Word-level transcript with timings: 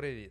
привіт. 0.00 0.30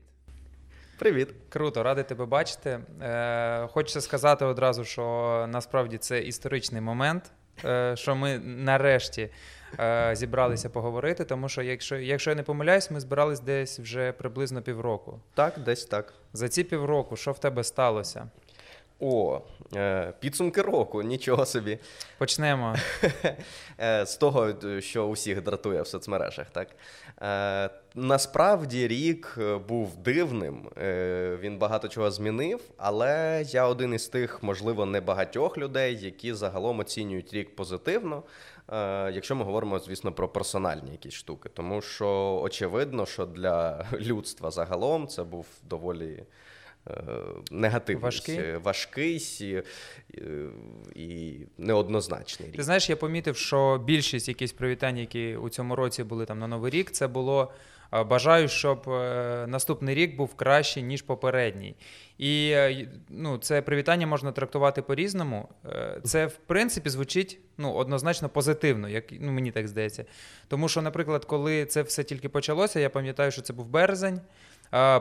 Привіт. 0.99 1.29
Круто, 1.49 1.83
радий 1.83 2.03
тебе 2.03 2.25
бачити. 2.25 2.79
Е, 3.01 3.67
Хочеться 3.67 4.01
сказати 4.01 4.45
одразу, 4.45 4.85
що 4.85 5.45
насправді 5.49 5.97
це 5.97 6.19
історичний 6.19 6.81
момент, 6.81 7.31
е, 7.65 7.95
що 7.95 8.15
ми 8.15 8.39
нарешті 8.39 9.29
е, 9.79 10.11
зібралися 10.15 10.69
поговорити, 10.69 11.25
тому 11.25 11.49
що, 11.49 11.61
якщо 11.61 11.97
якщо 11.97 12.29
я 12.29 12.35
не 12.35 12.43
помиляюсь, 12.43 12.91
ми 12.91 12.99
збирались 12.99 13.39
десь 13.39 13.79
вже 13.79 14.11
приблизно 14.11 14.61
півроку. 14.61 15.19
Так, 15.33 15.59
десь 15.59 15.85
так. 15.85 16.13
За 16.33 16.49
ці 16.49 16.63
півроку, 16.63 17.15
що 17.15 17.31
в 17.31 17.39
тебе 17.39 17.63
сталося? 17.63 18.29
О, 18.99 19.41
е, 19.75 20.13
підсумки 20.19 20.61
року, 20.61 21.01
нічого 21.01 21.45
собі. 21.45 21.79
Почнемо. 22.17 22.75
Е, 23.81 24.05
З 24.05 24.17
того, 24.17 24.53
що 24.79 25.07
усіх 25.07 25.41
дратує 25.41 25.81
в 25.81 25.87
соцмережах, 25.87 26.49
так. 26.49 26.67
Е, 27.21 27.69
Насправді 27.95 28.87
рік 28.87 29.35
е, 29.37 29.57
був 29.57 29.97
дивним, 29.97 30.69
е, 30.77 31.37
він 31.41 31.57
багато 31.57 31.87
чого 31.87 32.11
змінив, 32.11 32.61
але 32.77 33.43
я 33.47 33.67
один 33.67 33.93
із 33.93 34.07
тих, 34.07 34.43
можливо, 34.43 34.85
небагатьох 34.85 35.57
людей, 35.57 35.97
які 36.01 36.33
загалом 36.33 36.79
оцінюють 36.79 37.33
рік 37.33 37.55
позитивно. 37.55 38.23
Якщо 39.11 39.35
ми 39.35 39.43
говоримо, 39.43 39.79
звісно, 39.79 40.11
про 40.11 40.29
персональні 40.29 40.91
якісь 40.91 41.13
штуки, 41.13 41.49
тому 41.53 41.81
що 41.81 42.39
очевидно, 42.43 43.05
що 43.05 43.25
для 43.25 43.85
людства 43.93 44.51
загалом 44.51 45.07
це 45.07 45.23
був 45.23 45.45
доволі 45.63 46.23
е, 46.87 47.03
негативний, 47.51 48.03
Важкий? 48.03 48.57
важкий 48.57 49.17
і, 49.39 49.61
і 50.95 51.37
неоднозначний 51.57 52.49
рік. 52.49 52.57
Ти 52.57 52.63
знаєш, 52.63 52.89
я 52.89 52.95
помітив, 52.95 53.37
що 53.37 53.81
більшість 53.85 54.27
якихось 54.27 54.53
привітань, 54.53 54.97
які 54.97 55.35
у 55.35 55.49
цьому 55.49 55.75
році 55.75 56.03
були 56.03 56.25
там 56.25 56.39
на 56.39 56.47
Новий 56.47 56.71
рік, 56.71 56.91
це 56.91 57.07
було 57.07 57.51
е, 57.93 58.03
бажаю, 58.03 58.47
щоб 58.47 58.89
е, 58.89 59.45
наступний 59.47 59.95
рік 59.95 60.15
був 60.15 60.33
кращий, 60.35 60.83
ніж 60.83 61.01
попередній. 61.01 61.75
І 62.17 62.49
е, 62.53 62.87
ну, 63.09 63.37
це 63.37 63.61
привітання 63.61 64.07
можна 64.07 64.31
трактувати 64.31 64.81
по-різному. 64.81 65.49
Е, 65.65 65.99
Це, 66.03 66.25
в 66.25 66.35
принципі, 66.37 66.89
звучить 66.89 67.39
ну, 67.57 67.73
однозначно 67.73 68.29
позитивно, 68.29 68.89
як 68.89 69.03
ну, 69.19 69.31
мені 69.31 69.51
так 69.51 69.67
здається. 69.67 70.05
Тому 70.47 70.69
що, 70.69 70.81
наприклад, 70.81 71.25
коли 71.25 71.65
це 71.65 71.81
все 71.81 72.03
тільки 72.03 72.29
почалося, 72.29 72.79
я 72.79 72.89
пам'ятаю, 72.89 73.31
що 73.31 73.41
це 73.41 73.53
був 73.53 73.65
березень. 73.67 74.21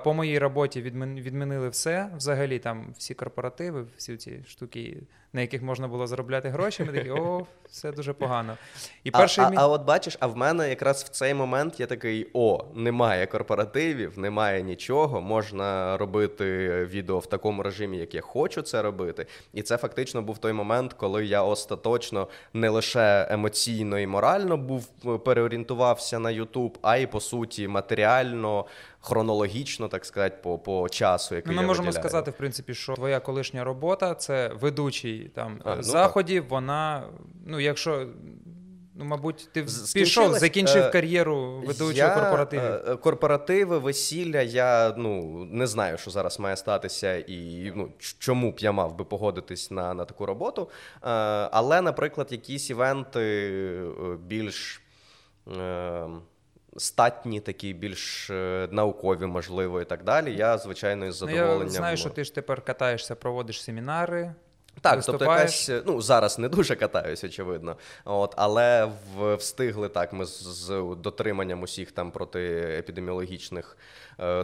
По 0.05 0.14
моїй 0.14 0.38
роботі 0.38 0.83
відмінили 0.83 1.69
все. 1.69 2.11
Взагалі 2.16 2.58
там 2.58 2.86
всі 2.98 3.14
корпоративи, 3.14 3.86
всі 3.97 4.16
ці 4.16 4.44
штуки, 4.48 5.02
на 5.33 5.41
яких 5.41 5.62
можна 5.62 5.88
було 5.88 6.06
заробляти 6.06 6.48
гроші. 6.48 6.84
Ми 6.84 6.92
такі, 6.92 7.11
о, 7.11 7.47
все 7.70 7.92
дуже 7.92 8.12
погано. 8.12 8.56
І 9.05 9.11
перший 9.11 9.44
а, 9.44 9.50
мій... 9.50 9.56
а 9.58 9.69
от 9.69 9.84
бачиш, 9.84 10.16
а 10.20 10.27
в 10.27 10.36
мене 10.36 10.69
якраз 10.69 11.05
в 11.05 11.08
цей 11.08 11.34
момент 11.34 11.80
я 11.80 11.86
такий: 11.86 12.30
о, 12.34 12.64
немає 12.74 13.27
корпоративів, 13.27 14.19
немає 14.19 14.62
нічого. 14.62 15.20
Можна 15.20 15.96
робити 15.96 16.69
відео 16.84 17.19
в 17.19 17.27
такому 17.27 17.62
режимі, 17.62 17.98
як 17.98 18.14
я 18.14 18.20
хочу 18.20 18.62
це 18.62 18.83
робити. 18.83 19.27
І 19.52 19.62
це 19.62 19.77
фактично 19.77 20.22
був 20.22 20.39
той 20.39 20.52
момент, 20.52 20.92
коли 20.92 21.27
я 21.27 21.42
остаточно 21.42 22.28
не 22.55 22.69
лише 22.69 23.27
емоційно 23.30 23.98
і 23.98 24.06
морально 24.06 24.56
був 24.56 24.89
е, 25.06 25.19
переорієнтувався 25.19 26.19
на 26.19 26.30
YouTube, 26.30 26.74
а 26.83 26.96
й 26.96 27.06
по 27.06 27.20
суті 27.20 27.69
матеріально, 27.69 28.64
хронологічно, 29.09 29.89
так 29.89 30.05
сказати, 30.05 30.37
по, 30.42 30.59
по 30.59 30.89
часу, 30.89 31.34
який 31.34 31.55
Ну, 31.55 31.61
ми 31.61 31.67
можемо 31.67 31.87
виділяю. 31.87 32.03
сказати, 32.03 32.31
в 32.31 32.34
принципі, 32.34 32.75
що 32.75 32.95
твоя 32.95 33.20
колишня 33.20 33.64
робота 33.64 34.14
це 34.14 34.48
ведучий 34.61 35.28
там 35.34 35.61
А, 35.64 35.77
ну 35.77 35.83
заходів. 35.83 36.48
Вона, 36.48 37.03
ну 37.47 37.61
якщо. 37.61 38.06
Ну, 39.01 39.05
мабуть, 39.05 39.48
ти 39.53 39.67
пішов, 39.95 40.34
закінчив 40.39 40.83
е, 40.83 40.91
кар'єру 40.91 41.61
ведучого 41.67 41.92
Я, 41.92 42.14
корпоративів. 42.14 42.64
е, 42.64 42.97
Корпоративи, 42.97 43.79
весілля, 43.79 44.41
я 44.42 44.95
ну 44.97 45.45
не 45.52 45.67
знаю, 45.67 45.98
що 45.98 46.11
зараз 46.11 46.41
має 46.41 46.57
статися, 46.57 47.14
і 47.17 47.73
ну 47.77 47.89
чому 48.18 48.52
б 48.52 48.58
я 48.58 48.73
мав 48.73 48.97
би 48.97 49.05
погодитись 49.05 49.70
на, 49.70 49.95
на 49.95 50.05
таку 50.05 50.27
роботу. 50.27 50.70
Е, 50.95 50.98
але, 51.52 51.83
наприклад, 51.83 52.33
якісь 52.33 52.70
івенти 52.70 53.83
більш. 54.27 54.83
Статні, 56.78 57.40
такі 57.40 57.72
більш 57.72 58.30
е, 58.30 58.68
наукові, 58.70 59.27
можливо, 59.27 59.80
і 59.80 59.84
так 59.84 60.05
далі. 60.05 60.34
Я, 60.34 60.58
звичайно, 60.58 61.06
із 61.06 61.22
Ну, 61.22 61.28
задоволенням. 61.28 61.62
я 61.62 61.68
знаю, 61.68 61.96
що 61.96 62.11
ти 62.11 62.24
ж 62.24 62.34
тепер 62.34 62.61
катаєшся, 62.62 63.14
проводиш 63.14 63.62
семінари. 63.62 64.34
Так, 64.80 65.05
тобто 65.05 65.24
якась, 65.24 65.70
ну 65.86 66.00
зараз 66.00 66.38
не 66.38 66.48
дуже 66.48 66.77
катаюсь, 66.77 67.24
очевидно. 67.24 67.77
От, 68.05 68.34
але 68.36 68.88
в, 69.17 69.34
встигли 69.34 69.88
так. 69.88 70.12
Ми 70.12 70.24
з, 70.24 70.42
з 70.42 70.94
дотриманням 70.98 71.62
усіх 71.62 71.92
там 71.92 72.11
протиепідеміологічних 72.11 73.77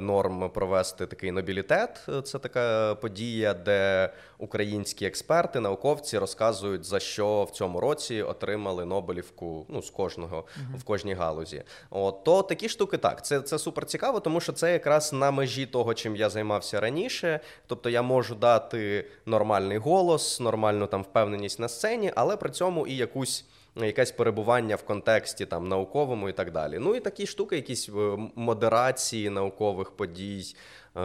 норм 0.00 0.50
провести 0.50 1.06
такий 1.06 1.30
нобілітет. 1.30 2.06
Це 2.24 2.38
така 2.38 2.94
подія, 2.94 3.54
де 3.54 4.10
українські 4.38 5.06
експерти, 5.06 5.60
науковці 5.60 6.18
розказують, 6.18 6.84
за 6.84 7.00
що 7.00 7.44
в 7.44 7.50
цьому 7.50 7.80
році 7.80 8.22
отримали 8.22 8.84
Нобелівку 8.84 9.66
ну, 9.68 9.82
з 9.82 9.90
кожного 9.90 10.44
в 10.76 10.84
кожній 10.84 11.14
галузі. 11.14 11.62
От, 11.90 12.24
то 12.24 12.42
такі 12.42 12.68
штуки 12.68 12.98
так. 12.98 13.24
Це, 13.24 13.40
це 13.40 13.58
супер 13.58 13.84
цікаво, 13.84 14.20
тому 14.20 14.40
що 14.40 14.52
це 14.52 14.72
якраз 14.72 15.12
на 15.12 15.30
межі 15.30 15.66
того, 15.66 15.94
чим 15.94 16.16
я 16.16 16.30
займався 16.30 16.80
раніше. 16.80 17.40
Тобто 17.66 17.90
я 17.90 18.02
можу 18.02 18.34
дати 18.34 19.06
нормальний 19.26 19.78
голос, 19.78 20.40
нормальну 20.40 20.86
там 20.86 21.02
впевненість 21.02 21.60
на 21.60 21.68
сцені, 21.68 22.12
але 22.16 22.36
при 22.36 22.50
цьому 22.50 22.86
і 22.86 22.96
якусь. 22.96 23.44
Якесь 23.76 24.12
перебування 24.12 24.76
в 24.76 24.82
контексті 24.82 25.46
там 25.46 25.68
науковому 25.68 26.28
і 26.28 26.32
так 26.32 26.52
далі. 26.52 26.78
Ну 26.78 26.94
і 26.94 27.00
такі 27.00 27.26
штуки, 27.26 27.56
якісь 27.56 27.88
е, 27.88 27.92
модерації 28.34 29.30
наукових 29.30 29.90
подій, 29.90 30.56
е, 30.96 31.00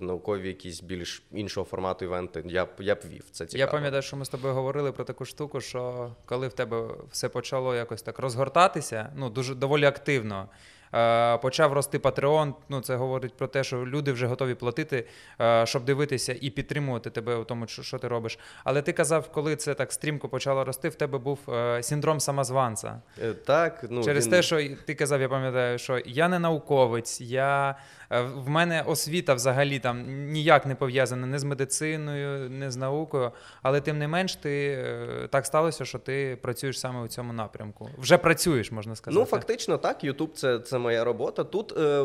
наукові 0.00 0.48
якісь 0.48 0.80
більш 0.80 1.22
іншого 1.32 1.66
формату 1.66 2.04
івенти. 2.04 2.42
Я 2.46 2.64
б 2.64 2.68
я 2.78 2.94
б 2.94 2.98
вів. 3.10 3.24
Це 3.30 3.46
цікаво. 3.46 3.58
Я 3.58 3.66
пам'ятаю, 3.66 4.02
що 4.02 4.16
ми 4.16 4.24
з 4.24 4.28
тобою 4.28 4.54
говорили 4.54 4.92
про 4.92 5.04
таку 5.04 5.24
штуку, 5.24 5.60
що 5.60 6.10
коли 6.24 6.48
в 6.48 6.52
тебе 6.52 6.88
все 7.10 7.28
почало 7.28 7.74
якось 7.74 8.02
так 8.02 8.18
розгортатися, 8.18 9.12
ну 9.16 9.30
дуже 9.30 9.54
доволі 9.54 9.84
активно. 9.84 10.48
Е, 10.94 11.38
Почав 11.38 11.72
рости 11.72 11.98
Патреон. 11.98 12.54
ну 12.68 12.80
це 12.80 12.96
говорить 12.96 13.36
про 13.36 13.46
те, 13.46 13.64
що 13.64 13.86
люди 13.86 14.12
вже 14.12 14.26
готові 14.26 14.54
платити, 14.54 15.06
е, 15.40 15.66
щоб 15.66 15.84
дивитися 15.84 16.36
і 16.40 16.50
підтримувати 16.50 17.10
тебе 17.10 17.36
у 17.36 17.44
тому, 17.44 17.66
що 17.66 17.98
ти 17.98 18.08
робиш. 18.08 18.38
Але 18.64 18.82
ти 18.82 18.92
казав, 18.92 19.32
коли 19.32 19.56
це 19.56 19.74
так 19.74 19.92
стрімко 19.92 20.28
почало 20.28 20.64
рости, 20.64 20.88
в 20.88 20.94
тебе 20.94 21.18
був 21.18 21.38
е, 21.48 21.82
синдром 21.82 22.20
самозванця. 22.20 23.00
Так, 23.46 23.84
ну 23.90 24.04
Через 24.04 24.24
він... 24.26 24.30
те, 24.30 24.42
що 24.42 24.68
ти 24.86 24.94
казав, 24.94 25.20
я 25.20 25.28
пам'ятаю, 25.28 25.78
що 25.78 26.02
я 26.06 26.28
не 26.28 26.38
науковець, 26.38 27.20
я 27.20 27.76
в 28.10 28.48
мене 28.48 28.82
освіта 28.82 29.34
взагалі 29.34 29.78
там 29.78 30.04
ніяк 30.26 30.66
не 30.66 30.74
пов'язана 30.74 31.26
не 31.26 31.38
з 31.38 31.44
медициною, 31.44 32.50
не 32.50 32.70
з 32.70 32.76
наукою. 32.76 33.32
Але 33.62 33.80
тим 33.80 33.98
не 33.98 34.08
менш, 34.08 34.36
ти 34.36 34.68
е, 34.68 35.28
так 35.30 35.46
сталося, 35.46 35.84
що 35.84 35.98
ти 35.98 36.38
працюєш 36.42 36.80
саме 36.80 37.02
у 37.02 37.08
цьому 37.08 37.32
напрямку. 37.32 37.90
Вже 37.98 38.18
працюєш, 38.18 38.72
можна 38.72 38.96
сказати. 38.96 39.20
Ну, 39.20 39.26
фактично, 39.26 39.78
так, 39.78 40.04
Ютуб 40.04 40.32
це, 40.34 40.58
це 40.58 40.78
моя 40.78 41.04
робота. 41.04 41.44
Тут 41.44 41.78
е, 41.78 42.04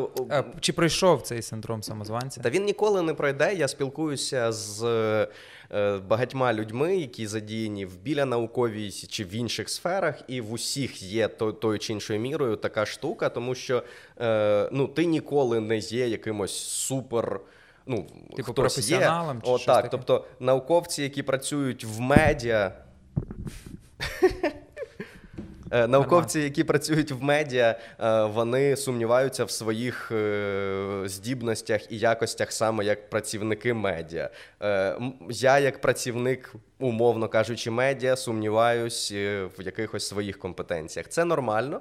Чи 0.60 0.72
пройшов 0.72 1.22
цей 1.22 1.42
синдром 1.42 1.82
самозванця? 1.82 2.40
Та 2.40 2.50
він 2.50 2.64
ніколи 2.64 3.02
не 3.02 3.14
пройде. 3.14 3.54
Я 3.54 3.68
спілкуюся 3.68 4.52
з 4.52 4.84
е, 4.84 5.28
багатьма 6.08 6.52
людьми, 6.54 6.96
які 6.96 7.26
задіяні 7.26 7.86
в 7.86 7.96
біля 7.96 8.24
науковій 8.24 8.90
чи 8.90 9.24
в 9.24 9.34
інших 9.34 9.68
сферах, 9.68 10.22
і 10.28 10.40
в 10.40 10.52
усіх 10.52 11.02
є 11.02 11.28
то, 11.28 11.52
тою 11.52 11.78
чи 11.78 11.92
іншою 11.92 12.20
мірою 12.20 12.56
така 12.56 12.86
штука, 12.86 13.28
тому 13.28 13.54
що 13.54 13.82
е, 14.20 14.68
ну, 14.72 14.86
ти 14.86 15.04
ніколи 15.04 15.60
не 15.60 15.78
є 15.78 16.08
якимось 16.08 16.58
супер. 16.58 17.40
Ну, 17.86 18.06
Типу 18.36 18.42
хтось 18.42 18.54
професіоналом 18.54 19.36
є. 19.36 19.42
чи 19.44 19.50
О, 19.50 19.58
щось 19.58 19.66
так, 19.66 19.76
таке? 19.76 19.88
тобто 19.88 20.24
науковці, 20.40 21.02
які 21.02 21.22
працюють 21.22 21.84
в 21.84 22.00
медіа. 22.00 22.72
Е, 25.76 25.86
Науковці, 25.86 26.40
які 26.40 26.64
працюють 26.64 27.12
в 27.12 27.22
медіа, 27.22 27.78
е, 28.00 28.24
вони 28.24 28.76
сумніваються 28.76 29.44
в 29.44 29.50
своїх 29.50 30.12
е, 30.12 31.02
здібностях 31.04 31.92
і 31.92 31.98
якостях 31.98 32.52
саме 32.52 32.84
як 32.84 33.10
працівники 33.10 33.74
медіа. 33.74 34.30
Я, 35.30 35.58
як 35.58 35.80
працівник, 35.80 36.54
умовно 36.78 37.28
кажучи, 37.28 37.70
медіа, 37.70 38.16
сумніваюсь 38.16 39.12
в 39.12 39.62
якихось 39.64 40.08
своїх 40.08 40.38
компетенціях. 40.38 41.08
Це 41.08 41.24
нормально. 41.24 41.80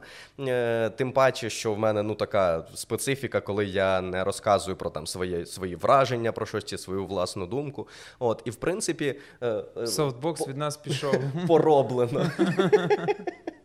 Тим 0.95 1.11
паче, 1.11 1.49
що 1.49 1.73
в 1.73 1.79
мене 1.79 2.03
ну 2.03 2.15
така 2.15 2.65
специфіка, 2.73 3.41
коли 3.41 3.65
я 3.65 4.01
не 4.01 4.23
розказую 4.23 4.77
про 4.77 4.89
там 4.89 5.07
свої, 5.07 5.45
свої 5.45 5.75
враження 5.75 6.31
про 6.31 6.45
щось 6.45 6.65
чи 6.65 6.77
свою 6.77 7.05
власну 7.05 7.47
думку. 7.47 7.87
От, 8.19 8.41
і 8.45 8.49
в 8.49 8.55
принципі, 8.55 9.15
Софтбокс 9.85 10.47
від 10.47 10.57
нас 10.57 10.77
пішов. 10.77 11.15
пороблено. 11.47 12.31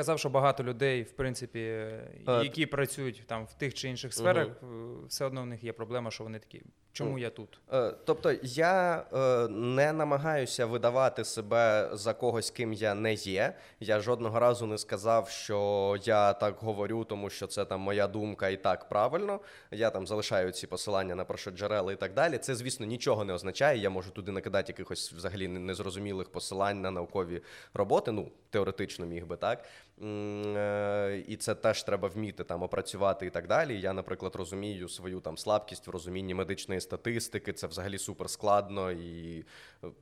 казав, 0.00 0.18
що 0.18 0.28
багато 0.28 0.64
людей, 0.64 1.02
в 1.02 1.12
принципі, 1.12 1.60
е, 1.60 2.08
які 2.26 2.66
працюють 2.66 3.22
там 3.26 3.46
в 3.46 3.54
тих 3.54 3.74
чи 3.74 3.88
інших 3.88 4.14
сферах, 4.14 4.46
е, 4.46 4.66
все 5.08 5.24
одно 5.24 5.42
в 5.42 5.46
них 5.46 5.64
є 5.64 5.72
проблема, 5.72 6.10
що 6.10 6.24
вони 6.24 6.38
такі. 6.38 6.62
Чому 6.92 7.18
я 7.18 7.30
тут? 7.30 7.60
Е, 7.72 7.94
Тобто 8.04 8.34
я 8.42 9.04
не 9.50 9.92
намагаюся 9.92 10.66
видавати 10.66 11.24
себе 11.24 11.90
за 11.92 12.14
когось, 12.14 12.50
ким 12.50 12.72
я 12.72 12.94
не 12.94 13.14
є. 13.14 13.54
Я 13.80 14.00
жодного 14.00 14.40
разу 14.40 14.66
не 14.66 14.78
сказав, 14.78 15.28
що 15.28 15.96
я 16.04 16.32
так 16.32 16.56
говорю, 16.58 17.04
тому 17.04 17.30
що 17.30 17.46
це 17.46 17.64
там 17.64 17.80
моя 17.80 18.06
думка 18.08 18.48
і 18.48 18.56
так 18.56 18.88
правильно. 18.88 19.40
Я 19.70 19.90
там 19.90 20.06
залишаю 20.06 20.52
ці 20.52 20.66
посилання 20.66 21.14
на 21.14 21.24
першоджерела 21.24 21.92
і 21.92 21.96
так 21.96 22.14
далі. 22.14 22.38
Це, 22.38 22.54
звісно, 22.54 22.86
нічого 22.86 23.24
не 23.24 23.32
означає. 23.32 23.78
Я 23.78 23.90
можу 23.90 24.10
туди 24.10 24.32
накидати 24.32 24.72
якихось 24.72 25.12
взагалі 25.12 25.48
незрозумілих 25.48 26.32
посилань 26.32 26.80
на 26.80 26.90
наукові 26.90 27.42
роботи. 27.74 28.12
Ну, 28.12 28.32
теоретично 28.50 29.06
міг 29.06 29.26
би 29.26 29.36
так. 29.36 29.64
Е, 30.02 31.24
І 31.28 31.36
це 31.36 31.54
теж 31.54 31.82
треба 31.82 32.08
вміти 32.08 32.44
там 32.44 32.62
опрацювати 32.62 33.26
і 33.26 33.30
так 33.30 33.46
далі. 33.46 33.80
Я, 33.80 33.92
наприклад, 33.92 34.36
розумію 34.36 34.88
свою 34.88 35.20
там 35.20 35.38
слабкість 35.38 35.86
в 35.86 35.90
розумінні 35.90 36.34
медичної 36.34 36.80
статистики. 36.80 37.52
Це 37.52 37.66
взагалі 37.66 37.98
супер 37.98 38.30
складно, 38.30 38.92
і 38.92 39.44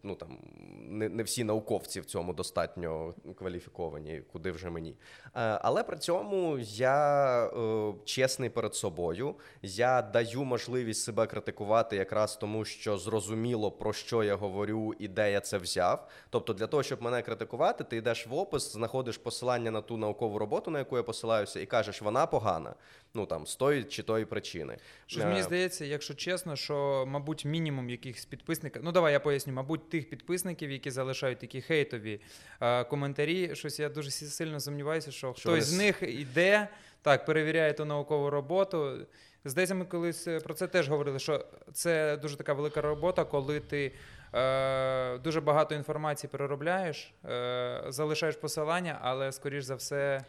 ну 0.03 0.15
там 0.15 0.39
не, 0.81 1.09
не 1.09 1.23
всі 1.23 1.45
науковці 1.45 2.01
в 2.01 2.05
цьому 2.05 2.33
достатньо 2.33 3.15
кваліфіковані, 3.39 4.23
куди 4.33 4.51
вже 4.51 4.71
мені. 4.71 4.97
Е, 5.25 5.31
Але 5.63 5.83
при 5.83 5.99
цьому 5.99 6.59
я 6.59 7.47
е, 7.47 7.95
чесний 8.05 8.51
перед 8.51 8.75
собою. 8.75 9.35
Я 9.63 10.03
даю 10.03 10.45
можливість 10.45 11.05
себе 11.05 11.27
критикувати 11.27 11.97
якраз 11.97 12.37
тому, 12.37 12.65
що 12.65 12.99
зрозуміло 12.99 13.71
про 13.71 13.93
що 13.93 14.23
я 14.25 14.37
говорю 14.37 14.95
і 14.99 15.09
де 15.09 15.33
я 15.33 15.41
це 15.41 15.59
взяв. 15.59 16.09
Тобто, 16.31 16.53
для 16.53 16.67
того, 16.67 16.83
щоб 16.83 17.03
мене 17.03 17.23
критикувати, 17.23 17.85
ти 17.85 17.97
йдеш 17.97 18.27
в 18.27 18.35
опис, 18.35 18.73
знаходиш 18.73 19.19
посилання 19.19 19.71
на 19.71 19.81
ту 19.89 19.97
наукову 19.97 20.39
роботу, 20.39 20.71
на 20.71 20.79
яку 20.79 20.97
я 20.97 21.03
посилаюся, 21.03 21.61
і 21.61 21.67
кажеш, 21.67 22.03
вона 22.03 22.27
погана. 22.27 22.75
Ну 23.15 23.27
там 23.27 23.47
з 23.47 23.57
тої 23.57 23.85
чи 23.85 24.03
тої 24.03 24.25
причини. 24.25 24.77
Е, 25.17 25.27
мені 25.27 25.43
здається, 25.43 25.85
якщо 25.85 26.15
чесно, 26.15 26.57
що, 26.57 27.05
мабуть, 27.09 27.45
мінімум 27.45 27.91
якихось 27.91 28.25
підписників. 28.25 28.83
Ну, 28.85 28.93
давай 28.93 29.13
я 29.13 29.21
поясню, 29.21 29.53
мабуть, 29.53 29.91
тих 29.91 30.11
підписників, 30.11 30.71
які 30.71 30.91
залишають 30.91 31.39
такі 31.39 31.61
хейтові 31.61 32.21
е, 32.61 32.85
коментарі. 32.85 33.55
Щось 33.55 33.79
я 33.79 33.89
дуже 33.89 34.11
сильно 34.11 34.61
сумніваюся, 34.61 35.13
що, 35.13 35.35
Що 35.37 35.51
хтось 35.51 35.65
з 35.65 35.79
них 35.79 36.03
іде, 36.03 36.69
так, 37.03 37.27
перевіряє 37.27 37.73
ту 37.73 37.85
наукову 37.85 38.31
роботу. 38.31 38.99
Здається, 39.45 39.75
ми 39.75 39.85
колись 39.85 40.29
е, 40.29 40.41
про 40.41 40.55
це 40.55 40.67
теж 40.67 40.89
говорили, 40.89 41.19
що 41.19 41.47
це 41.73 42.17
дуже 42.17 42.37
така 42.37 42.53
велика 42.53 42.81
робота, 42.81 43.25
коли 43.25 43.61
ти. 43.61 43.93
Е, 44.35 45.19
дуже 45.19 45.41
багато 45.41 45.75
інформації 45.75 46.31
переробляєш, 46.31 47.15
е, 47.25 47.85
залишаєш 47.89 48.37
посилання, 48.37 48.99
але 49.03 49.33
скоріш 49.33 49.65
за 49.65 49.75
все, 49.75 50.25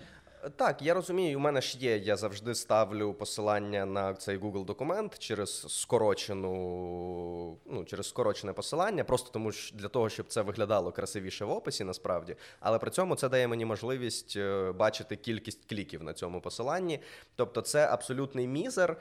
Так, 0.56 0.81
я 0.81 0.94
розумію, 0.94 1.38
у 1.38 1.42
мене 1.42 1.62
ж 1.62 1.78
є. 1.78 1.98
Я 1.98 2.16
завжди 2.16 2.56
ставлю 2.56 3.13
посилання 3.13 3.86
на 3.86 4.13
цей 4.13 4.38
Google 4.38 4.66
документ 4.66 5.19
через 5.19 5.80
скорочену, 5.81 7.57
ну, 7.66 7.86
через 7.86 8.10
скорочене 8.10 8.54
посилання, 8.54 9.04
просто 9.04 9.30
тому 9.31 9.51
що 9.51 9.75
для 9.75 9.88
того, 9.88 10.10
щоб 10.10 10.28
це 10.28 10.42
виглядало 10.42 10.92
красивіше 10.92 11.46
в 11.46 11.51
описі, 11.51 11.84
насправді. 11.84 12.36
Але 12.60 12.80
при 12.80 12.92
цьому 12.92 13.16
це 13.16 13.30
дає 13.30 13.48
мені 13.48 13.66
можливість 13.66 14.34
е, 14.38 14.72
бачити 14.72 15.16
кількість 15.16 15.69
кліків 15.69 16.04
на 16.04 16.13
цьому 16.13 16.42
посиланні. 16.42 17.00
Тобто, 17.36 17.62
це 17.62 17.88
абсолютний 17.88 18.48
мізер, 18.48 18.98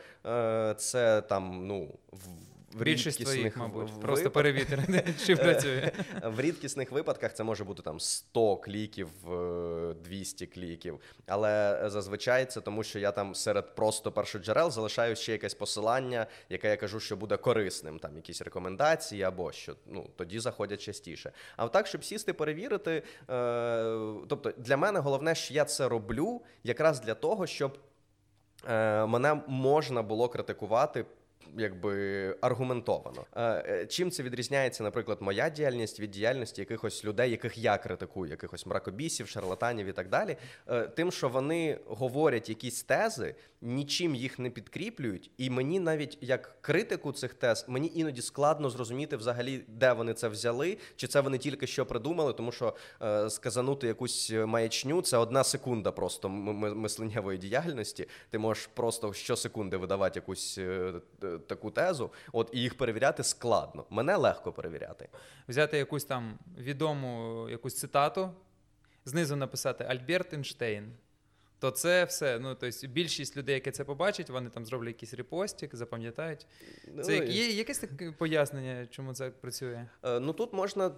це 0.77 1.23
там, 1.29 1.67
ну, 1.67 1.89
в. 2.13 2.49
В 2.73 2.83
більшість 2.83 3.21
твоїх, 3.25 3.57
мабуть, 3.57 3.91
в- 3.91 4.01
просто 4.01 4.31
перевірити, 4.31 5.05
чи 5.27 5.37
працює. 5.37 5.93
в 6.25 6.41
рідкісних 6.41 6.93
випадках 6.93 7.35
це 7.35 7.45
може 7.45 7.65
бути 7.65 7.83
там 7.83 8.01
100 8.01 8.57
кліків, 8.57 9.09
е, 9.33 9.95
200 10.05 10.47
кліків. 10.47 11.01
Але 11.27 11.83
зазвичай 11.87 12.47
це 12.47 12.61
тому, 12.61 12.83
що 12.83 12.99
я 12.99 13.13
там 13.13 13.35
серед 13.35 13.75
просто 13.75 14.13
першоджерел 14.13 14.71
залишаю 14.71 15.17
ще 15.17 15.33
якесь 15.33 15.55
посилання, 15.55 16.27
яке 16.49 16.71
я 16.71 16.77
кажу, 16.77 17.01
що 17.01 17.17
буде 17.17 17.37
корисним, 17.37 17.99
там 17.99 18.17
якісь 18.17 18.43
рекомендації 18.43 19.23
або 19.23 19.53
що. 19.53 19.75
Ну 19.87 20.11
тоді 20.17 20.39
заходять 20.39 20.81
частіше. 20.81 21.33
А 21.57 21.65
отак, 21.65 21.87
щоб 21.87 22.05
сісти, 22.05 22.33
перевірити. 22.33 23.03
Е, 23.31 23.95
тобто 24.29 24.53
для 24.59 24.77
мене 24.77 25.01
головне, 25.01 25.35
що 25.35 25.55
я 25.55 25.65
це 25.65 25.89
роблю 25.89 26.43
якраз 26.65 27.01
для 27.01 27.15
того, 27.15 27.47
щоб 27.47 27.79
е, 28.69 29.07
мене 29.07 29.41
можна 29.47 30.03
було 30.03 30.29
критикувати. 30.29 31.05
Якби 31.57 32.37
аргументовано. 32.41 33.25
Е, 33.37 33.43
е, 33.43 33.87
Чим 33.87 34.11
це 34.11 34.23
відрізняється, 34.23 34.83
наприклад, 34.83 35.19
моя 35.21 35.51
діяльність 35.51 36.01
від 36.01 36.11
діяльності 36.11 36.61
якихось 36.61 37.05
людей, 37.05 37.31
яких 37.31 37.59
я 37.59 37.79
критикую, 37.79 38.31
якихось 38.31 38.67
мракобісів, 38.67 39.29
шарлатанів 39.29 39.87
і 39.87 39.93
так 39.93 40.09
далі. 40.09 40.37
Е, 40.69 40.83
Тим, 40.83 41.13
що 41.13 41.29
вони 41.29 41.79
говорять 41.87 42.49
якісь 42.49 42.83
тези, 42.83 43.35
нічим 43.61 44.15
їх 44.15 44.39
не 44.39 44.51
підкріплюють, 44.51 45.31
і 45.39 45.51
мені 45.51 45.81
навіть 45.81 46.19
як 46.21 46.57
критику 46.61 47.13
цих 47.13 47.35
тез, 47.35 47.65
мені 47.69 47.93
іноді 47.95 48.23
складно 48.23 48.71
зрозуміти 48.71 49.17
взагалі, 49.17 49.65
де 49.69 49.93
вони 49.93 50.15
це 50.15 50.29
взяли, 50.29 50.79
чи 50.97 51.07
це 51.07 51.21
вони 51.21 51.39
тільки 51.39 51.67
що 51.67 51.87
придумали, 51.87 52.33
тому 52.33 52.53
що 52.53 52.75
сказанути 53.29 53.87
якусь 53.87 54.33
маячню 54.47 55.03
це 55.03 55.17
одна 55.17 55.45
секунда 55.45 55.93
просто 55.93 56.29
мисленнєвої 56.29 57.39
діяльності. 57.39 58.09
Ти 58.31 58.39
можеш 58.39 58.67
просто 58.67 59.13
щосекунди 59.13 59.77
видавати 59.77 60.19
якусь 60.19 60.59
таку 61.47 61.71
тезу, 61.71 62.13
от 62.33 62.51
і 62.53 62.61
їх 62.61 62.77
перевіряти 62.77 63.25
складно. 63.25 63.85
Мене 63.91 64.17
легко 64.17 64.53
перевіряти. 64.53 65.09
взяти 65.49 65.79
якусь 65.79 66.05
там 66.05 66.39
відому 66.59 67.47
якусь 67.51 67.79
цитату, 67.79 68.31
знизу 69.05 69.37
написати 69.37 69.85
Альберт 69.85 70.33
Ейнштейн. 70.33 70.93
То 71.61 71.71
це 71.71 72.05
все. 72.05 72.39
Ну, 72.39 72.55
тобто 72.61 72.87
більшість 72.87 73.37
людей, 73.37 73.55
які 73.55 73.71
це 73.71 73.85
побачать, 73.85 74.31
вони 74.31 74.51
там 74.51 74.67
зроблять 74.67 74.89
якийсь 74.89 75.15
репостик, 75.15 75.75
запам'ятають. 75.77 76.47
Це 76.85 76.91
Ну, 76.95 77.15
як- 77.15 77.29
є 77.29 77.47
якесь 77.49 77.79
таке 77.79 78.13
пояснення, 78.19 78.87
чому 78.91 79.13
це 79.15 79.31
працює? 79.31 79.87
Е, 80.05 80.21
Ну 80.21 80.33
тут 80.33 80.53
можна 80.53 80.91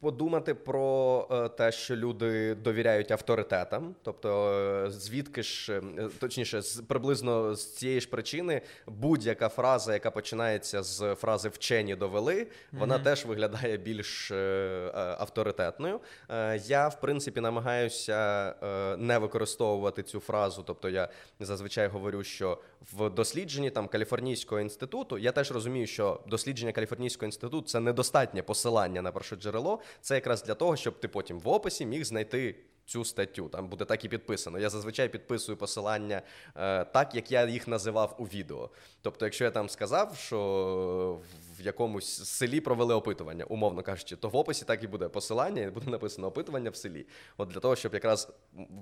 подумати 0.00 0.54
про 0.54 1.28
е, 1.30 1.48
те, 1.48 1.72
що 1.72 1.96
люди 1.96 2.54
довіряють 2.54 3.10
авторитетам, 3.10 3.94
тобто 4.02 4.52
е, 4.86 4.90
звідки 4.90 5.42
ж 5.42 5.80
точніше, 6.20 6.62
з 6.62 6.80
приблизно 6.80 7.54
з 7.54 7.74
цієї 7.74 8.00
ж 8.00 8.08
причини 8.08 8.62
будь-яка 8.86 9.48
фраза, 9.48 9.92
яка 9.92 10.10
починається 10.10 10.82
з 10.82 11.14
фрази 11.14 11.48
вчені 11.48 11.96
довели, 11.96 12.46
вона 12.72 12.98
теж 12.98 13.24
виглядає 13.26 13.76
більш 13.76 14.30
авторитетною. 14.94 16.00
Я, 16.66 16.88
в 16.88 17.00
принципі, 17.00 17.40
намагаюся 17.40 18.54
не 18.98 19.18
використовувати 19.18 20.02
цю 20.08 20.20
фразу. 20.20 20.62
Тобто 20.62 20.88
я 20.88 21.08
зазвичай 21.40 21.88
говорю, 21.88 22.24
що 22.24 22.58
в 22.92 23.10
дослідженні 23.10 23.70
там 23.70 23.88
Каліфорнійського 23.88 24.60
інституту 24.60 25.18
я 25.18 25.32
теж 25.32 25.50
розумію, 25.50 25.86
що 25.86 26.20
дослідження 26.26 26.72
Каліфорнійського 26.72 27.26
інституту 27.26 27.66
це 27.66 27.80
недостатнє 27.80 28.42
посилання 28.42 29.02
на 29.02 29.12
першоджерело. 29.12 29.80
Це 30.00 30.14
якраз 30.14 30.42
для 30.42 30.54
того, 30.54 30.76
щоб 30.76 31.00
ти 31.00 31.08
потім 31.08 31.40
в 31.40 31.48
описі 31.48 31.86
міг 31.86 32.04
знайти. 32.04 32.54
Цю 32.88 33.04
статтю 33.04 33.48
там 33.48 33.68
буде 33.68 33.84
так 33.84 34.04
і 34.04 34.08
підписано. 34.08 34.58
Я 34.58 34.70
зазвичай 34.70 35.08
підписую 35.08 35.58
посилання 35.58 36.22
е, 36.56 36.84
так, 36.84 37.14
як 37.14 37.32
я 37.32 37.46
їх 37.46 37.68
називав 37.68 38.16
у 38.18 38.24
відео. 38.24 38.70
Тобто, 39.02 39.24
якщо 39.24 39.44
я 39.44 39.50
там 39.50 39.68
сказав, 39.68 40.16
що 40.16 41.20
в 41.58 41.60
якомусь 41.60 42.24
селі 42.24 42.60
провели 42.60 42.94
опитування, 42.94 43.44
умовно 43.44 43.82
кажучи, 43.82 44.16
то 44.16 44.28
в 44.28 44.36
описі 44.36 44.64
так 44.64 44.84
і 44.84 44.86
буде 44.86 45.08
посилання, 45.08 45.62
і 45.62 45.70
буде 45.70 45.90
написано 45.90 46.26
опитування 46.26 46.70
в 46.70 46.76
селі. 46.76 47.06
От 47.36 47.48
для 47.48 47.60
того, 47.60 47.76
щоб 47.76 47.94
якраз 47.94 48.32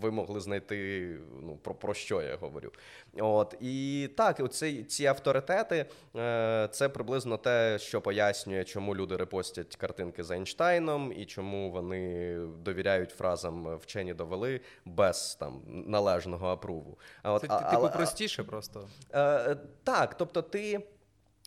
ви 0.00 0.10
могли 0.10 0.40
знайти 0.40 1.08
ну, 1.42 1.56
про, 1.56 1.74
про 1.74 1.94
що 1.94 2.22
я 2.22 2.36
говорю. 2.36 2.72
От 3.18 3.54
і 3.60 4.08
так, 4.16 4.40
оці, 4.40 4.84
ці 4.84 5.06
авторитети 5.06 5.86
е, 6.16 6.68
це 6.72 6.88
приблизно 6.88 7.36
те, 7.36 7.78
що 7.78 8.00
пояснює, 8.00 8.64
чому 8.64 8.96
люди 8.96 9.16
репостять 9.16 9.76
картинки 9.76 10.24
з 10.24 10.30
Ейнштейном 10.30 11.12
і 11.16 11.24
чому 11.24 11.70
вони 11.70 12.36
довіряють 12.64 13.10
фразам 13.10 13.76
вчені 13.76 14.14
довели 14.14 14.60
без 14.84 15.34
там 15.34 15.62
належного 15.66 16.48
апруву. 16.48 16.98
А 17.22 17.32
от, 17.32 17.40
Це 17.40 17.46
а- 17.50 17.58
типу 17.70 17.82
але- 17.82 17.88
простіше 17.88 18.44
просто. 18.44 18.88
Е, 19.14 19.56
так, 19.84 20.16
тобто 20.16 20.42
ти 20.42 20.80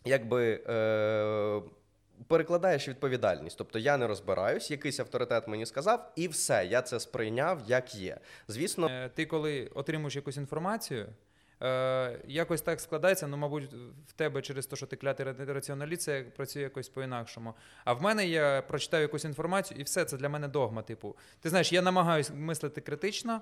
якби. 0.04 0.60
Е, 0.68 1.62
Перекладаєш 2.28 2.88
відповідальність, 2.88 3.58
тобто 3.58 3.78
я 3.78 3.96
не 3.96 4.06
розбираюсь, 4.06 4.70
якийсь 4.70 5.00
авторитет 5.00 5.48
мені 5.48 5.66
сказав, 5.66 6.12
і 6.16 6.28
все, 6.28 6.66
я 6.70 6.82
це 6.82 7.00
сприйняв 7.00 7.62
як 7.66 7.94
є. 7.94 8.18
Звісно, 8.48 8.88
Е, 8.90 9.08
Ти 9.14 9.26
коли 9.26 9.70
отримуєш 9.74 10.16
якусь 10.16 10.36
інформацію, 10.36 11.06
е, 11.62 12.20
якось 12.26 12.62
так 12.62 12.80
складається, 12.80 13.26
ну, 13.26 13.36
мабуть, 13.36 13.70
в 14.08 14.12
тебе 14.12 14.42
через 14.42 14.66
те, 14.66 14.76
що 14.76 14.86
ти 14.86 14.96
клятий 14.96 15.26
ра- 15.26 15.52
раціоналіст, 15.52 16.02
це 16.02 16.22
працює 16.36 16.62
якось 16.62 16.88
по-інакшому. 16.88 17.54
А 17.84 17.92
в 17.92 18.02
мене 18.02 18.26
я 18.26 18.62
прочитаю 18.68 19.02
якусь 19.02 19.24
інформацію, 19.24 19.80
і 19.80 19.82
все, 19.82 20.04
це 20.04 20.16
для 20.16 20.28
мене 20.28 20.48
догма. 20.48 20.82
Типу, 20.82 21.16
ти 21.40 21.48
знаєш, 21.48 21.72
я 21.72 21.82
намагаюся 21.82 22.34
мислити 22.34 22.80
критично. 22.80 23.40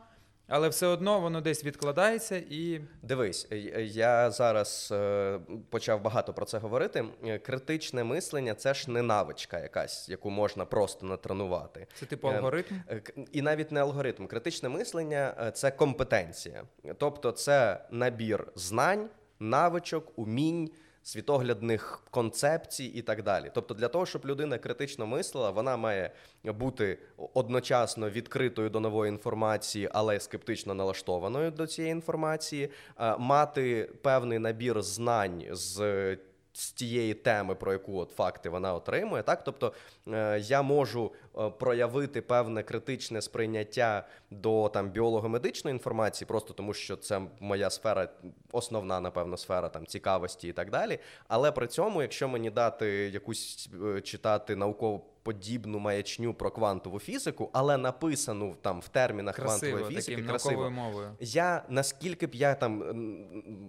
Але 0.49 0.69
все 0.69 0.87
одно 0.87 1.21
воно 1.21 1.41
десь 1.41 1.65
відкладається 1.65 2.37
і 2.51 2.81
Дивись, 3.03 3.49
е, 3.53 3.57
я 3.83 4.31
зараз 4.31 4.89
е, 4.93 5.39
почав 5.71 6.03
багато 6.03 6.33
про 6.35 6.47
це 6.47 6.59
говорити. 6.59 7.05
Е, 7.25 7.39
Критичне 7.39 8.05
мислення 8.05 8.55
це 8.55 8.75
ж 8.75 8.91
не 8.91 9.03
навичка 9.03 9.59
якась, 9.59 10.09
яку 10.09 10.31
можна 10.31 10.65
просто 10.65 11.07
натренувати. 11.07 11.87
це 11.95 12.07
типу 12.07 12.29
Е, 12.29 12.35
алгоритм. 12.37 12.75
Е, 12.91 13.03
І 13.33 13.43
навіть 13.43 13.73
не 13.73 13.81
алгоритм. 13.81 14.27
Критичне 14.27 14.69
мислення 14.69 15.35
е, 15.41 15.51
це 15.51 15.71
компетенція. 15.71 16.63
Тобто 16.99 17.33
це 17.33 17.85
набір 17.91 18.47
знань, 18.55 19.09
навичок, 19.41 20.13
умінь, 20.19 20.71
світоглядних 21.07 22.03
концепцій 22.11 22.85
і 22.85 23.03
так 23.03 23.23
далі. 23.23 23.51
Тобто, 23.55 23.75
для 23.75 23.89
того, 23.89 24.07
щоб 24.07 24.27
людина 24.27 24.59
критично 24.59 25.07
мислила, 25.07 25.51
вона 25.51 25.77
має 25.77 26.11
бути 26.45 26.99
одночасно 27.35 28.11
відкритою 28.11 28.71
до 28.71 28.81
нової 28.81 29.09
інформації, 29.09 29.89
але 29.93 30.21
скептично 30.21 30.75
налаштованою 30.75 31.51
до 31.51 31.67
цієї 31.67 31.93
інформації, 31.93 32.71
е, 33.01 33.17
мати 33.19 33.91
певний 34.03 34.39
набір 34.39 34.83
знань 34.83 35.45
з 35.51 36.17
з 36.57 36.73
тієї 36.73 37.15
теми, 37.15 37.55
про 37.55 37.73
яку 37.73 37.99
от 37.99 38.11
факти 38.11 38.49
вона 38.49 38.75
отримує. 38.75 39.23
Так, 39.23 39.45
тобто 39.45 39.73
е, 40.09 40.39
я 40.41 40.63
можу 40.63 41.13
е, 41.39 41.51
проявити 41.51 42.23
певне 42.23 42.63
критичне 42.63 43.23
сприйняття 43.23 44.07
до 44.31 44.69
там 44.69 44.91
біолого-медичної 44.91 45.75
інформації, 45.75 46.29
просто 46.29 46.55
тому 46.55 46.75
що 46.75 46.97
це 46.97 47.23
моя 47.41 47.71
сфера, 47.71 48.09
основна, 48.53 49.01
напевно, 49.01 49.37
сфера 49.37 49.69
там 49.69 49.87
цікавості 49.87 50.49
і 50.49 50.53
так 50.53 50.71
далі. 50.71 50.99
Але 51.29 51.53
при 51.53 51.67
цьому, 51.67 52.03
якщо 52.03 52.29
мені 52.29 52.51
дати 52.51 52.87
якусь 52.89 53.69
е, 53.97 54.01
читати 54.01 54.57
науково. 54.57 55.03
Подібну 55.27 55.79
маячню 55.79 56.35
про 56.35 56.51
квантову 56.51 56.99
фізику, 56.99 57.51
але 57.53 57.77
написану 57.77 58.57
там 58.63 58.81
в 58.81 58.89
термінах 58.89 59.37
Красиво, 59.37 59.73
квантової 59.73 59.97
фізики, 59.97 60.13
таким 60.17 60.29
красиво. 60.29 60.71
мовою. 60.71 61.11
Я 61.21 61.65
наскільки 61.69 62.27
б 62.27 62.35
я 62.35 62.55
там 62.55 62.85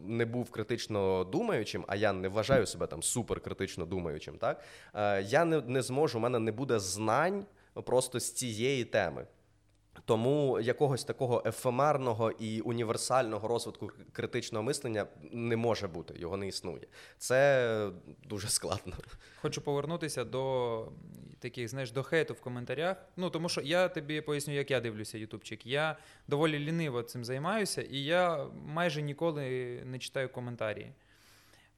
не 0.06 0.26
був 0.26 0.52
критично 0.52 1.24
думаючим, 1.24 1.86
а 1.88 1.96
я 1.96 2.14
не 2.14 2.28
вважаю 2.28 2.66
себе 2.66 2.88
там 2.88 3.04
супер 3.04 3.40
критично 3.40 3.86
думаючим, 3.86 4.38
так 4.38 4.64
е, 4.94 5.22
я 5.22 5.46
не, 5.46 5.62
не 5.62 5.82
зможу, 5.82 6.18
у 6.18 6.22
мене 6.22 6.40
не 6.40 6.52
буде 6.52 6.80
знань 6.80 7.46
просто 7.84 8.20
з 8.20 8.34
цієї 8.34 8.86
теми. 8.86 9.28
Тому 10.06 10.60
якогось 10.60 11.04
такого 11.04 11.44
ефемерного 11.46 12.32
і 12.32 12.62
універсального 12.62 13.48
розвитку 13.48 13.92
критичного 14.12 14.64
мислення 14.64 15.06
не 15.32 15.56
може 15.56 15.88
бути, 15.88 16.14
його 16.18 16.38
не 16.38 16.48
існує. 16.48 16.88
Це 17.18 17.90
дуже 18.24 18.48
складно. 18.48 18.94
Хочу 19.42 19.62
повернутися 19.62 20.24
до 20.24 20.92
таких, 21.48 21.68
знаєш, 21.68 21.92
до 21.92 22.04
хейту 22.04 22.34
в 22.34 22.42
коментарях. 22.42 22.98
Ну, 23.18 23.30
тому 23.30 23.50
що 23.50 23.62
я 23.62 23.88
тобі 23.90 24.22
поясню, 24.22 24.54
як 24.54 24.72
я 24.72 24.80
дивлюся 24.80 25.18
Ютубчик. 25.18 25.66
Я 25.66 25.98
доволі 26.28 26.60
ліниво 26.60 27.04
цим 27.04 27.26
займаюся, 27.26 27.82
і 27.82 27.98
я 27.98 28.46
майже 28.66 29.02
ніколи 29.02 29.42
не 29.86 30.00
читаю 30.00 30.30
коментарі. 30.30 30.88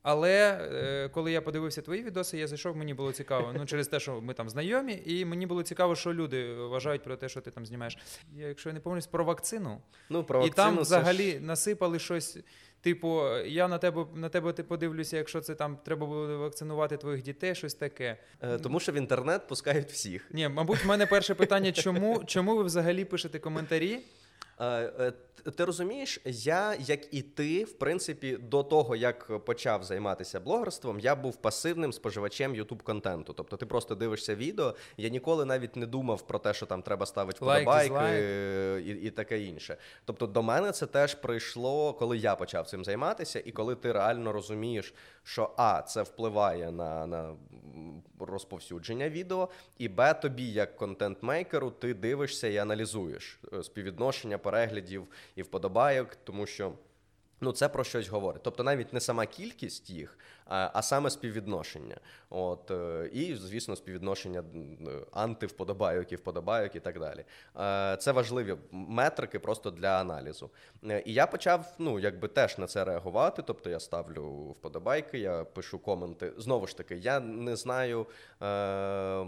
Але 0.01 0.59
е, 0.73 1.09
коли 1.09 1.31
я 1.31 1.41
подивився 1.41 1.81
твої 1.81 2.03
відоси, 2.03 2.37
я 2.37 2.47
зайшов, 2.47 2.77
мені 2.77 2.93
було 2.93 3.11
цікаво. 3.11 3.53
Ну, 3.57 3.65
через 3.65 3.87
те, 3.87 3.99
що 3.99 4.21
ми 4.21 4.33
там 4.33 4.49
знайомі, 4.49 5.01
і 5.05 5.25
мені 5.25 5.45
було 5.45 5.63
цікаво, 5.63 5.95
що 5.95 6.13
люди 6.13 6.53
вважають 6.53 7.03
про 7.03 7.15
те, 7.15 7.29
що 7.29 7.41
ти 7.41 7.51
там 7.51 7.65
знімаєш. 7.65 7.97
Я, 8.35 8.47
якщо 8.47 8.69
я 8.69 8.73
не 8.73 8.79
помиляюсь, 8.79 9.07
про 9.07 9.23
вакцину. 9.23 9.81
Ну, 10.09 10.23
про 10.23 10.45
і 10.45 10.49
там 10.49 10.75
це 10.75 10.81
взагалі 10.81 11.31
ж- 11.31 11.39
насипали 11.39 11.99
щось. 11.99 12.37
Типу, 12.81 13.21
я 13.45 13.67
на 13.67 13.77
тебе 13.77 14.05
на 14.15 14.29
тебе 14.29 14.53
ти 14.53 14.63
подивлюся, 14.63 15.17
якщо 15.17 15.41
це 15.41 15.55
там 15.55 15.77
треба 15.83 16.07
буде 16.07 16.35
вакцинувати 16.35 16.97
твоїх 16.97 17.23
дітей, 17.23 17.55
щось 17.55 17.73
таке. 17.73 18.17
Е, 18.41 18.57
тому 18.57 18.79
що 18.79 18.91
в 18.91 18.95
інтернет 18.95 19.47
пускають 19.47 19.91
всіх. 19.91 20.27
Ні, 20.31 20.49
мабуть, 20.49 20.83
в 20.83 20.87
мене 20.87 21.05
перше 21.05 21.35
питання: 21.35 21.71
чому, 21.71 22.23
чому 22.25 22.55
ви 22.55 22.63
взагалі 22.63 23.05
пишете 23.05 23.39
коментарі? 23.39 23.99
Е, 24.59 24.65
е, 24.99 25.13
Ти 25.55 25.65
розумієш, 25.65 26.19
я, 26.25 26.75
як 26.75 27.13
і 27.13 27.21
ти, 27.21 27.63
в 27.63 27.73
принципі, 27.73 28.37
до 28.41 28.63
того, 28.63 28.95
як 28.95 29.45
почав 29.45 29.83
займатися 29.83 30.39
блогерством, 30.39 30.99
я 30.99 31.15
був 31.15 31.35
пасивним 31.35 31.93
споживачем 31.93 32.53
youtube 32.55 32.83
контенту. 32.83 33.33
Тобто 33.33 33.57
ти 33.57 33.65
просто 33.65 33.95
дивишся 33.95 34.35
відео. 34.35 34.75
Я 34.97 35.09
ніколи 35.09 35.45
навіть 35.45 35.75
не 35.75 35.85
думав 35.85 36.27
про 36.27 36.39
те, 36.39 36.53
що 36.53 36.65
там 36.65 36.81
треба 36.81 37.05
ставити 37.05 37.37
вподобайки 37.37 37.89
дизлайк. 37.89 38.15
е, 38.23 38.81
і, 38.85 38.89
і 38.89 39.09
таке 39.09 39.41
інше. 39.41 39.77
Тобто, 40.05 40.27
до 40.27 40.43
мене 40.43 40.71
це 40.71 40.85
теж 40.85 41.15
прийшло, 41.15 41.93
коли 41.93 42.17
я 42.17 42.35
почав 42.35 42.67
цим 42.67 42.85
займатися, 42.85 43.41
і 43.45 43.51
коли 43.51 43.75
ти 43.75 43.91
реально 43.91 44.31
розумієш, 44.31 44.93
що 45.23 45.51
А, 45.57 45.81
це 45.81 46.01
впливає 46.01 46.71
на, 46.71 47.07
на 47.07 47.35
розповсюдження 48.19 49.09
відео, 49.09 49.49
і 49.77 49.87
Б, 49.89 50.13
тобі, 50.13 50.51
як 50.51 50.75
контент-мейкеру, 50.77 51.71
ти 51.71 51.93
дивишся 51.93 52.47
і 52.47 52.57
аналізуєш 52.57 53.39
е, 53.53 53.63
співвідношення 53.63 54.37
переглядів 54.37 55.07
і 55.35 55.41
вподобайок, 55.41 56.15
тому 56.15 56.45
що. 56.45 56.73
Ну, 57.41 57.51
це 57.51 57.69
про 57.69 57.83
щось 57.83 58.07
говорить. 58.07 58.43
Тобто 58.43 58.63
навіть 58.63 58.93
не 58.93 58.99
сама 58.99 59.25
кількість 59.25 59.89
їх, 59.89 60.19
а, 60.45 60.81
саме 60.81 61.09
співвідношення. 61.09 61.97
От, 62.29 62.71
е, 62.71 63.09
і, 63.13 63.35
звісно, 63.35 63.75
співвідношення 63.75 64.43
антивподобайок 65.11 66.11
і 66.11 66.15
вподобайок 66.15 66.75
і 66.75 66.79
так 66.79 66.99
далі. 66.99 67.25
Е, 67.59 67.97
Це 67.97 68.11
важливі 68.11 68.55
метрики 68.71 69.39
просто 69.39 69.71
для 69.71 69.99
аналізу. 70.01 70.49
Е, 70.83 71.03
І 71.05 71.13
я 71.13 71.27
почав 71.27 71.75
ну, 71.79 71.99
якби 71.99 72.27
теж 72.27 72.57
на 72.57 72.67
це 72.67 72.85
реагувати. 72.85 73.41
Тобто 73.41 73.69
я 73.69 73.79
ставлю 73.79 74.49
вподобайки, 74.49 75.19
я 75.19 75.43
пишу 75.43 75.79
коменти. 75.79 76.33
Знову 76.37 76.67
ж 76.67 76.77
таки, 76.77 76.95
я 76.95 77.19
не 77.19 77.55
знаю. 77.55 78.07
Е, 78.41 79.25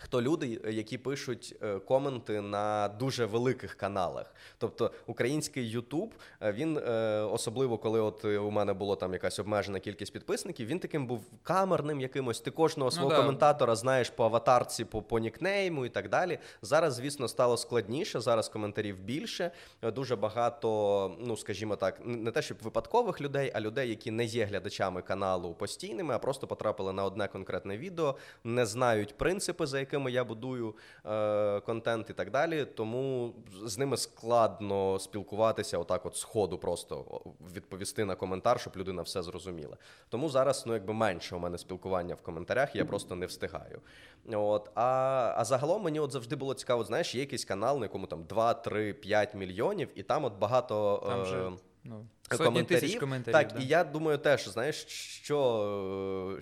Хто 0.00 0.22
люди, 0.22 0.60
які 0.68 0.98
пишуть 0.98 1.56
е, 1.62 1.78
коменти 1.78 2.40
на 2.40 2.88
дуже 2.88 3.26
великих 3.26 3.74
каналах? 3.74 4.34
Тобто 4.58 4.90
український 5.06 5.70
Ютуб, 5.70 6.14
е, 6.42 6.52
він 6.52 6.78
е, 6.78 7.20
особливо 7.20 7.78
коли 7.78 8.00
от 8.00 8.24
у 8.24 8.50
мене 8.50 8.72
було 8.72 8.96
там 8.96 9.12
якась 9.12 9.38
обмежена 9.38 9.80
кількість 9.80 10.12
підписників, 10.12 10.66
він 10.66 10.78
таким 10.78 11.06
був 11.06 11.26
камерним 11.42 12.00
якимось. 12.00 12.40
Ти 12.40 12.50
кожного 12.50 12.90
свого 12.90 13.10
да. 13.10 13.16
коментатора 13.16 13.76
знаєш 13.76 14.10
по 14.10 14.24
аватарці, 14.24 14.84
по, 14.84 15.02
по 15.02 15.18
нікнейму 15.18 15.86
і 15.86 15.88
так 15.88 16.08
далі. 16.08 16.38
Зараз, 16.62 16.94
звісно, 16.94 17.28
стало 17.28 17.56
складніше. 17.56 18.20
Зараз 18.20 18.48
коментарів 18.48 19.00
більше. 19.00 19.50
Дуже 19.82 20.16
багато, 20.16 21.16
ну 21.20 21.36
скажімо 21.36 21.76
так, 21.76 22.00
не 22.04 22.30
те, 22.30 22.42
щоб 22.42 22.58
випадкових 22.62 23.20
людей, 23.20 23.52
а 23.54 23.60
людей, 23.60 23.88
які 23.88 24.10
не 24.10 24.24
є 24.24 24.44
глядачами 24.44 25.02
каналу 25.02 25.54
постійними, 25.54 26.14
а 26.14 26.18
просто 26.18 26.46
потрапили 26.46 26.92
на 26.92 27.04
одне 27.04 27.28
конкретне 27.28 27.78
відео, 27.78 28.16
не 28.44 28.66
знають 28.66 29.16
принципи, 29.16 29.66
за 29.66 29.87
якими 29.88 30.10
я 30.12 30.24
будую 30.24 30.74
е, 31.06 31.60
контент 31.60 32.10
і 32.10 32.12
так 32.12 32.30
далі. 32.30 32.64
Тому 32.64 33.34
з 33.64 33.78
ними 33.78 33.96
складно 33.96 34.98
спілкуватися, 34.98 35.78
отак, 35.78 36.06
от 36.06 36.16
сходу, 36.16 36.58
просто 36.58 37.20
відповісти 37.54 38.04
на 38.04 38.14
коментар, 38.14 38.60
щоб 38.60 38.76
людина 38.76 39.02
все 39.02 39.22
зрозуміла. 39.22 39.76
Тому 40.08 40.28
зараз 40.28 40.64
ну 40.66 40.74
якби 40.74 40.94
менше 40.94 41.36
у 41.36 41.38
мене 41.38 41.58
спілкування 41.58 42.14
в 42.14 42.22
коментарях, 42.22 42.76
я 42.76 42.84
просто 42.84 43.14
не 43.14 43.26
встигаю. 43.26 43.80
От 44.32 44.70
а, 44.74 45.34
а 45.36 45.44
загалом 45.44 45.82
мені 45.82 46.00
от 46.00 46.12
завжди 46.12 46.36
було 46.36 46.54
цікаво, 46.54 46.84
знаєш, 46.84 47.14
є 47.14 47.20
якийсь 47.20 47.44
канал, 47.44 47.78
на 47.78 47.84
якому 47.84 48.06
там 48.06 48.24
2, 48.24 48.54
3, 48.54 48.92
5 48.92 49.34
мільйонів, 49.34 49.88
і 49.94 50.02
там 50.02 50.24
от 50.24 50.38
багато. 50.38 51.02
Там 51.06 51.20
е, 51.20 51.58
ну, 51.84 52.06
сотні 52.30 52.46
коментарів. 52.46 52.80
тисяч 52.80 53.00
коментарів. 53.00 53.32
Так, 53.32 53.52
да. 53.52 53.64
і 53.64 53.66
я 53.66 53.84
думаю, 53.84 54.18
теж 54.18 54.48
знаєш, 54.48 54.76
що, 55.22 56.38
е, 56.38 56.40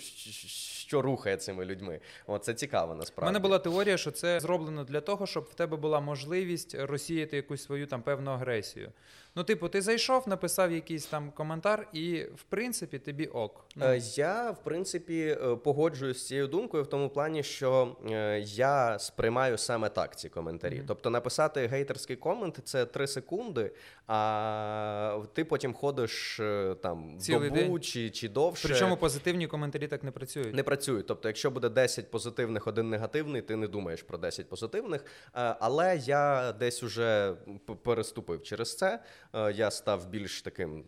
що 0.87 1.03
рухає 1.03 1.37
цими 1.37 1.65
людьми. 1.65 2.01
О, 2.27 2.39
це 2.39 2.55
цікаво 2.55 2.95
насправді. 2.95 3.27
У 3.27 3.33
мене 3.33 3.39
була 3.43 3.59
теорія, 3.59 3.97
що 3.97 4.11
це 4.11 4.41
зроблено 4.41 4.85
для 4.85 5.01
того, 5.01 5.27
щоб 5.27 5.45
в 5.45 5.55
тебе 5.55 5.77
була 5.77 6.01
можливість 6.01 6.75
розсіяти 6.79 7.37
якусь 7.37 7.63
свою 7.63 7.87
там 7.87 8.03
певну 8.03 8.31
агресію. 8.31 8.93
Ну, 9.39 9.45
типу, 9.45 9.69
ти 9.69 9.83
зайшов, 9.83 10.29
написав 10.29 10.73
якийсь 10.73 11.07
там 11.07 11.31
коментар, 11.31 11.89
і 11.93 12.23
в 12.23 12.43
принципі 12.43 12.99
тобі 12.99 13.27
ок. 13.27 13.65
Ну, 13.77 13.87
Е, 13.87 14.01
Я, 14.15 14.51
в 14.51 14.65
принципі, 14.65 15.37
е, 15.43 15.57
погоджуюсь 15.57 16.19
з 16.19 16.27
цією 16.27 16.47
думкою 16.47 16.83
в 16.83 16.87
тому 16.87 17.09
плані, 17.09 17.43
що 17.43 17.97
е, 18.11 18.41
я 18.41 18.99
сприймаю 18.99 19.59
саме 19.59 19.89
так 19.89 20.19
ці 20.19 20.29
коментарі. 20.29 20.83
Тобто 20.89 21.11
написати 21.11 21.67
гейтерський 21.67 22.17
комент 22.17 22.61
це 22.65 22.87
3 22.87 23.07
секунди, 23.07 23.73
а 24.07 25.19
ти 25.33 25.45
потім 25.45 25.75
ходиш 25.75 26.41
там 26.83 27.19
Цілий 27.19 27.51
добу 27.51 27.61
день. 27.61 27.81
чи, 27.81 28.11
чи 28.11 28.29
довше. 28.29 28.69
Причому 28.69 28.97
позитивні 28.97 29.47
коментарі 29.47 29.89
так 29.89 30.05
не 30.05 30.11
працюють. 30.11 30.55
Не 30.55 30.63
працюють. 30.63 30.76
Тобто, 30.77 31.29
якщо 31.29 31.51
буде 31.51 31.69
10 31.69 32.11
позитивних, 32.11 32.67
один 32.67 32.91
негативний, 32.91 33.43
ти 33.43 33.57
не 33.57 33.69
думаєш 33.69 34.03
про 34.03 34.19
10 34.19 34.49
позитивних. 34.49 35.05
Е, 35.05 35.57
Але 35.61 35.97
я 35.97 36.53
десь 36.53 36.83
уже 36.83 37.35
переступив 37.83 38.43
через 38.43 38.77
це. 38.77 39.03
Е, 39.35 39.53
Я 39.53 39.71
став 39.71 40.07
більш 40.09 40.43
таким 40.43 40.85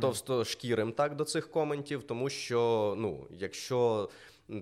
товстошкірим 0.00 0.92
так 0.92 1.16
до 1.16 1.24
цих 1.24 1.50
коментів, 1.50 2.02
тому 2.02 2.30
що 2.30 2.94
ну, 2.98 3.26
якщо. 3.30 4.08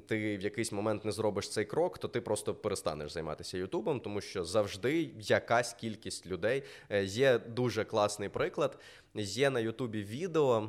Ти 0.07 0.38
в 0.38 0.41
якийсь 0.41 0.73
момент 0.73 1.05
не 1.05 1.12
зробиш 1.12 1.49
цей 1.49 1.65
крок, 1.65 1.99
то 1.99 2.09
ти 2.09 2.21
просто 2.21 2.55
перестанеш 2.55 3.12
займатися 3.12 3.59
Ютубом, 3.59 4.00
тому 4.00 4.21
що 4.21 4.45
завжди 4.45 5.11
якась 5.21 5.73
кількість 5.73 6.27
людей. 6.27 6.62
Е, 6.91 7.05
Є 7.05 7.38
дуже 7.38 7.85
класний 7.85 8.29
приклад. 8.29 8.79
Є 9.15 9.50
на 9.50 9.61
Ютубі 9.61 10.03
відео. 10.03 10.69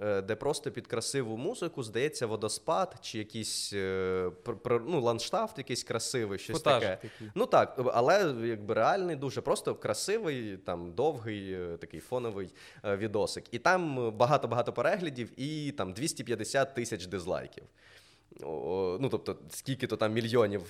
Е, 0.00 0.22
де 0.22 0.36
просто 0.36 0.70
під 0.70 0.86
красиву 0.86 1.36
музику 1.36 1.82
здається 1.82 2.26
водоспад 2.26 2.96
чи 3.00 3.18
якийсь 3.18 3.72
е, 3.72 4.30
ну, 4.86 5.00
ландшафт 5.00 5.58
якийсь 5.58 5.84
красивий, 5.84 6.38
щось 6.38 6.56
Фотажик 6.56 6.88
таке. 6.88 7.08
такий. 7.08 7.30
Ну 7.34 7.46
так, 7.46 7.80
але 7.94 8.34
якби 8.46 8.74
реальний, 8.74 9.16
дуже 9.16 9.40
просто 9.40 9.74
красивий, 9.74 10.56
там 10.56 10.92
довгий, 10.92 11.52
е, 11.52 11.76
такий 11.80 12.00
фоновий 12.00 12.54
відосик. 12.84 13.44
І 13.50 13.58
там 13.58 14.12
багато-багато 14.16 14.72
переглядів 14.72 15.40
і 15.40 15.72
там 15.72 15.92
250 15.92 16.74
тисяч 16.74 17.06
дизлайків. 17.06 17.64
Ну, 18.40 19.08
тобто, 19.10 19.36
скільки 19.50 19.86
то 19.86 19.96
там 19.96 20.12
мільйонів 20.12 20.62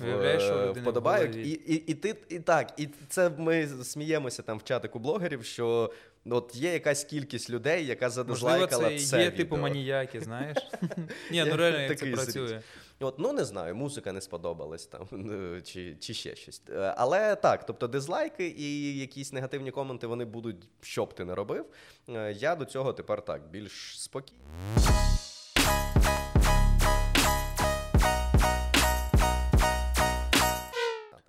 вподобають. 0.73 1.37
І, 1.37 1.50
і, 1.50 1.75
і, 1.75 1.95
ти, 1.95 2.16
і 2.28 2.40
так, 2.40 2.73
і 2.76 2.88
це 3.09 3.31
ми 3.38 3.66
сміємося 3.66 4.42
там 4.42 4.59
в 4.59 4.64
чатику 4.64 4.99
блогерів, 4.99 5.45
що 5.45 5.92
от 6.31 6.55
є 6.55 6.73
якась 6.73 7.05
кількість 7.05 7.50
людей, 7.50 7.87
яка 7.87 8.07
Можливо, 8.07 8.25
задизлайкала 8.25 8.99
це 8.99 9.07
це 9.07 9.23
є 9.23 9.31
типу 9.31 9.57
маніяки, 9.57 10.21
знаєш? 10.21 10.59
Ні, 11.31 11.45
ну 11.45 11.57
реально 11.57 11.81
як 11.81 11.99
це 11.99 12.07
працює. 12.07 12.61
От, 13.00 13.19
ну 13.19 13.33
не 13.33 13.45
знаю, 13.45 13.75
музика 13.75 14.12
не 14.12 14.21
сподобалась 14.21 14.87
там 14.87 15.09
е, 15.12 15.61
чи, 15.62 15.97
чи 16.00 16.14
ще 16.14 16.37
щось. 16.37 16.62
Е, 16.71 16.95
Але 16.97 17.37
так, 17.37 17.67
тобто 17.67 17.88
дизлайки 17.88 18.49
і 18.59 18.99
якісь 18.99 19.33
негативні 19.33 19.71
коменти 19.71 20.07
вони 20.07 20.25
будуть, 20.25 20.69
що 20.81 21.05
б 21.05 21.14
ти 21.14 21.25
не 21.25 21.35
робив. 21.35 21.67
Е, 22.09 22.33
Я 22.33 22.57
до 22.57 22.64
цього 22.64 22.93
тепер 22.93 23.25
так 23.25 23.50
більш 23.50 24.02
спокійно. 24.02 24.41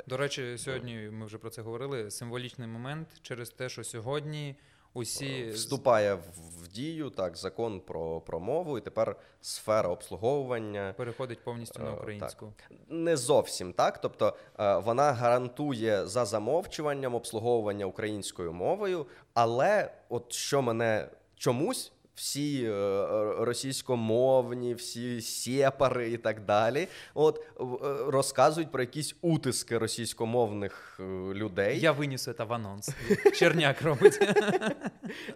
До 0.08 0.18
речі, 0.18 0.58
сьогодні 0.58 0.96
ми 1.12 1.26
вже 1.26 1.38
про 1.38 1.50
це 1.50 1.62
говорили. 1.62 2.12
Символічний 2.12 2.68
момент 2.68 3.08
через 3.22 3.50
те, 3.50 3.70
що 3.70 3.84
сьогодні 3.84 4.56
усі 4.94 5.50
Вступає 5.50 6.14
в, 6.14 6.68
дію 6.74 7.10
так 7.10 7.38
закон 7.38 7.80
про, 7.80 8.22
про 8.22 8.40
мову, 8.40 8.78
і 8.78 8.82
тепер 8.82 9.16
сфера 9.42 9.90
обслуговування. 9.90 10.94
переходить 10.98 11.44
повністю 11.44 11.84
на 11.84 11.94
українську. 11.94 12.46
українську. 12.46 12.94
Не 12.94 13.18
зовсім 13.18 13.74
так. 13.74 14.02
Тобто 14.02 14.36
е, 14.60 14.78
вона 14.78 15.14
гарантує 15.14 16.08
за 16.08 16.26
замовчуванням 16.26 17.16
обслуговування 17.16 17.86
українською 17.86 18.54
мовою, 18.54 19.06
але 19.34 19.92
от 20.10 20.34
що 20.34 20.62
мене 20.62 21.10
чомусь. 21.36 21.93
Всі 22.16 22.66
е, 22.66 23.06
російськомовні, 23.40 24.74
всі 24.74 25.22
сєпари 25.22 26.12
і 26.12 26.18
так 26.18 26.46
далі. 26.46 26.88
От 27.14 27.40
е, 27.40 27.64
розказують 28.08 28.72
про 28.72 28.82
якісь 28.82 29.16
утиски 29.22 29.78
російськомовних 29.78 31.00
е, 31.00 31.04
людей. 31.34 31.80
Я 31.80 31.92
виніс 31.92 32.24
це 32.24 32.44
в 32.44 32.54
анонс. 32.54 32.90
Черняк 33.34 33.82
робить. 33.82 34.20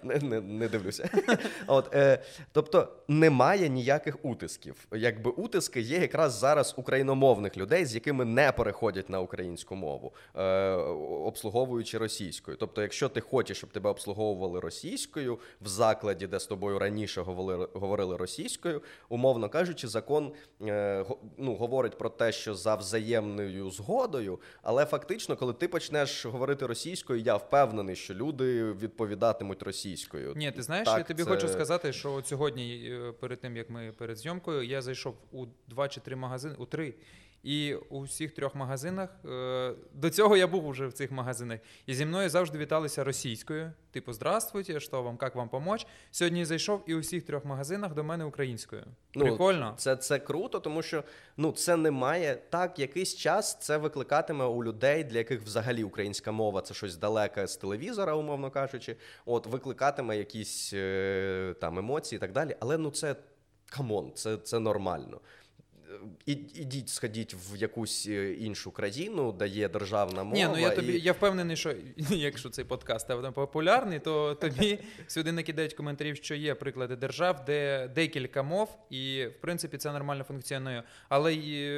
не, 0.04 0.16
не, 0.16 0.42
не 0.42 0.68
дивлюся. 0.68 1.10
От, 1.68 1.96
е, 1.96 2.24
тобто 2.52 2.88
немає 3.08 3.70
ніяких 3.70 4.26
утисків. 4.26 4.88
Якби 4.92 5.32
утиски 5.32 5.82
є 5.82 5.98
якраз 6.00 6.34
зараз 6.34 6.74
україномовних 6.78 7.58
людей, 7.58 7.86
з 7.86 7.96
якими 7.96 8.26
не 8.26 8.52
переходять 8.52 9.10
на 9.10 9.20
українську 9.20 9.76
мову, 9.76 10.14
е, 10.36 10.72
обслуговуючи 11.26 11.98
російською. 11.98 12.58
Тобто, 12.58 12.82
якщо 12.82 13.10
ти 13.10 13.22
хочеш, 13.22 13.58
щоб 13.58 13.70
тебе 13.70 13.90
обслуговували 13.90 14.60
російською 14.60 15.40
в 15.62 15.68
закладі, 15.68 16.28
де 16.28 16.40
з 16.40 16.46
тобою 16.46 16.67
раніше 16.76 17.22
говорили, 17.22 17.68
говорили 17.74 18.18
російською, 18.18 18.82
умовно 19.10 19.50
кажучи, 19.50 19.88
закон 19.88 20.34
е, 20.62 21.06
ну, 21.38 21.56
говорить 21.56 21.98
про 21.98 22.10
те, 22.10 22.32
що 22.32 22.56
за 22.56 22.76
взаємною 22.76 23.70
згодою, 23.70 24.40
але 24.62 24.86
фактично, 24.86 25.36
коли 25.36 25.54
ти 25.54 25.68
почнеш 25.68 26.26
говорити 26.26 26.66
російською, 26.66 27.22
я 27.22 27.36
впевнений, 27.36 27.96
що 27.96 28.14
люди 28.14 28.72
відповідатимуть 28.74 29.64
російською. 29.64 30.34
Ні, 30.36 30.52
ти 30.52 30.62
знаєш, 30.62 30.86
Так, 30.86 30.98
я 30.98 31.04
тобі 31.04 31.24
це- 31.24 31.30
хочу 31.30 31.48
сказати, 31.48 31.94
що 31.94 32.14
от 32.14 32.28
сьогодні, 32.28 32.90
е, 32.92 33.12
перед 33.12 33.42
тим 33.42 33.58
як 33.58 33.70
ми 33.70 33.94
перед 33.98 34.18
зйомкою, 34.18 34.64
я 34.64 34.82
зайшов 34.82 35.16
у 35.32 35.46
два 35.68 35.88
чи 35.88 36.00
три 36.00 36.16
магазини, 36.16 36.56
у 36.58 36.66
три. 36.66 36.94
І 37.48 37.76
у 37.90 38.02
всіх 38.02 38.32
трьох 38.32 38.56
магазинах 38.56 39.10
е, 39.26 39.74
до 39.94 40.10
цього 40.10 40.38
я 40.38 40.48
був 40.48 40.68
уже 40.68 40.88
в 40.88 40.94
цих 40.94 41.12
магазинах. 41.12 41.60
І 41.86 41.94
зі 41.94 42.06
мною 42.06 42.30
завжди 42.30 42.58
віталися 42.58 43.04
російською. 43.04 43.72
Типу, 43.92 44.14
здравствуйте, 44.14 44.80
що 44.80 45.02
вам, 45.02 45.18
як 45.22 45.36
вам 45.36 45.50
помочь? 45.50 45.88
Сьогодні 46.12 46.46
зайшов 46.46 46.84
і 46.88 46.96
у 46.96 47.00
всіх 47.00 47.24
трьох 47.24 47.46
магазинах 47.46 47.94
до 47.94 48.04
мене 48.04 48.26
українською. 48.26 48.84
Ну, 49.16 49.26
Прикольно. 49.26 49.74
Це, 49.78 49.96
це 49.96 50.20
круто, 50.20 50.60
тому 50.60 50.82
що 50.82 51.04
ну 51.38 51.52
це 51.52 51.76
не 51.76 51.92
має 51.92 52.36
так. 52.36 52.80
Якийсь 52.80 53.16
час 53.16 53.60
це 53.60 53.78
викликатиме 53.78 54.46
у 54.46 54.64
людей, 54.64 55.04
для 55.04 55.18
яких 55.18 55.42
взагалі 55.42 55.84
українська 55.84 56.32
мова 56.32 56.62
це 56.62 56.74
щось 56.74 56.98
далеке 56.98 57.48
з 57.48 57.58
телевізора, 57.58 58.16
умовно 58.16 58.52
кажучи. 58.52 58.96
От 59.26 59.48
викликатиме 59.48 60.18
якісь 60.18 60.72
е, 60.74 61.56
там 61.62 61.80
емоції 61.80 62.18
і 62.18 62.20
так 62.20 62.32
далі. 62.32 62.56
Але 62.60 62.78
ну 62.78 62.92
це 62.92 63.16
come 63.70 63.94
on, 63.94 64.12
це, 64.16 64.38
це 64.38 64.60
нормально. 64.60 65.20
І, 66.26 66.32
ідіть, 66.32 66.90
сходіть 66.90 67.36
в 67.52 67.56
якусь 67.56 68.08
е, 68.08 68.34
іншу 68.34 68.72
країну, 68.72 69.32
де 69.32 69.48
є 69.48 69.70
державна 69.70 70.24
мова. 70.24 70.36
Ні, 70.36 70.48
ну 70.52 70.58
я 70.58 70.70
тобі 70.70 70.94
і... 70.94 71.00
я 71.00 71.12
впевнений, 71.12 71.56
що 71.56 71.74
якщо 72.10 72.50
цей 72.50 72.66
подкаст 72.66 73.06
стане 73.06 73.32
популярний, 73.32 74.00
то 74.00 74.36
тобі 74.36 74.80
сюди 75.08 75.32
накидають 75.32 75.74
коментарів, 75.74 76.16
що 76.16 76.36
є 76.36 76.56
приклади 76.56 76.96
держав, 76.96 77.46
де 77.46 77.88
декілька 77.96 78.44
мов, 78.44 78.78
і 78.90 79.26
в 79.26 79.42
принципі 79.42 79.78
це 79.78 79.92
нормально 79.92 80.24
функціонує. 80.24 80.84
Але 81.10 81.34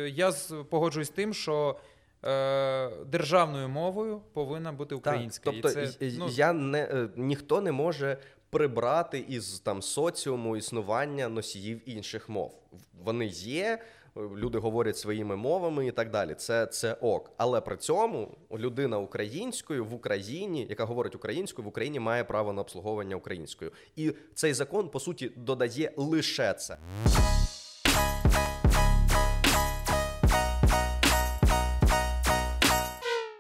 я 0.08 0.32
погоджуюсь 0.69 1.08
з 1.08 1.12
тим, 1.12 1.34
що 1.34 1.80
е, 2.26 2.89
державною 3.06 3.69
мовою 3.69 4.22
повинна 4.34 4.72
бути 4.72 4.95
українська. 4.95 5.52
Так, 5.52 5.62
тобто 5.62 5.82
і 5.82 6.12
це, 6.12 6.17
ну, 6.17 6.30
я 6.30 6.54
не 6.54 6.80
е, 6.80 7.10
ніхто 7.15 7.62
не 7.62 7.72
може 7.72 8.17
прибрати 8.50 9.26
із 9.28 9.60
там 9.60 9.82
соціуму 9.82 10.58
існування 10.58 11.30
носіїв 11.30 11.82
інших 11.89 12.30
мов. 12.30 12.56
Вони 13.04 13.26
є. 13.26 13.80
Люди 14.19 14.58
говорять 14.58 14.97
своїми 14.97 15.36
мовами 15.36 15.88
і 15.88 15.91
так 15.91 16.12
далі. 16.12 16.36
Це, 16.36 16.65
це 16.65 16.93
ок. 16.93 17.32
Але 17.38 17.62
при 17.62 17.77
цьому 17.77 18.38
людина 18.51 18.99
українською 18.99 19.86
в 19.86 19.93
Україні, 19.93 20.67
яка 20.69 20.86
говорить 20.86 21.15
українською, 21.15 21.65
в 21.65 21.69
Україні 21.69 21.99
має 21.99 22.23
право 22.23 22.53
на 22.53 22.62
обслуговування 22.62 23.15
українською. 23.15 23.71
І 23.95 24.13
цей 24.34 24.53
закон 24.53 24.89
по 24.89 24.99
суті 24.99 25.32
додає 25.36 25.91
лише 25.97 26.53
це. 26.53 26.77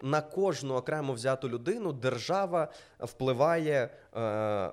На 0.09 0.21
кожну 0.21 0.75
окремо 0.75 1.13
взяту 1.13 1.49
людину 1.49 1.93
держава 1.93 2.67
впливає 2.99 3.75
е, 3.75 3.89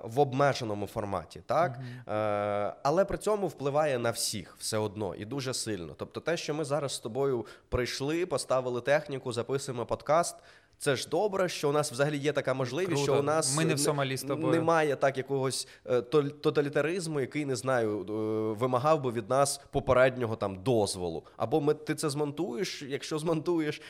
в 0.03 0.19
обмеженому 0.19 0.87
форматі, 0.87 1.41
так 1.45 1.79
е, 2.07 2.73
але 2.83 3.05
при 3.05 3.17
цьому 3.17 3.47
впливає 3.47 3.99
на 3.99 4.11
всіх 4.11 4.55
все 4.59 4.77
одно 4.77 5.15
і 5.15 5.25
дуже 5.25 5.53
сильно. 5.53 5.93
Тобто, 5.97 6.19
те, 6.19 6.37
що 6.37 6.53
ми 6.53 6.65
зараз 6.65 6.91
з 6.95 6.99
тобою 6.99 7.45
прийшли, 7.69 8.25
поставили 8.25 8.81
техніку, 8.81 9.33
записуємо 9.33 9.85
подкаст. 9.85 10.35
Це 10.79 10.95
ж 10.95 11.09
добре, 11.09 11.49
що 11.49 11.69
у 11.69 11.71
нас 11.71 11.91
взагалі 11.91 12.17
є 12.17 12.33
така 12.33 12.53
можливість, 12.53 12.91
Круто. 12.91 13.03
що 13.03 13.19
у 13.19 13.23
нас 13.23 13.57
Ми 13.57 13.65
не 13.65 13.73
в 13.73 13.79
Сомалі 13.79 14.17
з 14.17 14.23
тобою. 14.23 14.53
немає 14.53 14.95
так 14.95 15.17
якогось 15.17 15.67
е, 15.85 16.01
тоталітаризму, 16.01 17.19
який 17.19 17.45
не 17.45 17.55
знаю, 17.55 17.99
е, 17.99 18.11
вимагав 18.59 19.01
би 19.01 19.11
від 19.11 19.29
нас 19.29 19.61
попереднього 19.71 20.35
там 20.35 20.63
дозволу. 20.63 21.23
Або 21.37 21.61
ми 21.61 21.73
ти 21.73 21.95
це 21.95 22.09
змонтуєш, 22.09 22.81
якщо 22.81 23.19
змонтуєш 23.27 23.81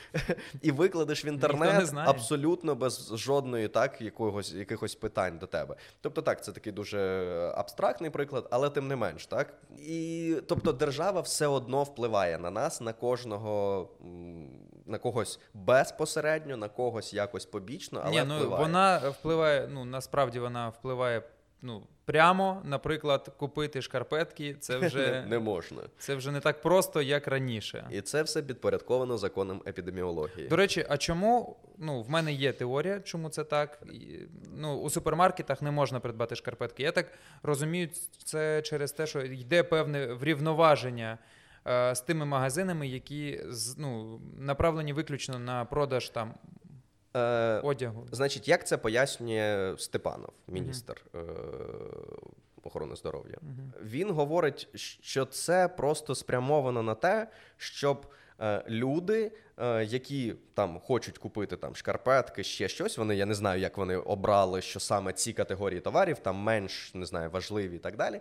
і 0.62 0.70
викладеш 0.70 1.24
в 1.24 1.26
інтернет 1.26 1.92
абсолютно 1.96 2.74
без 2.74 3.12
жодної 3.14 3.68
так 3.68 4.00
якогось 4.00 4.52
якихось 4.54 4.94
питань 4.94 5.38
до 5.38 5.46
тебе. 5.46 5.76
Тобто, 6.00 6.22
так, 6.22 6.44
це 6.44 6.52
такий 6.52 6.72
дуже 6.72 6.98
абстрактний 7.56 8.10
приклад, 8.10 8.48
але 8.50 8.70
тим 8.70 8.88
не 8.88 8.96
менш, 8.96 9.26
так 9.26 9.54
і 9.78 10.34
тобто 10.46 10.72
держава 10.72 11.20
все 11.20 11.46
одно 11.46 11.82
впливає 11.82 12.38
на 12.38 12.50
нас, 12.50 12.80
на 12.80 12.92
кожного 12.92 13.88
на 14.88 14.98
когось 14.98 15.40
безпосередньо, 15.54 16.56
на 16.56 16.68
когось 16.68 17.14
якось 17.14 17.46
побічно, 17.46 18.00
але 18.04 18.10
Ні, 18.10 18.24
ну 18.28 18.36
впливає. 18.36 18.62
вона 18.62 18.98
впливає. 18.98 19.68
Ну 19.72 19.84
насправді 19.84 20.38
вона 20.38 20.68
впливає 20.68 21.22
ну 21.62 21.82
прямо. 22.04 22.62
Наприклад, 22.64 23.32
купити 23.36 23.82
шкарпетки. 23.82 24.54
Це 24.60 24.78
вже 24.78 25.24
не 25.28 25.38
можна. 25.38 25.82
це 25.98 26.14
вже 26.14 26.30
не 26.30 26.40
так 26.40 26.62
просто, 26.62 27.02
як 27.02 27.28
раніше. 27.28 27.86
І 27.90 28.00
це 28.00 28.22
все 28.22 28.42
підпорядковано 28.42 29.18
законом 29.18 29.62
епідеміології. 29.66 30.48
До 30.48 30.56
речі, 30.56 30.86
а 30.88 30.96
чому 30.96 31.56
ну 31.78 32.02
в 32.02 32.10
мене 32.10 32.32
є 32.32 32.52
теорія, 32.52 33.00
чому 33.00 33.28
це 33.28 33.44
так? 33.44 33.82
Ну 34.56 34.76
у 34.76 34.90
супермаркетах 34.90 35.62
не 35.62 35.70
можна 35.70 36.00
придбати 36.00 36.36
шкарпетки. 36.36 36.82
Я 36.82 36.92
так 36.92 37.06
розумію, 37.42 37.88
це 38.24 38.62
через 38.62 38.92
те, 38.92 39.06
що 39.06 39.20
йде 39.20 39.62
певне 39.62 40.06
врівноваження. 40.06 41.18
Е, 41.68 41.94
З 41.94 42.00
тими 42.00 42.24
магазинами, 42.24 42.88
які 42.88 43.40
ну, 43.76 44.20
направлені 44.38 44.92
виключно 44.92 45.38
на 45.38 45.64
продаж 45.64 46.08
там 46.08 46.34
Е, 47.16 47.60
одягу. 47.60 48.06
Значить, 48.12 48.48
як 48.48 48.66
це 48.66 48.76
пояснює 48.76 49.74
Степанов, 49.78 50.32
міністр 50.48 51.02
е, 51.14 51.18
охорони 52.62 52.96
здоров'я? 52.96 53.38
Він 53.82 54.10
говорить, 54.10 54.68
що 55.02 55.24
це 55.24 55.68
просто 55.68 56.14
спрямовано 56.14 56.82
на 56.82 56.94
те, 56.94 57.28
щоб 57.56 58.06
люди 58.68 59.32
е, 59.58 59.84
які 59.84 60.34
там 60.54 60.80
хочуть 60.80 61.18
купити 61.18 61.56
там 61.56 61.76
шкарпетки, 61.76 62.44
ще 62.44 62.68
щось. 62.68 62.98
Вони 62.98 63.16
я 63.16 63.26
не 63.26 63.34
знаю, 63.34 63.60
як 63.60 63.76
вони 63.78 63.96
обрали, 63.96 64.62
що 64.62 64.80
саме 64.80 65.12
ці 65.12 65.32
категорії 65.32 65.80
товарів 65.80 66.18
там 66.18 66.36
менш 66.36 66.94
не 66.94 67.06
знаю, 67.06 67.30
важливі 67.30 67.76
і 67.76 67.78
так 67.78 67.96
далі. 67.96 68.20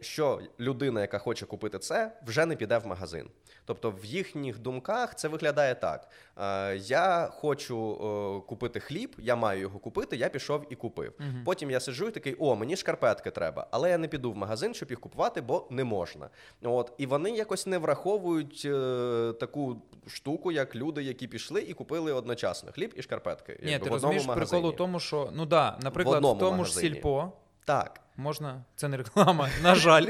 Що 0.00 0.40
людина, 0.60 1.00
яка 1.00 1.18
хоче 1.18 1.46
купити 1.46 1.78
це, 1.78 2.12
вже 2.26 2.46
не 2.46 2.56
піде 2.56 2.78
в 2.78 2.86
магазин. 2.86 3.30
Тобто 3.64 3.90
в 3.90 4.04
їхніх 4.04 4.58
думках 4.58 5.14
це 5.14 5.28
виглядає 5.28 5.74
так: 5.74 6.08
е, 6.33 6.33
я 6.76 7.28
хочу 7.32 7.92
е, 7.94 8.48
купити 8.48 8.80
хліб, 8.80 9.16
я 9.18 9.36
маю 9.36 9.60
його 9.60 9.78
купити, 9.78 10.16
я 10.16 10.28
пішов 10.28 10.66
і 10.70 10.74
купив. 10.74 11.12
Потім 11.44 11.70
я 11.70 11.80
сиджу 11.80 12.08
і 12.08 12.10
такий: 12.10 12.36
о, 12.38 12.56
мені 12.56 12.76
шкарпетки 12.76 13.30
треба, 13.30 13.66
але 13.70 13.90
я 13.90 13.98
не 13.98 14.08
піду 14.08 14.32
в 14.32 14.36
магазин, 14.36 14.74
щоб 14.74 14.90
їх 14.90 15.00
купувати, 15.00 15.40
бо 15.40 15.66
не 15.70 15.84
можна. 15.84 16.30
От 16.62 16.92
і 16.98 17.06
вони 17.06 17.30
якось 17.30 17.66
не 17.66 17.78
враховують 17.78 18.62
е, 18.64 19.32
таку 19.40 19.82
штуку, 20.06 20.52
як 20.52 20.76
люди, 20.76 21.02
які 21.02 21.26
пішли 21.26 21.60
і 21.62 21.72
купили 21.72 22.12
одночасно 22.12 22.72
хліб 22.72 22.94
і 22.96 23.02
шкарпетки. 23.02 23.60
Ні, 23.62 23.78
ти 23.78 23.90
в 23.90 23.92
одному 23.92 24.14
розумієш 24.14 24.26
прикол 24.26 24.66
у 24.66 24.72
тому, 24.72 25.00
що 25.00 25.30
ну 25.32 25.46
да, 25.46 25.78
наприклад, 25.82 26.14
в, 26.14 26.16
одному 26.16 26.40
тому 26.40 26.56
магазині. 26.58 26.88
ж 26.88 26.94
сільпо 26.94 27.32
Так. 27.64 28.03
Можна. 28.16 28.64
Це 28.76 28.88
не 28.88 28.96
реклама, 28.96 29.48
на 29.62 29.74
жаль. 29.74 30.06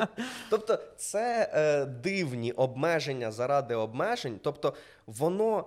Тобто, 0.50 0.78
це 0.96 1.50
е, 1.54 1.84
дивні 1.86 2.52
обмеження 2.52 3.32
заради 3.32 3.74
обмежень. 3.74 4.40
Тобто, 4.42 4.74
воно 5.06 5.66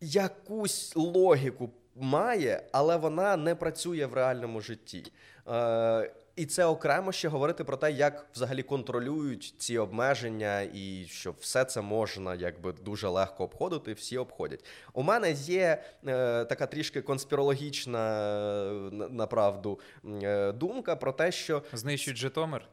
якусь 0.00 0.96
логіку 0.96 1.70
має, 1.96 2.62
але 2.72 2.96
вона 2.96 3.36
не 3.36 3.54
працює 3.54 4.06
в 4.06 4.14
реальному 4.14 4.60
житті. 4.60 5.12
Е, 5.48 6.12
і 6.36 6.46
це 6.46 6.64
окремо 6.64 7.12
ще 7.12 7.28
говорити 7.28 7.64
про 7.64 7.76
те, 7.76 7.92
як 7.92 8.26
взагалі 8.34 8.62
контролюють 8.62 9.54
ці 9.58 9.78
обмеження, 9.78 10.60
і 10.60 11.06
що 11.08 11.34
все 11.40 11.64
це 11.64 11.80
можна 11.80 12.34
якби 12.34 12.72
дуже 12.72 13.08
легко 13.08 13.44
обходити, 13.44 13.92
всі 13.92 14.18
обходять. 14.18 14.64
У 14.92 15.02
мене 15.02 15.32
є 15.32 15.82
е, 16.06 16.44
така 16.44 16.66
трішки 16.66 17.02
конспірологічна 17.02 18.32
е, 18.32 18.90
направду 19.10 19.80
е, 20.22 20.52
думка 20.52 20.96
про 20.96 21.12
те, 21.12 21.32
що 21.32 21.62
Знищують 21.72 22.18
Житомир. 22.18 22.68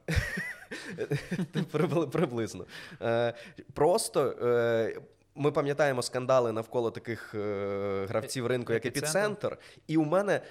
Приблизно. 2.12 2.66
Е, 3.02 3.34
Просто 3.74 4.26
е, 4.30 5.00
ми 5.36 5.52
пам'ятаємо 5.52 6.02
скандали 6.02 6.52
навколо 6.52 6.92
таких 6.92 7.36
е, 7.36 8.06
гравців 8.10 8.48
ринку, 8.48 8.74
як 8.74 8.86
епіцентр. 8.86 9.58
І 9.88 9.98
у 9.98 10.06
мене. 10.06 10.42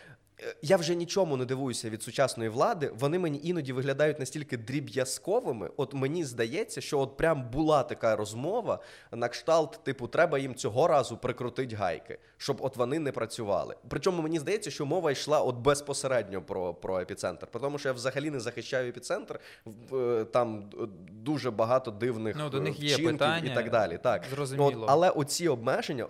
Я 0.63 0.77
вже 0.77 0.95
нічому 0.95 1.37
не 1.37 1.45
дивуюся 1.45 1.91
від 1.91 2.03
сучасної 2.03 2.51
влади. 2.51 2.93
Вони 2.99 3.19
мені 3.19 3.41
іноді 3.45 3.73
виглядають 3.73 4.19
настільки 4.19 4.57
дріб'язковими. 4.57 5.71
От 5.77 5.95
мені 5.95 6.25
здається, 6.25 6.81
що 6.81 6.99
от 7.01 7.17
прям 7.17 7.51
була 7.51 7.83
така 7.83 8.17
розмова 8.17 8.79
на 9.13 9.29
кшталт, 9.29 9.81
типу, 9.85 10.07
треба 10.09 10.39
їм 10.39 10.55
цього 10.55 10.89
разу 10.89 11.17
прикрутити 11.17 11.77
гайки, 11.77 12.19
щоб 12.37 12.57
от 12.61 12.77
вони 12.77 12.99
не 12.99 13.13
працювали. 13.13 13.77
Причому 13.89 14.23
мені 14.23 14.39
здається, 14.39 14.71
що 14.71 14.87
мова 14.87 15.11
йшла 15.11 15.41
от 15.41 15.57
безпосередньо 15.57 16.43
про, 16.43 16.75
про 16.75 17.01
епіцентр. 17.01 17.47
Тому 17.47 17.79
що 17.79 17.89
я 17.89 17.93
взагалі 17.93 18.31
не 18.31 18.41
захищаю 18.41 18.89
епіцентр. 18.89 19.41
В- 19.65 19.97
е, 19.97 20.25
Там 20.25 20.71
дуже 21.11 21.51
багато 21.51 21.91
дивних 21.91 22.37
Ну, 22.39 22.49
до 22.51 22.59
е, 22.59 22.61
них 22.61 22.81
є 22.81 22.99
питання, 22.99 23.53
і 23.53 23.55
так 23.55 23.71
далі. 23.71 23.99
Так. 24.03 24.25
зрозуміло. 24.31 24.71
Ну, 24.75 24.83
от, 24.83 24.91
але 24.91 25.11
оці 25.11 25.49
обмеження. 25.49 26.07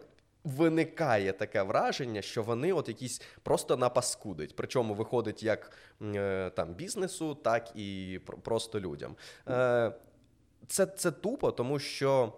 Виникає 0.56 1.32
таке 1.32 1.62
враження, 1.62 2.22
що 2.22 2.42
вони 2.42 2.72
от 2.72 2.88
якісь 2.88 3.22
просто 3.42 3.76
напаскудить. 3.76 4.56
Причому 4.56 4.94
виходить 4.94 5.42
як 5.42 5.72
е, 6.02 6.50
там 6.50 6.74
бізнесу, 6.74 7.34
так 7.34 7.76
і 7.76 8.20
просто 8.42 8.80
людям. 8.80 9.16
Е, 9.48 9.92
це, 10.66 10.86
це 10.86 11.10
тупо, 11.10 11.52
тому 11.52 11.78
що. 11.78 12.32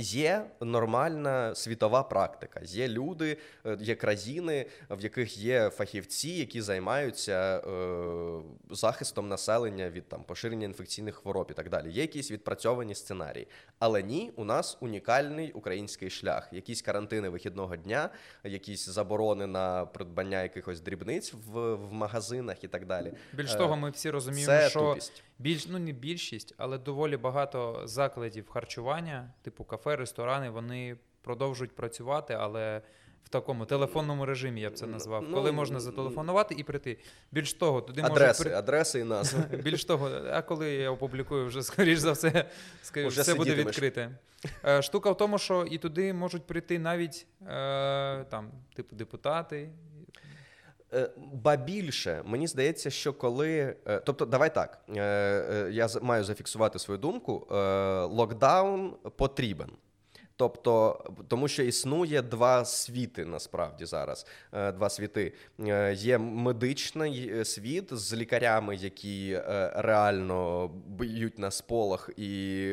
Є 0.00 0.44
нормальна 0.60 1.54
світова 1.54 2.02
практика. 2.02 2.60
Є 2.64 2.88
люди, 2.88 3.36
е, 3.66 3.78
є 3.80 3.94
країни, 3.94 4.66
в 4.90 5.00
яких 5.00 5.38
є 5.38 5.70
фахівці, 5.70 6.28
які 6.28 6.60
займаються 6.60 7.58
е, 7.58 8.42
захистом 8.70 9.28
населення 9.28 9.90
від 9.90 10.08
там 10.08 10.22
поширення 10.24 10.64
інфекційних 10.64 11.14
хвороб 11.14 11.48
і 11.50 11.54
так 11.54 11.70
далі. 11.70 11.90
Є 11.90 12.02
якісь 12.02 12.30
відпрацьовані 12.30 12.94
сценарії. 12.94 13.48
Але 13.78 14.02
ні, 14.02 14.32
у 14.36 14.44
нас 14.44 14.78
унікальний 14.80 15.52
український 15.52 16.10
шлях. 16.10 16.48
Якісь 16.52 16.82
карантини 16.82 17.28
вихідного 17.28 17.76
дня, 17.76 18.10
якісь 18.44 18.88
заборони 18.88 19.46
на 19.46 19.86
придбання 19.86 20.42
якихось 20.42 20.80
дрібниць 20.80 21.32
в, 21.32 21.74
в 21.74 21.92
магазинах 21.92 22.64
і 22.64 22.68
так 22.68 22.86
далі. 22.86 23.12
Більш 23.32 23.54
Е, 23.54 23.58
того, 23.58 23.76
ми 23.76 23.90
всі 23.90 24.10
розуміємо, 24.10 24.52
Це 24.52 24.70
що 24.70 24.80
тупість. 24.80 25.22
Більш 25.38 25.66
ну 25.66 25.78
не 25.78 25.92
більшість, 25.92 26.54
але 26.56 26.78
доволі 26.78 27.16
багато 27.16 27.82
закладів 27.84 28.48
харчування, 28.48 29.32
типу 29.42 29.64
кафе, 29.64 29.96
ресторани, 29.96 30.50
вони 30.50 30.96
продовжують 31.22 31.76
працювати, 31.76 32.34
але 32.34 32.82
в 33.26 33.28
такому 33.28 33.64
телефонному 33.66 34.26
режимі 34.26 34.60
я 34.60 34.70
б 34.70 34.74
це 34.74 34.86
назвав. 34.86 35.24
Ну, 35.28 35.34
коли 35.34 35.52
можна 35.52 35.80
зателефонувати 35.80 36.54
і 36.58 36.62
прийти. 36.62 36.98
Більш 37.32 37.54
того, 37.54 37.80
туди 37.80 38.02
Адреси, 38.04 38.44
може 38.44 38.56
адреси 38.56 39.00
і 39.00 39.04
назви. 39.04 39.42
Більш 39.64 39.84
того, 39.84 40.10
а 40.32 40.42
коли 40.42 40.72
я 40.72 40.90
опублікую, 40.90 41.46
вже 41.46 41.62
скоріш 41.62 41.98
за 41.98 42.12
все, 42.12 42.50
Уже 43.06 43.22
все 43.22 43.34
буде 43.34 43.54
відкрите. 43.54 44.10
Е, 44.64 44.82
Штука 44.82 45.10
в 45.10 45.16
тому, 45.16 45.38
що 45.38 45.66
і 45.70 45.78
туди 45.78 46.12
можуть 46.12 46.46
прийти 46.46 46.78
навіть 46.78 47.26
е, 47.42 48.24
там, 48.24 48.50
типу, 48.74 48.96
депутати. 48.96 49.70
Е, 50.94 51.10
Ба 51.32 51.56
більше, 51.56 52.22
мені 52.24 52.46
здається, 52.46 52.90
що 52.90 53.12
коли. 53.12 53.76
е, 53.86 54.00
Тобто, 54.04 54.26
давай 54.26 54.54
так. 54.54 54.78
е, 54.96 55.68
Я 55.72 55.88
маю 56.02 56.24
зафіксувати 56.24 56.78
свою 56.78 56.98
думку. 56.98 57.46
Локдаун 58.10 58.92
потрібен. 59.16 59.70
Тобто, 60.38 61.04
тому 61.28 61.48
що 61.48 61.62
існує 61.62 62.22
два 62.22 62.64
світи 62.64 63.24
насправді 63.24 63.84
зараз. 63.84 64.26
Е, 64.52 64.72
Два 64.72 64.90
світи. 64.90 65.32
Е, 65.60 65.94
Є 65.94 66.18
медичний 66.18 67.30
е, 67.38 67.44
світ 67.44 67.88
з 67.92 68.14
лікарями, 68.14 68.76
які 68.76 69.40
реально 69.74 70.68
б'ють 70.86 71.38
на 71.38 71.50
сполох 71.50 72.10
і 72.16 72.66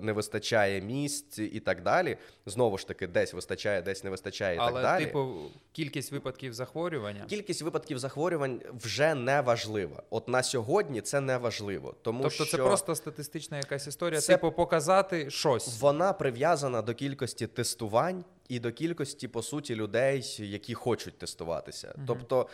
не 0.00 0.12
вистачає 0.14 0.80
місць 0.80 1.38
і 1.38 1.60
так 1.60 1.82
далі. 1.82 2.16
Знову 2.46 2.78
ж 2.78 2.88
таки, 2.88 3.06
десь 3.06 3.34
вистачає, 3.34 3.82
десь 3.82 4.04
не 4.04 4.10
вистачає 4.10 4.56
і 4.56 4.58
але, 4.58 4.72
так 4.72 4.82
далі. 4.82 5.04
типу, 5.04 5.34
кількість 5.72 6.12
випадків 6.12 6.54
захворювання. 6.54 7.24
Кількість 7.28 7.62
випадків 7.62 7.98
захворювань 7.98 8.60
вже 8.80 9.14
не 9.14 9.40
важлива. 9.40 10.02
От 10.10 10.28
на 10.28 10.42
сьогодні 10.42 11.00
це 11.00 11.20
не 11.20 11.36
важливо, 11.38 11.94
тому 12.02 12.22
Тобто 12.22 12.34
що 12.34 12.44
це 12.44 12.56
просто 12.56 12.94
статистична 12.94 13.56
якась 13.56 13.86
історія, 13.86 14.20
Це- 14.20 14.32
типу, 14.32 14.52
показати 14.52 15.30
щось. 15.30 15.80
вона 15.80 16.12
прив'язана 16.12 16.79
до 16.82 16.94
кількості 16.94 17.46
тестувань 17.46 18.24
і 18.50 18.58
до 18.58 18.72
кількості, 18.72 19.28
по 19.28 19.42
суті, 19.42 19.74
людей, 19.74 20.36
які 20.38 20.74
хочуть 20.74 21.18
тестуватися. 21.18 21.94
Тобто 22.06 22.40
е, 22.40 22.46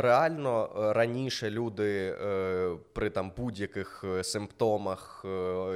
реально 0.00 0.70
е, 0.76 0.92
раніше 0.92 1.50
люди 1.50 2.16
е, 2.22 2.76
при 2.92 3.10
там 3.10 3.32
будь-яких 3.36 4.04
симптомах 4.22 5.24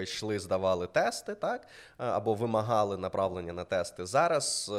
йшли, 0.02 0.38
здавали 0.38 0.86
тести, 0.86 1.34
так 1.34 1.66
або 1.96 2.34
вимагали 2.34 2.96
направлення 2.96 3.52
на 3.52 3.64
тести. 3.64 4.06
Зараз 4.06 4.72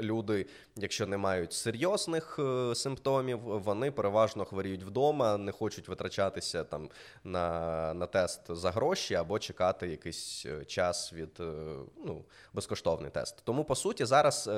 люди, 0.00 0.46
якщо 0.76 1.06
не 1.06 1.16
мають 1.16 1.52
серйозних 1.52 2.38
е, 2.38 2.74
симптомів, 2.74 3.38
вони 3.38 3.90
переважно 3.90 4.44
хворіють 4.44 4.82
вдома, 4.82 5.36
не 5.36 5.52
хочуть 5.52 5.88
витрачатися 5.88 6.64
там 6.64 6.88
на, 7.24 7.94
на 7.94 8.06
тест 8.06 8.40
за 8.48 8.70
гроші 8.70 9.14
або 9.14 9.38
чекати 9.38 9.88
якийсь 9.88 10.46
е, 10.46 10.64
час 10.64 11.12
від 11.12 11.40
е, 11.40 11.52
ну, 12.04 12.24
безкоштовний 12.52 13.10
тест. 13.10 13.42
Тому 13.44 13.64
по 13.64 13.74
суті, 13.74 14.04
зараз 14.04 14.50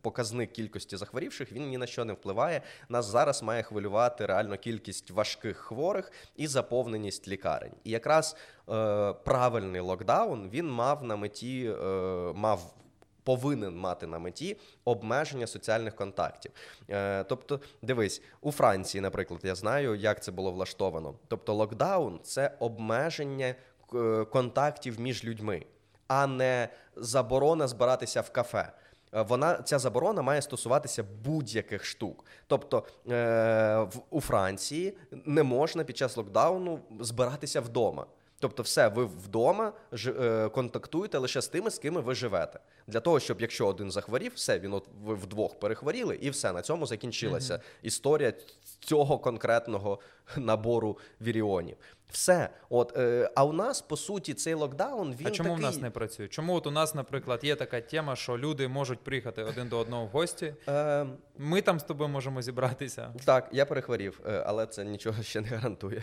показник 0.00 0.52
кількості 0.52 0.96
захворівших 0.96 1.52
він 1.52 1.68
ні 1.68 1.78
на 1.78 1.86
що 1.86 2.04
не 2.04 2.12
впливає. 2.12 2.62
Нас 2.88 3.06
зараз 3.06 3.42
має 3.42 3.62
хвилювати 3.62 4.26
реально 4.26 4.56
кількість 4.56 5.10
важких 5.10 5.56
хворих 5.56 6.12
і 6.36 6.46
заповненість 6.46 7.28
лікарень. 7.28 7.72
І 7.84 7.90
якраз 7.90 8.36
правильний 9.24 9.80
локдаун 9.80 10.50
він 10.50 10.70
мав 10.70 11.04
на 11.04 11.16
меті, 11.16 11.74
мав. 12.34 12.74
Повинен 13.24 13.76
мати 13.76 14.06
на 14.06 14.18
меті 14.18 14.56
обмеження 14.84 15.46
соціальних 15.46 15.96
контактів. 15.96 16.52
Е, 16.90 17.24
тобто, 17.24 17.60
дивись, 17.82 18.22
у 18.40 18.52
Франції, 18.52 19.00
наприклад, 19.02 19.40
я 19.42 19.54
знаю, 19.54 19.94
як 19.94 20.22
це 20.22 20.32
було 20.32 20.52
влаштовано. 20.52 21.14
Тобто, 21.28 21.54
локдаун 21.54 22.20
це 22.22 22.56
обмеження 22.58 23.54
е, 23.94 24.24
контактів 24.24 25.00
між 25.00 25.24
людьми, 25.24 25.66
а 26.06 26.26
не 26.26 26.68
заборона 26.96 27.68
збиратися 27.68 28.20
в 28.20 28.30
кафе. 28.30 28.72
Е, 29.14 29.22
Вона 29.22 29.62
ця 29.62 29.78
заборона 29.78 30.22
має 30.22 30.42
стосуватися 30.42 31.04
будь-яких 31.24 31.84
штук. 31.84 32.24
Тобто 32.46 32.86
е, 33.08 33.86
у 34.10 34.20
Франції 34.20 34.96
не 35.10 35.42
можна 35.42 35.84
під 35.84 35.96
час 35.96 36.16
локдауну 36.16 36.80
збиратися 37.00 37.60
вдома. 37.60 38.06
Тобто, 38.38 38.62
все, 38.62 38.88
ви 38.88 39.04
вдома 39.04 39.72
контактуєте 40.52 41.18
лише 41.18 41.42
з 41.42 41.48
тими, 41.48 41.70
з 41.70 41.78
ким 41.78 41.94
ви 41.94 42.14
живете. 42.14 42.60
Для 42.86 43.00
того, 43.00 43.20
щоб 43.20 43.40
якщо 43.40 43.66
один 43.66 43.90
захворів, 43.90 44.32
все, 44.34 44.58
він 44.58 44.72
от 44.72 44.88
ви 45.04 45.14
вдвох 45.14 45.58
перехворіли, 45.60 46.16
і 46.16 46.30
все 46.30 46.52
на 46.52 46.62
цьому 46.62 46.86
закінчилася 46.86 47.60
історія 47.82 48.32
цього 48.80 49.18
конкретного 49.18 49.98
набору 50.36 50.98
віріонів. 51.20 51.76
Все. 52.10 52.50
От, 52.68 52.96
е, 52.96 53.30
а 53.34 53.44
у 53.44 53.52
нас, 53.52 53.82
по 53.82 53.96
суті, 53.96 54.34
цей 54.34 54.54
локдаун 54.54 55.14
він 55.20 55.26
а 55.26 55.30
чому 55.30 55.48
такий... 55.48 55.64
в 55.64 55.66
нас 55.66 55.80
не 55.80 55.90
працює? 55.90 56.28
Чому 56.28 56.54
от 56.54 56.66
у 56.66 56.70
нас, 56.70 56.94
наприклад, 56.94 57.40
є 57.42 57.56
така 57.56 57.80
тема, 57.80 58.16
що 58.16 58.38
люди 58.38 58.68
можуть 58.68 58.98
приїхати 59.00 59.42
один 59.42 59.68
до 59.68 59.78
одного 59.78 60.04
в 60.04 60.08
гості? 60.08 60.54
Е, 60.68 61.06
Ми 61.38 61.62
там 61.62 61.80
з 61.80 61.82
тобою 61.82 62.08
можемо 62.10 62.42
зібратися. 62.42 63.12
Так, 63.24 63.48
я 63.52 63.66
перехворів, 63.66 64.20
е, 64.26 64.42
але 64.46 64.66
це 64.66 64.84
нічого 64.84 65.22
ще 65.22 65.40
не 65.40 65.48
гарантує. 65.48 66.02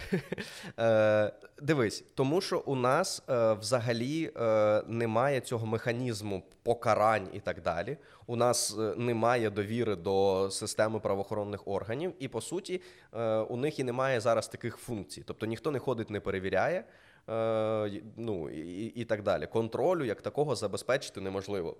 Е, 0.79 1.31
Дивись, 1.61 2.03
тому 2.15 2.41
що 2.41 2.59
у 2.59 2.75
нас 2.75 3.23
е, 3.29 3.53
взагалі 3.53 4.31
е, 4.35 4.83
немає 4.87 5.39
цього 5.41 5.65
механізму 5.65 6.43
покарань 6.63 7.27
і 7.33 7.39
так 7.39 7.61
далі. 7.61 7.97
У 8.27 8.35
нас 8.35 8.77
е, 8.79 8.93
немає 8.97 9.49
довіри 9.49 9.95
до 9.95 10.47
системи 10.51 10.99
правоохоронних 10.99 11.67
органів, 11.67 12.13
і 12.19 12.27
по 12.27 12.41
суті, 12.41 12.81
е, 13.13 13.37
у 13.37 13.57
них 13.57 13.79
і 13.79 13.83
немає 13.83 14.19
зараз 14.19 14.47
таких 14.47 14.77
функцій. 14.77 15.23
Тобто 15.27 15.45
ніхто 15.45 15.71
не 15.71 15.79
ходить, 15.79 16.09
не 16.09 16.19
перевіряє. 16.19 16.83
е, 17.29 18.01
Ну 18.17 18.49
і, 18.49 18.85
і 18.85 19.05
так 19.05 19.23
далі. 19.23 19.47
Контролю 19.47 20.03
як 20.05 20.21
такого 20.21 20.55
забезпечити 20.55 21.21
неможливо. 21.21 21.77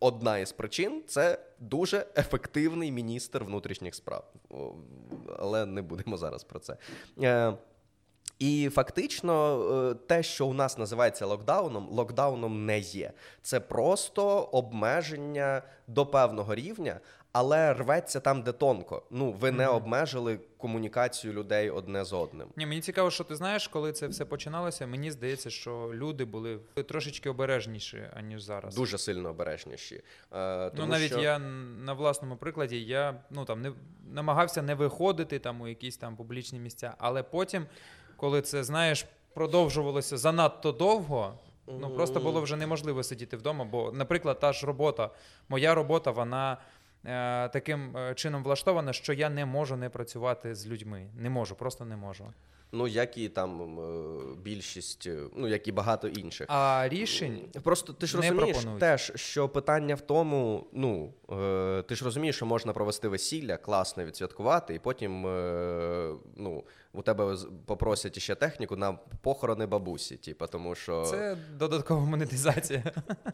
Одна 0.00 0.38
із 0.38 0.52
причин 0.52 1.02
це 1.06 1.38
дуже 1.58 2.06
ефективний 2.16 2.92
міністр 2.92 3.44
внутрішніх 3.44 3.94
справ. 3.94 4.32
Але 5.38 5.66
не 5.66 5.82
будемо 5.82 6.16
зараз 6.16 6.44
про 6.44 6.58
це. 6.58 6.76
І 8.38 8.68
фактично, 8.72 9.60
е, 9.90 9.94
те, 9.94 10.22
що 10.22 10.46
у 10.46 10.54
нас 10.54 10.78
називається 10.78 11.26
локдауном, 11.26 11.88
локдауном 11.88 12.66
не 12.66 12.78
є. 12.78 13.12
Це 13.42 13.60
просто 13.60 14.26
обмеження 14.38 15.62
до 15.86 16.06
певного 16.06 16.54
рівня, 16.54 17.00
але 17.32 17.74
рветься 17.74 18.20
там, 18.20 18.42
де 18.42 18.52
тонко. 18.52 19.02
Ну, 19.10 19.32
ви 19.32 19.50
не 19.50 19.66
обмежили 19.68 20.40
комунікацію 20.58 21.32
людей 21.32 21.70
одне 21.70 22.04
з 22.04 22.12
одним. 22.12 22.48
Ні, 22.56 22.66
мені 22.66 22.80
цікаво, 22.80 23.10
що 23.10 23.24
ти 23.24 23.36
знаєш, 23.36 23.68
коли 23.68 23.92
це 23.92 24.06
все 24.06 24.24
починалося. 24.24 24.86
Мені 24.86 25.10
здається, 25.10 25.50
що 25.50 25.90
люди 25.94 26.24
були 26.24 26.58
трошечки 26.88 27.30
обережніші, 27.30 28.02
аніж 28.16 28.42
зараз. 28.42 28.74
Дуже 28.74 28.98
сильно 28.98 29.28
обережніші. 29.30 30.02
Е, 30.32 30.70
Ну, 30.74 30.86
навіть 30.86 31.12
що... 31.12 31.20
я 31.20 31.38
на 31.84 31.92
власному 31.92 32.36
прикладі 32.36 32.84
я 32.84 33.20
ну 33.30 33.44
там 33.44 33.62
не 33.62 33.72
намагався 34.12 34.62
не 34.62 34.74
виходити 34.74 35.38
там 35.38 35.60
у 35.60 35.68
якісь 35.68 35.96
там 35.96 36.16
публічні 36.16 36.58
місця, 36.58 36.94
але 36.98 37.22
потім, 37.22 37.66
коли 38.16 38.42
це 38.42 38.64
знаєш, 38.64 39.06
продовжувалося 39.34 40.16
занадто 40.16 40.72
довго. 40.72 41.38
Ну 41.80 41.90
просто 41.90 42.20
було 42.20 42.40
вже 42.40 42.56
неможливо 42.56 43.02
сидіти 43.02 43.36
вдома. 43.36 43.64
Бо, 43.64 43.92
наприклад, 43.92 44.40
та 44.40 44.52
ж 44.52 44.66
робота, 44.66 45.10
моя 45.48 45.74
робота, 45.74 46.10
вона 46.10 46.58
е, 47.04 47.48
таким 47.48 47.96
е, 47.96 48.14
чином 48.14 48.42
влаштована, 48.42 48.92
що 48.92 49.12
я 49.12 49.30
не 49.30 49.46
можу 49.46 49.76
не 49.76 49.88
працювати 49.88 50.54
з 50.54 50.66
людьми. 50.66 51.06
Не 51.18 51.30
можу, 51.30 51.54
просто 51.54 51.84
не 51.84 51.96
можу. 51.96 52.24
Ну, 52.72 52.88
як 52.88 53.18
і 53.18 53.28
там 53.28 53.80
е, 53.80 54.36
більшість, 54.42 55.06
е, 55.06 55.18
ну 55.36 55.48
як 55.48 55.68
і 55.68 55.72
багато 55.72 56.08
інших. 56.08 56.46
А 56.50 56.88
рішень 56.88 57.40
Просто 57.62 57.92
ти 57.92 58.06
ж 58.06 58.16
не 58.16 58.22
розумієш 58.22 58.56
пропонують. 58.56 58.80
теж, 58.80 59.12
що 59.14 59.48
питання 59.48 59.94
в 59.94 60.00
тому, 60.00 60.66
ну 60.72 61.14
е, 61.32 61.82
ти 61.82 61.94
ж 61.94 62.04
розумієш, 62.04 62.36
що 62.36 62.46
можна 62.46 62.72
провести 62.72 63.08
весілля, 63.08 63.56
класно 63.56 64.04
відсвяткувати, 64.04 64.74
і 64.74 64.78
потім 64.78 65.26
е, 65.26 66.14
ну, 66.36 66.64
у 66.96 67.02
тебе 67.02 67.36
попросять 67.66 68.16
іще 68.16 68.34
техніку 68.34 68.76
на 68.76 68.92
похорони 69.22 69.66
бабусі, 69.66 70.16
типу, 70.16 70.46
тому 70.46 70.74
що. 70.74 71.02
це 71.02 71.36
додаткова 71.58 72.00
монетизація. 72.00 72.82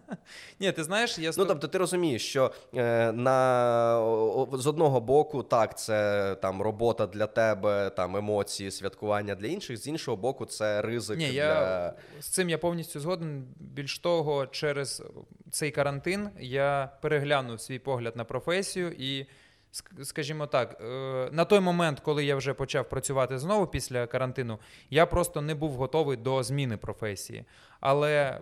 Ні, 0.61 0.73
ти 0.73 0.85
знаєш, 0.85 1.19
я 1.19 1.31
Ну, 1.39 1.45
тобто, 1.45 1.69
ти 1.69 1.79
розумієш, 1.79 2.29
що 2.29 2.53
е, 2.75 3.13
на 3.13 3.97
з 4.53 4.67
одного 4.67 5.01
боку, 5.01 5.43
так, 5.43 5.79
це 5.79 6.37
там 6.43 6.63
робота 6.63 7.07
для 7.07 7.27
тебе, 7.27 7.91
там 7.91 8.17
емоції, 8.17 8.71
святкування 8.71 9.35
для 9.35 9.47
інших, 9.47 9.77
з 9.77 9.87
іншого 9.87 10.17
боку, 10.17 10.47
це 10.47 10.83
ризик 10.83 11.19
Ні, 11.19 11.27
для 11.27 11.33
я 11.33 11.95
з 12.21 12.27
цим 12.27 12.51
я 12.51 12.59
повністю 12.59 13.01
згоден. 13.01 13.45
Більш 13.57 13.99
того, 13.99 14.47
через 14.47 15.03
цей 15.51 15.71
карантин 15.71 16.29
я 16.41 16.91
переглянув 17.03 17.61
свій 17.61 17.79
погляд 17.79 18.17
на 18.17 18.25
професію 18.25 18.93
і. 18.99 19.27
Ск- 19.73 20.05
Скажімо 20.05 20.47
так, 20.47 20.81
е, 20.81 21.29
на 21.33 21.45
той 21.45 21.61
момент, 21.61 22.01
коли 22.01 22.25
я 22.25 22.37
вже 22.37 22.55
почав 22.55 22.89
працювати 22.89 23.39
знову 23.39 23.67
після 23.67 24.07
карантину, 24.07 24.59
я 24.91 25.07
просто 25.07 25.41
не 25.41 25.55
був 25.55 25.73
готовий 25.73 26.17
до 26.17 26.43
зміни 26.43 26.77
професії. 26.77 27.45
Але 27.81 28.41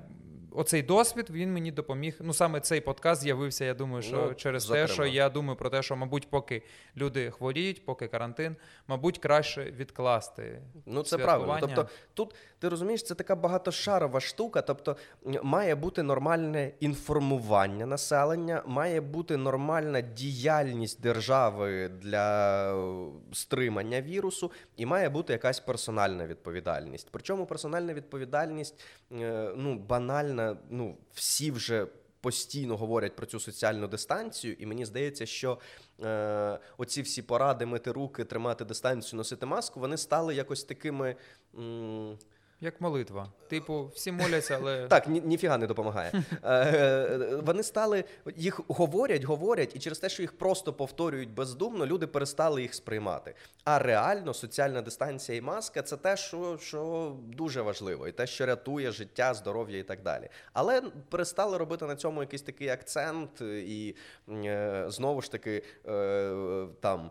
оцей 0.52 0.82
досвід 0.82 1.26
він 1.30 1.52
мені 1.52 1.72
допоміг. 1.72 2.16
Ну 2.20 2.32
саме 2.32 2.60
цей 2.60 2.80
подкаст 2.80 3.22
з'явився. 3.22 3.64
Я 3.64 3.74
думаю, 3.74 4.02
що 4.02 4.16
Ну, 4.16 4.34
через 4.34 4.62
зокрема. 4.62 4.86
те, 4.86 4.92
що 4.92 5.06
я 5.06 5.28
думаю 5.28 5.56
про 5.56 5.70
те, 5.70 5.82
що, 5.82 5.96
мабуть, 5.96 6.30
поки 6.30 6.62
люди 6.96 7.30
хворіють, 7.30 7.84
поки 7.84 8.08
карантин, 8.08 8.56
мабуть, 8.86 9.18
краще 9.18 9.64
відкласти. 9.64 10.62
Ну, 10.86 11.02
це 11.02 11.18
правильно. 11.18 11.56
Тобто, 11.60 11.88
тут 12.14 12.34
ти 12.58 12.68
розумієш, 12.68 13.02
це 13.02 13.14
така 13.14 13.36
багатошарова 13.36 14.20
штука. 14.20 14.62
Тобто, 14.62 14.96
має 15.42 15.74
бути 15.74 16.02
нормальне 16.02 16.70
інформування 16.80 17.86
населення, 17.86 18.62
має 18.66 19.00
бути 19.00 19.36
нормальна 19.36 20.00
діяльність 20.00 21.00
держави 21.00 21.88
для 21.88 22.74
е, 22.74 23.10
стримання 23.32 24.00
вірусу, 24.02 24.52
і 24.76 24.86
має 24.86 25.08
бути 25.08 25.32
якась 25.32 25.60
персональна 25.60 26.26
відповідальність. 26.26 27.08
Причому 27.10 27.46
персональна 27.46 27.94
відповідальність 27.94 28.84
е, 29.12 29.50
ну, 29.56 29.74
банальна, 29.78 30.39
ну, 30.70 30.96
всі 31.14 31.50
вже. 31.50 31.86
Постійно 32.22 32.76
говорять 32.76 33.16
про 33.16 33.26
цю 33.26 33.40
соціальну 33.40 33.88
дистанцію, 33.88 34.56
і 34.58 34.66
мені 34.66 34.84
здається, 34.84 35.26
що 35.26 35.58
е, 36.02 36.58
оці 36.78 37.02
всі 37.02 37.22
поради 37.22 37.66
мити 37.66 37.92
руки, 37.92 38.24
тримати 38.24 38.64
дистанцію, 38.64 39.16
носити 39.16 39.46
маску, 39.46 39.80
вони 39.80 39.96
стали 39.96 40.34
якось 40.34 40.64
такими. 40.64 41.16
М- 41.58 42.18
Як 42.62 42.80
молитва. 42.80 43.28
Типу, 43.48 43.90
всі 43.94 44.12
моляться, 44.12 44.58
але 44.60 44.86
так, 44.88 45.08
ні, 45.08 45.20
ніфіга 45.20 45.58
не 45.58 45.66
допомагає. 45.66 46.12
Е, 46.44 47.40
вони 47.44 47.62
стали, 47.62 48.04
їх 48.36 48.60
говорять, 48.68 49.24
говорять, 49.24 49.76
і 49.76 49.78
через 49.78 49.98
те, 49.98 50.08
що 50.08 50.22
їх 50.22 50.38
просто 50.38 50.72
повторюють 50.72 51.30
бездумно, 51.30 51.86
люди 51.86 52.06
перестали 52.06 52.62
їх 52.62 52.74
сприймати. 52.74 53.34
А 53.64 53.78
реально 53.78 54.34
соціальна 54.34 54.82
дистанція 54.82 55.38
і 55.38 55.40
маска 55.40 55.82
це 55.82 55.96
те, 55.96 56.16
що, 56.16 56.58
що 56.60 57.12
дуже 57.26 57.62
важливо, 57.62 58.08
і 58.08 58.12
те, 58.12 58.26
що 58.26 58.46
рятує 58.46 58.90
життя, 58.90 59.34
здоров'я 59.34 59.78
і 59.78 59.82
так 59.82 60.02
далі. 60.02 60.28
Але 60.52 60.82
перестали 61.08 61.58
робити 61.58 61.86
на 61.86 61.96
цьому 61.96 62.20
якийсь 62.20 62.42
такий 62.42 62.68
акцент, 62.68 63.40
і 63.40 63.96
е, 64.28 64.84
знову 64.88 65.22
ж 65.22 65.32
таки 65.32 65.62
е, 65.88 66.66
там. 66.80 67.10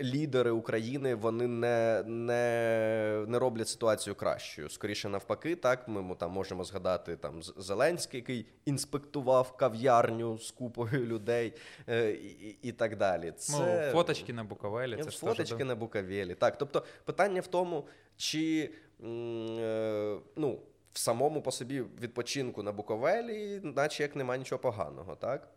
Лідери 0.00 0.50
України 0.50 1.14
вони 1.14 1.46
не, 1.46 2.02
не, 2.06 3.24
не 3.28 3.38
роблять 3.38 3.68
ситуацію 3.68 4.14
кращою. 4.14 4.68
Скоріше 4.70 5.08
навпаки, 5.08 5.56
так 5.56 5.88
ми 5.88 6.14
там 6.14 6.30
можемо 6.30 6.64
згадати 6.64 7.16
там 7.16 7.42
Зеленський, 7.42 8.20
який 8.20 8.46
інспектував 8.64 9.56
кав'ярню 9.56 10.38
з 10.38 10.50
купою 10.50 11.06
людей 11.06 11.52
е, 11.88 12.10
і, 12.10 12.56
і- 12.62 12.72
так 12.72 12.96
далі. 12.96 13.32
Це 13.36 13.86
ну, 13.86 13.92
фоточки 13.92 14.32
на 14.32 14.44
Буковелі. 14.44 15.02
Це 15.02 15.10
фоточки 15.10 15.64
на 15.64 15.74
Букавелі. 15.74 16.34
Так, 16.34 16.58
тобто 16.58 16.84
питання 17.04 17.40
в 17.40 17.46
тому, 17.46 17.86
чи 18.16 18.70
е, 19.04 20.18
ну, 20.36 20.60
в 20.92 20.98
самому 20.98 21.42
по 21.42 21.52
собі 21.52 21.82
відпочинку 22.00 22.62
на 22.62 22.72
Буковелі, 22.72 23.60
наче 23.62 24.02
як 24.02 24.16
нема 24.16 24.36
нічого 24.36 24.58
поганого, 24.58 25.16
так? 25.16 25.48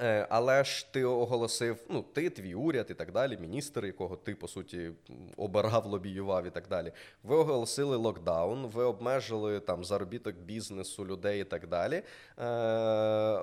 Е, 0.00 0.26
Але 0.30 0.64
ж 0.64 0.92
ти 0.92 1.04
оголосив, 1.04 1.84
ну, 1.88 2.02
ти, 2.02 2.30
твій 2.30 2.54
уряд 2.54 2.86
і 2.90 2.94
так 2.94 3.12
далі, 3.12 3.36
міністр, 3.36 3.86
якого 3.86 4.16
ти, 4.16 4.34
по 4.34 4.48
суті, 4.48 4.90
обирав, 5.36 5.86
лобіював 5.86 6.46
і 6.46 6.50
так 6.50 6.68
далі. 6.68 6.92
Ви 7.22 7.36
оголосили 7.36 7.96
локдаун, 7.96 8.66
ви 8.66 8.84
обмежили 8.84 9.60
там 9.60 9.84
заробіток 9.84 10.36
бізнесу, 10.36 11.06
людей 11.06 11.40
і 11.40 11.44
так 11.44 11.68
далі. 11.68 11.94
Е, 11.94 12.04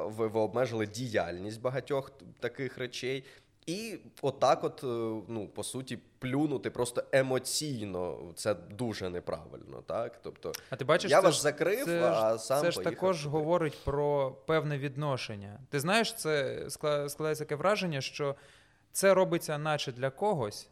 Ви, 0.06 0.28
ви 0.28 0.40
обмежили 0.40 0.88
діяльність 0.88 1.62
багатьох 1.62 2.12
таких 2.40 2.78
речей. 2.78 3.24
І 3.66 3.98
отак, 4.22 4.64
от, 4.64 4.84
е, 4.84 4.88
ну, 5.28 5.48
по 5.56 5.64
суті, 5.64 6.00
плюнути 6.20 6.70
просто 6.70 7.04
емоційно 7.12 8.32
це 8.36 8.54
дуже 8.54 9.10
неправильно, 9.10 9.82
так? 9.86 10.20
Тобто, 10.24 10.52
А 10.70 10.76
ти 10.76 10.86
бачиш, 10.86 11.12
я 11.12 11.20
вас 11.20 11.36
ж- 11.36 11.42
закрив, 11.42 11.86
це 11.86 12.02
а 12.04 12.38
сам 12.38 12.62
це 12.62 12.72
ж 12.72 12.80
також 12.82 13.18
туди. 13.18 13.30
говорить 13.30 13.78
про 13.86 14.32
певне 14.32 14.78
відношення. 14.78 15.60
Ти 15.70 15.80
знаєш, 15.80 16.14
це 16.14 16.64
складається 16.70 17.44
таке 17.44 17.56
враження, 17.56 18.02
що 18.02 18.36
це 18.92 19.14
робиться 19.14 19.58
наче 19.58 19.92
для 19.92 20.10
когось. 20.10 20.70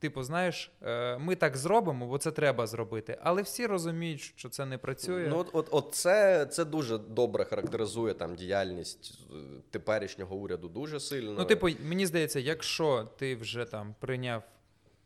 Типу, 0.00 0.22
знаєш, 0.22 0.72
е, 0.82 1.18
ми 1.18 1.36
так 1.36 1.56
зробимо, 1.56 2.06
бо 2.06 2.18
це 2.18 2.30
треба 2.30 2.66
зробити, 2.66 3.18
але 3.22 3.42
всі 3.42 3.66
розуміють, 3.66 4.20
що 4.20 4.48
це 4.48 4.66
не 4.66 4.78
працює. 4.78 5.26
Ну, 5.30 5.38
от, 5.38 5.50
от, 5.52 5.68
от 5.70 5.94
це, 5.94 6.46
це 6.46 6.64
дуже 6.64 6.98
добре 6.98 7.44
характеризує 7.44 8.14
там 8.14 8.34
діяльність 8.36 9.18
е, 9.30 9.34
теперішнього 9.70 10.36
уряду 10.36 10.68
дуже 10.68 11.00
сильно. 11.00 11.34
Ну, 11.38 11.44
типу, 11.44 11.68
мені 11.84 12.06
здається, 12.06 12.40
якщо 12.40 13.08
ти 13.18 13.36
вже 13.36 13.64
там 13.64 13.94
прийняв 14.00 14.42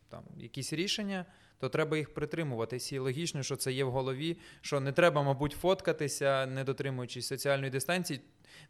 там 0.09 0.23
якісь 0.37 0.73
рішення, 0.73 1.25
то 1.59 1.69
треба 1.69 1.97
їх 1.97 2.13
притримуватися. 2.13 2.95
І 2.95 2.99
логічно, 2.99 3.43
що 3.43 3.55
це 3.55 3.71
є 3.71 3.83
в 3.83 3.91
голові, 3.91 4.37
що 4.61 4.79
не 4.79 4.91
треба, 4.91 5.23
мабуть, 5.23 5.51
фоткатися, 5.51 6.45
не 6.45 6.63
дотримуючись 6.63 7.27
соціальної 7.27 7.71
дистанції. 7.71 8.21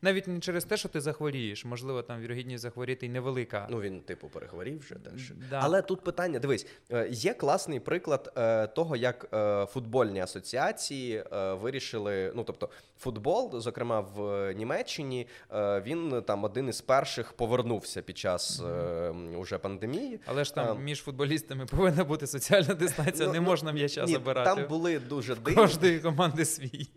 Навіть 0.01 0.27
не 0.27 0.39
через 0.39 0.65
те, 0.65 0.77
що 0.77 0.89
ти 0.89 1.01
захворієш, 1.01 1.65
можливо, 1.65 2.01
там 2.01 2.21
вірогідність 2.21 2.61
захворіти 2.61 3.05
й 3.05 3.09
невелика. 3.09 3.67
Ну 3.69 3.81
він, 3.81 4.01
типу, 4.01 4.29
перехворів 4.29 4.79
вже 4.79 4.95
теж. 4.95 5.31
Да. 5.49 5.59
Але 5.63 5.81
тут 5.81 6.01
питання: 6.01 6.39
дивись, 6.39 6.67
е, 6.91 7.07
є 7.11 7.33
класний 7.33 7.79
приклад 7.79 8.33
е, 8.37 8.67
того, 8.67 8.95
як 8.95 9.27
е, 9.33 9.65
футбольні 9.65 10.19
асоціації 10.19 11.23
е, 11.33 11.53
вирішили. 11.53 12.31
Ну, 12.35 12.43
тобто, 12.43 12.69
футбол, 12.99 13.59
зокрема 13.59 13.99
в 13.99 14.53
Німеччині, 14.53 15.27
він 15.85 16.23
там 16.27 16.43
один 16.43 16.69
із 16.69 16.81
перших 16.81 17.33
повернувся 17.33 18.01
під 18.01 18.17
час 18.17 18.61
уже 19.37 19.57
пандемії. 19.57 20.19
Але 20.25 20.43
ж 20.43 20.55
там 20.55 20.67
А, 20.67 20.81
між 20.81 21.01
футболістами 21.01 21.65
повинна 21.65 22.03
бути 22.03 22.27
соціальна 22.27 22.73
дистанція, 22.73 23.27
ну, 23.27 23.33
не 23.33 23.39
ну, 23.39 23.45
можна 23.45 23.71
м'яча 23.71 24.05
ні, 24.05 24.13
забирати. 24.13 24.55
Там 24.55 24.67
були 24.67 24.99
дуже 24.99 25.35
дивні. 25.35 25.55
Кожної 25.55 25.99
команди 25.99 26.45
свій. 26.45 26.87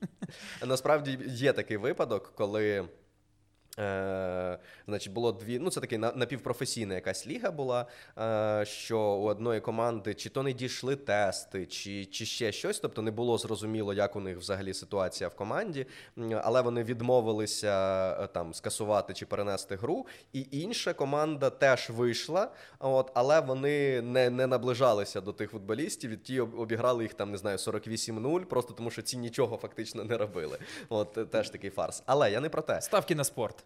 Насправді 0.66 1.18
є 1.26 1.52
такий 1.52 1.76
випадок, 1.76 2.32
коли 2.34 2.65
коли 2.66 2.88
Е, 3.78 4.58
значить, 4.86 5.12
було 5.12 5.32
дві. 5.32 5.58
Ну, 5.58 5.70
це 5.70 5.80
такий 5.80 5.98
напівпрофесійна 5.98 6.94
якась 6.94 7.26
ліга 7.26 7.50
була, 7.50 7.86
е, 8.18 8.64
що 8.66 8.98
у 9.00 9.24
одної 9.24 9.60
команди 9.60 10.14
чи 10.14 10.30
то 10.30 10.42
не 10.42 10.52
дійшли 10.52 10.96
тести, 10.96 11.66
чи, 11.66 12.04
чи 12.04 12.26
ще 12.26 12.52
щось. 12.52 12.78
Тобто 12.78 13.02
не 13.02 13.10
було 13.10 13.38
зрозуміло, 13.38 13.94
як 13.94 14.16
у 14.16 14.20
них 14.20 14.38
взагалі 14.38 14.74
ситуація 14.74 15.28
в 15.28 15.34
команді. 15.34 15.86
Але 16.42 16.62
вони 16.62 16.82
відмовилися 16.82 18.10
е, 18.20 18.26
там 18.26 18.54
скасувати 18.54 19.14
чи 19.14 19.26
перенести 19.26 19.76
гру. 19.76 20.06
І 20.32 20.46
інша 20.50 20.92
команда 20.92 21.50
теж 21.50 21.90
вийшла, 21.90 22.50
от, 22.78 23.10
але 23.14 23.40
вони 23.40 24.02
не, 24.02 24.30
не 24.30 24.46
наближалися 24.46 25.20
до 25.20 25.32
тих 25.32 25.50
футболістів. 25.50 26.22
Ті 26.22 26.40
обіграли 26.40 27.02
їх 27.02 27.14
там, 27.14 27.30
не 27.30 27.38
знаю, 27.38 27.56
48-0, 27.56 28.44
просто 28.44 28.72
тому 28.72 28.90
що 28.90 29.02
ці 29.02 29.16
нічого 29.16 29.56
фактично 29.56 30.04
не 30.04 30.16
робили. 30.16 30.58
От 30.88 31.30
теж 31.30 31.50
такий 31.50 31.70
фарс. 31.70 32.02
Але 32.06 32.30
я 32.30 32.40
не 32.40 32.48
про 32.48 32.62
те. 32.62 32.80
Ставки 32.80 33.14
на 33.14 33.24
спорт. 33.24 33.65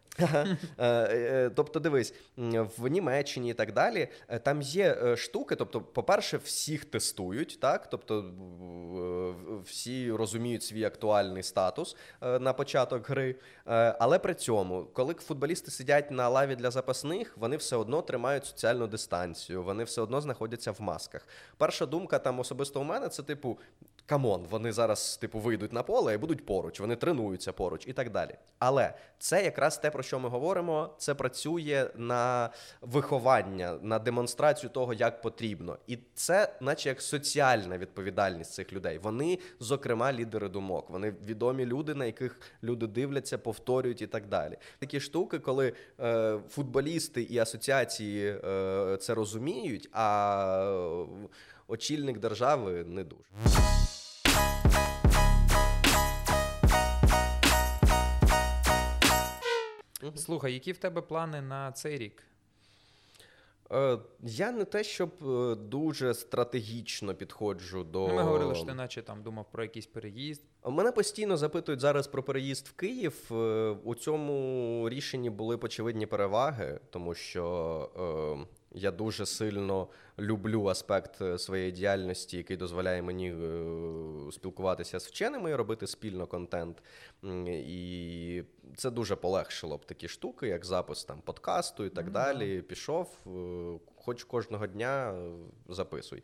Е, 0.77 0.87
е, 0.87 1.51
Тобто, 1.55 1.79
дивись, 1.79 2.13
в 2.77 2.87
Німеччині 2.87 3.49
і 3.49 3.53
так 3.53 3.73
далі, 3.73 4.07
е, 4.27 4.39
там 4.39 4.61
є 4.61 5.15
штуки. 5.15 5.55
Тобто, 5.55 5.81
по-перше, 5.81 6.37
всіх 6.37 6.85
тестують, 6.85 7.59
так? 7.59 7.89
Тобто 7.89 8.25
всі 9.65 10.11
розуміють 10.11 10.63
свій 10.63 10.83
актуальний 10.83 11.43
статус 11.43 11.95
на 12.21 12.53
початок 12.53 13.09
гри. 13.09 13.35
Але 13.99 14.19
при 14.19 14.33
цьому, 14.33 14.87
коли 14.93 15.13
футболісти 15.13 15.71
сидять 15.71 16.11
на 16.11 16.29
лаві 16.29 16.55
для 16.55 16.71
запасних, 16.71 17.37
вони 17.37 17.57
все 17.57 17.75
одно 17.75 18.01
тримають 18.01 18.45
соціальну 18.45 18.87
дистанцію, 18.87 19.63
вони 19.63 19.83
все 19.83 20.01
одно 20.01 20.21
знаходяться 20.21 20.71
в 20.71 20.81
масках. 20.81 21.27
Перша 21.57 21.85
думка 21.85 22.19
там 22.19 22.39
особисто 22.39 22.81
у 22.81 22.83
мене 22.83 23.09
це 23.09 23.23
типу. 23.23 23.59
Come 24.05 24.28
on, 24.28 24.45
вони 24.49 24.71
зараз 24.71 25.17
типу 25.17 25.39
вийдуть 25.39 25.73
на 25.73 25.83
поле 25.83 26.13
і 26.13 26.17
будуть 26.17 26.45
поруч, 26.45 26.79
вони 26.79 26.95
тренуються 26.95 27.53
поруч 27.53 27.87
і 27.87 27.93
так 27.93 28.09
далі. 28.09 28.35
Але 28.59 28.93
це 29.19 29.43
якраз 29.43 29.77
те, 29.77 29.91
про 29.91 30.00
що 30.03 30.19
ми 30.19 30.29
говоримо. 30.29 30.89
Це 30.97 31.15
працює 31.15 31.89
на 31.95 32.49
виховання, 32.81 33.77
на 33.81 33.99
демонстрацію 33.99 34.69
того, 34.69 34.93
як 34.93 35.21
потрібно. 35.21 35.77
І 35.87 35.97
це, 36.15 36.53
наче 36.61 36.89
як 36.89 37.01
соціальна 37.01 37.77
відповідальність 37.77 38.53
цих 38.53 38.73
людей. 38.73 38.97
Вони, 38.97 39.39
зокрема, 39.59 40.13
лідери 40.13 40.49
думок. 40.49 40.89
Вони 40.89 41.13
відомі 41.25 41.65
люди, 41.65 41.93
на 41.93 42.05
яких 42.05 42.39
люди 42.63 42.87
дивляться, 42.87 43.37
повторюють 43.37 44.01
і 44.01 44.07
так 44.07 44.27
далі. 44.27 44.57
Такі 44.79 44.99
штуки, 44.99 45.39
коли 45.39 45.73
е, 45.99 46.39
футболісти 46.49 47.21
і 47.21 47.37
асоціації 47.37 48.27
е, 48.29 48.97
це 49.01 49.13
розуміють, 49.13 49.89
а 49.91 51.07
е, 51.23 51.27
очільник 51.67 52.19
держави 52.19 52.83
не 52.87 53.03
дуже. 53.03 53.23
Слухай, 60.15 60.53
які 60.53 60.71
в 60.71 60.77
тебе 60.77 61.01
плани 61.01 61.41
на 61.41 61.71
цей 61.71 61.97
рік? 61.97 62.23
Е, 63.71 63.97
Я 64.23 64.51
не 64.51 64.65
те, 64.65 64.83
щоб 64.83 65.11
е, 65.29 65.55
дуже 65.55 66.13
стратегічно 66.13 67.15
підходжу 67.15 67.85
до. 67.91 68.07
Ну, 68.07 68.13
ми 68.15 68.21
говорили, 68.23 68.55
що 68.55 68.65
ти 68.65 68.73
наче 68.73 69.01
там 69.01 69.23
думав 69.23 69.45
про 69.51 69.63
якийсь 69.63 69.85
переїзд. 69.87 70.41
Мене 70.65 70.91
постійно 70.91 71.37
запитують 71.37 71.79
зараз 71.79 72.07
про 72.07 72.23
переїзд 72.23 72.67
в 72.67 72.71
Київ. 72.71 73.15
Е, 73.31 73.35
У 73.83 73.95
цьому 73.95 74.89
рішенні 74.89 75.29
були 75.29 75.55
очевидні 75.55 76.05
переваги, 76.05 76.79
тому 76.89 77.13
що 77.15 78.45
я 78.73 78.91
дуже 78.91 79.25
сильно 79.25 79.87
люблю 80.19 80.67
аспект 80.67 81.21
е, 81.21 81.37
своєї 81.37 81.71
діяльності, 81.71 82.37
який 82.37 82.57
дозволяє 82.57 83.01
мені 83.01 83.31
е, 83.31 84.31
спілкуватися 84.31 84.99
з 84.99 85.07
вченими 85.07 85.51
і 85.51 85.55
робити 85.55 85.87
спільно 85.87 86.27
контент. 86.27 86.83
І 87.47 88.43
це 88.75 88.91
дуже 88.91 89.15
полегшило 89.15 89.77
б 89.77 89.85
такі 89.85 90.07
штуки, 90.07 90.47
як 90.47 90.65
запис 90.65 91.03
там 91.03 91.21
подкасту 91.21 91.85
і 91.85 91.89
так 91.89 92.05
Ну, 92.07 92.11
далі. 92.11 92.61
Пішов, 92.61 93.17
е, 93.27 93.79
хоч 93.95 94.23
кожного 94.23 94.67
дня 94.67 95.13
записуй, 95.69 96.23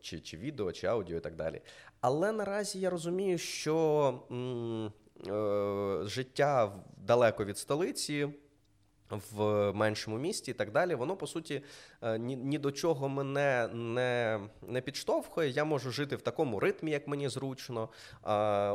чи, 0.00 0.20
чи 0.20 0.36
відео, 0.36 0.72
чи 0.72 0.86
аудіо 0.86 1.16
і 1.16 1.20
так 1.20 1.36
далі. 1.36 1.60
Але 2.00 2.32
наразі 2.32 2.80
я 2.80 2.90
розумію, 2.90 3.38
що 3.38 4.20
м, 4.30 4.92
е, 5.28 6.06
життя 6.06 6.72
далеко 6.96 7.44
від 7.44 7.58
столиці. 7.58 8.28
В 9.30 9.72
меншому 9.72 10.18
місті 10.18 10.50
і 10.50 10.54
так 10.54 10.72
далі, 10.72 10.94
воно 10.94 11.16
по 11.16 11.26
суті 11.26 11.62
е, 12.02 12.18
ні, 12.18 12.36
ні 12.36 12.58
до 12.58 12.72
чого 12.72 13.08
мене 13.08 13.68
не, 13.72 14.40
не 14.68 14.80
підштовхує. 14.80 15.50
Я 15.50 15.64
можу 15.64 15.90
жити 15.90 16.16
в 16.16 16.22
такому 16.22 16.60
ритмі, 16.60 16.90
як 16.90 17.08
мені 17.08 17.28
зручно. 17.28 17.88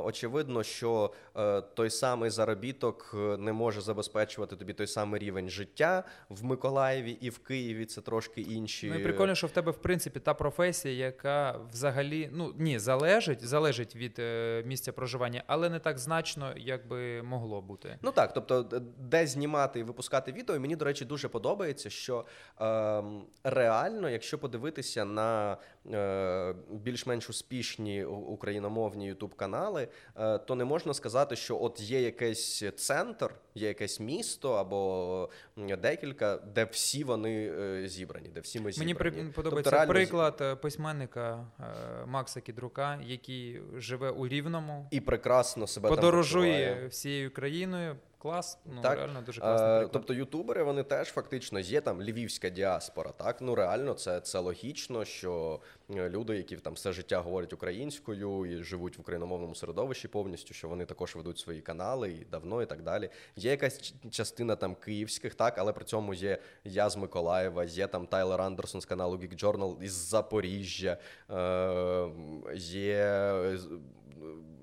Очевидно, 0.04 0.64
що 0.64 1.14
е, 1.36 1.62
той 1.62 1.90
самий 1.90 2.30
заробіток 2.30 3.12
е, 3.14 3.38
не 3.38 3.54
може 3.54 3.82
забезпечувати 3.82 4.56
тобі 4.56 4.74
той 4.74 4.88
самий 4.88 5.20
рівень 5.20 5.50
життя 5.50 6.04
в 6.30 6.44
Миколаєві 6.44 7.12
і 7.12 7.30
в 7.30 7.40
Києві. 7.40 7.86
Це 7.86 8.02
трошки 8.02 8.42
інші. 8.42 8.88
Ну 8.90 8.96
і 8.96 9.04
прикольно, 9.04 9.36
що 9.36 9.48
в 9.48 9.52
тебе, 9.52 9.72
в 9.72 9.78
принципі, 9.78 10.20
та 10.20 10.34
професія, 10.34 10.94
яка 10.94 11.60
взагалі 11.72 12.30
ну 12.34 12.54
ні, 12.58 12.80
залежить, 12.80 13.46
залежить 13.46 13.96
від 13.96 14.20
е, 14.20 14.64
місця 14.66 14.92
проживання, 14.92 15.44
але 15.48 15.70
не 15.70 15.80
так 15.80 16.00
значно, 16.00 16.54
як 16.58 16.88
би 16.88 17.24
могло 17.24 17.62
бути. 17.62 17.98
Ну 18.02 18.12
так, 18.12 18.34
тобто, 18.34 18.64
де 18.98 19.28
знімати 19.28 19.80
і 19.80 19.84
випускати 19.84 20.27
відео, 20.32 20.56
і 20.56 20.60
мені, 20.60 20.76
до 20.76 20.86
речі, 20.86 21.06
дуже 21.06 21.28
подобається, 21.28 21.90
що 21.90 22.26
ем, 22.60 23.24
реально, 23.44 24.10
якщо 24.10 24.40
подивитися 24.40 25.06
на 25.06 25.58
е, 25.92 26.56
більш-менш 26.72 27.30
успішні 27.30 28.04
україномовні 28.06 29.08
ютуб 29.08 29.36
канали, 29.36 29.88
е, 30.18 30.38
то 30.38 30.56
не 30.56 30.66
можна 30.66 30.94
сказати, 30.94 31.36
що 31.36 31.62
от 31.62 31.82
є 31.82 32.02
якийсь 32.02 32.64
центр, 32.76 33.34
є 33.56 33.68
якесь 33.68 34.00
місто 34.00 34.54
або 34.54 35.30
декілька, 35.58 36.38
де 36.38 36.66
всі 36.66 37.04
вони 37.04 37.52
е, 37.60 37.88
зібрані, 37.88 38.30
де 38.30 38.40
всі 38.40 38.60
ми 38.60 38.72
зібрані. 38.72 38.94
Мені 38.94 39.00
при, 39.00 39.12
Тобто 39.12 39.32
подобається 39.34 39.72
реально 39.72 39.94
приклад 39.94 40.38
е, 40.42 40.56
письменника 40.56 41.48
е, 41.60 42.06
Макса 42.06 42.42
Кідрука, 42.42 43.00
який 43.04 43.62
живе 43.76 44.10
у 44.10 44.28
Рівному, 44.28 44.88
і 44.92 45.02
прекрасно 45.02 45.68
себе 45.68 45.90
подорожує 45.90 46.68
почуває. 46.68 46.88
всією 46.88 47.34
країною. 47.34 47.96
Клас, 48.20 48.60
ну 48.66 48.82
Так. 48.82 48.98
реально 48.98 49.22
дуже 49.22 49.42
класний 49.42 49.70
Е, 49.70 49.72
приклад. 49.72 49.92
Тобто 49.92 50.14
ютубери 50.14 50.64
вони 50.64 50.84
теж 50.84 51.08
фактично 51.08 51.60
є 51.60 51.82
там 51.82 52.02
львівська 52.02 52.50
діаспора. 52.50 53.12
Так 53.12 53.42
ну 53.42 53.56
реально 53.56 53.94
це, 53.94 54.20
це 54.22 54.40
логічно, 54.40 55.06
що 55.06 55.60
е, 55.96 56.10
люди, 56.10 56.38
які 56.38 56.56
там 56.56 56.74
все 56.74 56.92
життя 56.92 57.20
говорять 57.20 57.54
українською 57.54 58.46
і 58.46 58.64
живуть 58.64 58.98
в 58.98 59.02
україномовному 59.02 59.56
середовищі 59.56 60.08
повністю, 60.08 60.54
що 60.54 60.70
вони 60.70 60.86
також 60.86 61.16
ведуть 61.16 61.38
свої 61.38 61.62
канали 61.62 62.12
і 62.12 62.26
давно, 62.26 62.62
і 62.62 62.66
так 62.66 62.84
далі. 62.84 63.10
Є 63.36 63.52
якась 63.52 63.94
частина 64.12 64.56
там 64.56 64.76
київських, 64.76 65.36
так, 65.36 65.58
але 65.58 65.74
при 65.74 65.86
цьому 65.86 66.14
є 66.14 66.38
я 66.64 66.90
з 66.90 66.98
Миколаєва, 66.98 67.64
є 67.64 67.88
там 67.88 68.08
Тайлер 68.08 68.42
Андерсон 68.42 68.82
з 68.82 68.86
каналу 68.86 69.18
Geek 69.18 69.44
Journal 69.44 69.82
із 69.82 69.94
Запоріжжя, 69.94 70.98
е, 71.30 72.10
є. 72.56 73.58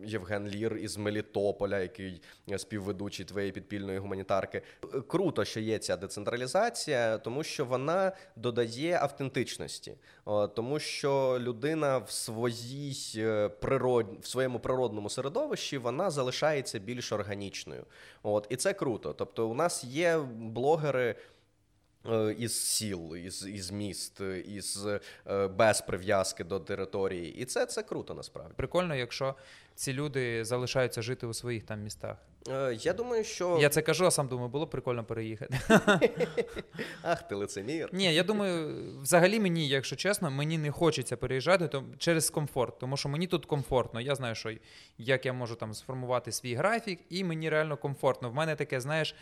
Євген 0.05 0.49
Лір 0.49 0.77
із 0.77 0.97
Мелітополя, 0.97 1.79
який 1.79 2.23
співведучий 2.57 3.27
твоєї 3.27 3.53
підпільної 3.53 3.99
гуманітарки. 3.99 4.63
Круто, 5.07 5.45
що 5.45 5.61
є 5.61 5.79
ця 5.79 5.97
децентралізація, 5.97 7.19
тому 7.19 7.43
що 7.43 7.65
вона 7.65 8.13
додає 8.37 8.99
автентичності, 9.03 9.97
тому 10.55 10.79
що 10.79 11.39
людина 11.41 11.99
в 11.99 12.11
своїй 12.11 12.97
е, 13.17 13.49
природ... 13.49 14.07
в 14.21 14.27
своєму 14.27 14.61
природному 14.61 15.11
середовищі 15.11 15.79
вона 15.79 16.11
залишається 16.11 16.79
більш 16.79 17.13
органічною. 17.13 17.87
От 18.23 18.47
і 18.51 18.57
це 18.57 18.73
круто. 18.73 19.13
Тобто, 19.13 19.49
у 19.49 19.55
нас 19.55 19.85
є 19.85 20.19
блогери. 20.37 21.15
Е, 22.09 22.35
із 22.39 22.65
сіл, 22.65 23.17
із, 23.17 23.47
із 23.47 23.71
міст, 23.71 24.21
із 24.47 24.87
е, 25.27 25.49
без 25.49 25.81
прив'язки 25.81 26.45
до 26.45 26.61
території. 26.61 27.35
І 27.37 27.45
це, 27.45 27.67
це 27.67 27.83
круто 27.83 28.15
насправді. 28.15 28.55
Прикольно, 28.57 28.95
якщо 28.95 29.35
ці 29.75 29.93
люди 29.93 30.45
залишаються 30.45 31.03
жити 31.03 31.27
у 31.27 31.35
своїх 31.35 31.65
там 31.65 31.83
містах. 31.83 32.17
Е, 32.49 32.79
Я 32.81 32.93
думаю, 32.93 33.25
що 33.25 33.59
Я 33.61 33.69
це 33.69 33.83
кажу, 33.83 34.07
а 34.07 34.11
сам 34.11 34.29
думаю, 34.29 34.49
було 34.49 34.67
б 34.67 34.71
прикольно 34.71 35.05
переїхати. 35.05 35.59
ах, 37.03 37.29
ти 37.29 37.35
лицемір. 37.35 37.89
Ні, 37.93 38.15
я 38.15 38.23
думаю, 38.23 38.77
взагалі 39.03 39.41
мені, 39.41 39.69
якщо 39.69 39.97
чесно, 39.97 40.31
мені 40.31 40.59
не 40.59 40.71
хочеться 40.71 41.17
переїжджати 41.17 41.69
то 41.69 41.85
через 41.99 42.31
комфорт, 42.31 42.79
тому 42.79 42.97
що 42.97 43.09
мені 43.09 43.27
тут 43.27 43.47
комфортно. 43.47 44.01
Я 44.01 44.15
знаю, 44.15 44.35
що 44.35 44.53
як 44.99 45.27
я 45.27 45.33
можу 45.33 45.55
там 45.57 45.75
сформувати 45.75 46.33
свій 46.33 46.55
графік, 46.55 47.01
і 47.11 47.25
мені 47.25 47.51
реально 47.51 47.77
комфортно. 47.77 48.31
В 48.31 48.35
мене 48.35 48.57
таке, 48.57 48.81
знаєш, 48.81 49.15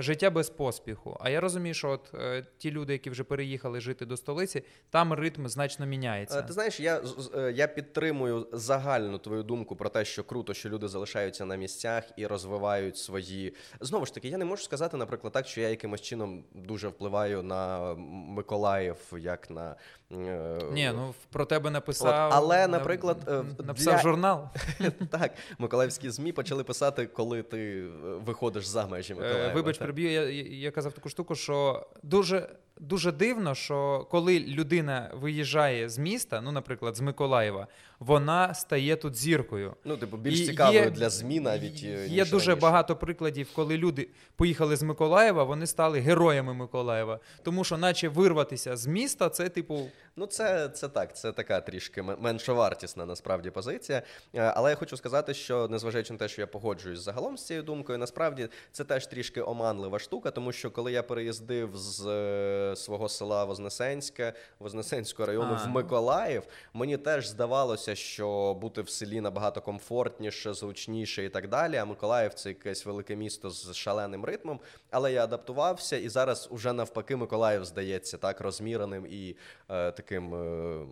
життя 0.00 0.30
без 0.30 0.50
поспіху. 0.50 1.16
А 1.20 1.30
я 1.30 1.40
розумію, 1.40 1.74
що 1.74 1.90
от 1.90 2.14
е, 2.14 2.46
ті 2.58 2.70
люди, 2.70 2.92
які 2.92 3.10
вже 3.10 3.24
переїхали 3.24 3.80
жити 3.80 4.06
до 4.06 4.16
столиці, 4.16 4.62
там 4.90 5.12
ритм 5.12 5.46
значно 5.46 5.86
міняється. 5.86 6.38
Е, 6.38 6.42
Ти 6.42 6.52
знаєш, 6.52 6.80
я, 6.80 7.02
е, 7.36 7.52
я 7.52 7.68
підтримую 7.68 8.48
загальну 8.52 9.18
твою 9.18 9.42
думку 9.42 9.76
про 9.76 9.88
те, 9.88 10.04
що 10.04 10.24
круто, 10.24 10.54
що 10.54 10.68
люди 10.68 10.88
залишаються 10.88 11.44
на 11.44 11.56
місцях 11.56 12.04
і 12.16 12.26
розвивають 12.26 12.96
свої. 12.96 13.54
Знову 13.80 14.06
ж 14.06 14.14
таки, 14.14 14.28
я 14.28 14.38
не 14.38 14.44
можу 14.44 14.62
сказати, 14.62 14.96
наприклад, 14.96 15.32
так, 15.32 15.46
що 15.46 15.60
я 15.60 15.68
якимось 15.68 16.00
чином 16.00 16.44
дуже 16.54 16.88
впливаю 16.88 17.42
на 17.42 17.94
Миколаїв, 18.28 18.96
як 19.18 19.50
на. 19.50 19.76
Е, 20.12 20.58
Ні, 20.72 20.90
ну 20.94 21.14
про 21.30 21.44
тебе 21.44 21.70
написав. 21.70 22.08
От, 22.28 22.34
але, 22.36 22.68
наприклад, 22.68 23.16
е, 23.28 23.42
написав 23.64 23.94
для- 23.94 24.02
журнал. 24.02 24.48
Так, 25.10 25.32
миколаївські 25.58 26.10
ЗМІ 26.10 26.32
почали 26.32 26.64
писати, 26.64 27.06
коли 27.06 27.42
ти 27.42 27.80
е, 27.80 27.88
виходиш 28.24 28.66
за 28.66 28.86
межі 28.86 29.14
Миколаєва. 29.14 29.50
Е, 29.50 29.54
Вибач, 29.54 29.78
приб'ю. 29.78 30.10
Я 30.10 30.30
я 30.58 30.70
казав 30.70 30.92
таку 30.92 31.08
штуку, 31.08 31.34
що 31.34 31.86
дуже, 32.02 32.48
дуже 32.80 33.12
дивно, 33.12 33.54
що 33.54 34.06
коли 34.10 34.40
людина 34.40 35.10
виїжджає 35.14 35.88
з 35.88 35.98
міста, 35.98 36.40
ну, 36.40 36.52
наприклад, 36.52 36.96
з 36.96 37.00
Миколаєва, 37.00 37.66
вона 37.98 38.54
стає 38.54 38.96
тут 38.96 39.14
зіркою. 39.16 39.74
Ну, 39.84 39.96
типу, 39.96 40.16
більш 40.16 40.46
цікавою 40.46 40.84
є- 40.84 40.90
для 40.90 41.10
ЗМІ 41.10 41.40
навіть. 41.40 41.82
е, 41.84 42.06
Є 42.06 42.20
ніж 42.22 42.30
дуже 42.30 42.46
раніше. 42.50 42.62
багато 42.62 42.96
прикладів, 42.96 43.48
коли 43.54 43.76
люди 43.76 44.08
поїхали 44.36 44.76
з 44.76 44.82
Миколаєва, 44.82 45.44
вони 45.44 45.66
стали 45.66 46.00
героями 46.00 46.54
Миколаєва. 46.54 47.20
Тому 47.42 47.64
що, 47.64 47.76
наче 47.78 48.08
вирватися 48.08 48.76
з 48.76 48.86
міста, 48.86 49.28
це 49.28 49.48
типу. 49.48 49.88
Ну, 50.16 50.26
це, 50.26 50.68
це 50.68 50.88
так, 50.88 51.16
це 51.16 51.32
така 51.32 51.60
трішки 51.60 52.02
меншовартісна 52.02 53.06
насправді 53.06 53.50
позиція. 53.50 54.02
Е, 54.34 54.40
Але 54.56 54.70
я 54.70 54.76
хочу 54.76 54.96
сказати, 54.96 55.34
що 55.34 55.68
незважаючи 55.68 56.12
на 56.12 56.18
те, 56.18 56.28
що 56.28 56.40
я 56.42 56.46
погоджуюсь 56.46 57.00
загалом 57.00 57.38
з 57.38 57.46
цією 57.46 57.62
думкою, 57.62 57.98
насправді 57.98 58.48
це 58.72 58.84
теж 58.84 59.06
трішки 59.06 59.42
оманлива 59.42 59.98
штука, 59.98 60.30
тому 60.30 60.52
що 60.52 60.70
коли 60.70 60.92
я 60.92 61.02
переїздив 61.02 61.70
з 61.76 62.67
е, 62.72 62.76
свого 62.76 63.08
села 63.08 63.44
Вознесенське, 63.44 64.32
Вознесенського 64.58 65.26
району 65.26 65.56
А. 65.60 65.64
в 65.64 65.68
Миколаїв, 65.68 66.42
мені 66.74 66.96
теж 66.96 67.28
здавалося, 67.28 67.94
що 67.94 68.54
бути 68.60 68.82
в 68.82 68.88
селі 68.88 69.20
набагато 69.20 69.60
комфортніше, 69.60 70.54
зручніше 70.54 71.24
і 71.24 71.28
так 71.28 71.48
далі. 71.48 71.76
А 71.76 71.84
Миколаїв 71.84 72.34
це 72.34 72.48
якесь 72.48 72.86
велике 72.86 73.16
місто 73.16 73.50
з 73.50 73.74
шаленим 73.74 74.24
ритмом. 74.24 74.60
Але 74.90 75.12
я 75.12 75.24
адаптувався, 75.24 75.96
і 75.96 76.08
зараз 76.08 76.48
уже 76.50 76.72
навпаки 76.72 77.16
Миколаїв 77.16 77.64
здається 77.64 78.18
так 78.18 78.40
розміреним 78.40 79.06
і 79.10 79.36
е, 79.68 79.92
таким 79.92 80.34
е, 80.34 80.86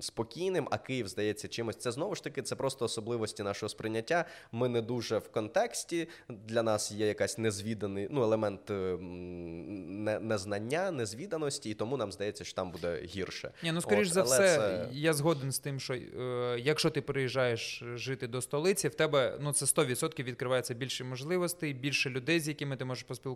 спокійним. 0.00 0.68
А 0.70 0.78
Київ 0.78 1.08
здається 1.08 1.48
чимось. 1.48 1.76
Це 1.76 1.92
знову 1.92 2.14
ж 2.14 2.24
таки 2.24 2.42
це 2.42 2.56
просто 2.56 2.84
особливості 2.84 3.42
нашого 3.42 3.70
сприйняття. 3.70 4.24
Ми 4.52 4.68
не 4.68 4.82
дуже 4.82 5.18
в 5.18 5.28
контексті. 5.28 6.08
Для 6.28 6.62
нас 6.62 6.92
є 6.92 7.06
якась 7.06 7.38
незвіданий 7.38 8.08
ну, 8.10 8.22
елемент 8.22 8.70
е, 8.70 8.96
не, 9.00 10.18
незнання, 10.20 10.90
незвіданості, 10.90 11.70
і 11.70 11.74
тому 11.74 11.96
нам 11.96 12.12
здається, 12.12 12.44
що 12.44 12.54
там 12.54 12.70
буде 12.70 13.00
гірше. 13.04 13.50
Ні, 13.62 13.72
ну 13.72 13.80
скоріш 13.80 14.08
От, 14.08 14.14
за 14.14 14.22
все, 14.22 14.36
це- 14.36 14.88
я 14.92 15.12
згоден 15.12 15.52
з 15.52 15.58
тим, 15.58 15.80
що 15.80 15.94
е, 15.94 16.56
якщо 16.58 16.90
ти 16.90 17.00
приїжджаєш 17.00 17.82
жити 17.94 18.26
до 18.28 18.42
столиці, 18.42 18.88
в 18.88 18.94
тебе 18.94 19.38
ну 19.40 19.52
це 19.52 19.66
100% 19.66 20.22
відкривається 20.22 20.74
більше 20.74 21.04
можливостей, 21.04 21.74
більше 21.74 22.10
людей, 22.10 22.40
з 22.40 22.48
якими 22.48 22.76
ти 22.76 22.84
можеш 22.84 23.04
поспілкуватися, 23.04 23.33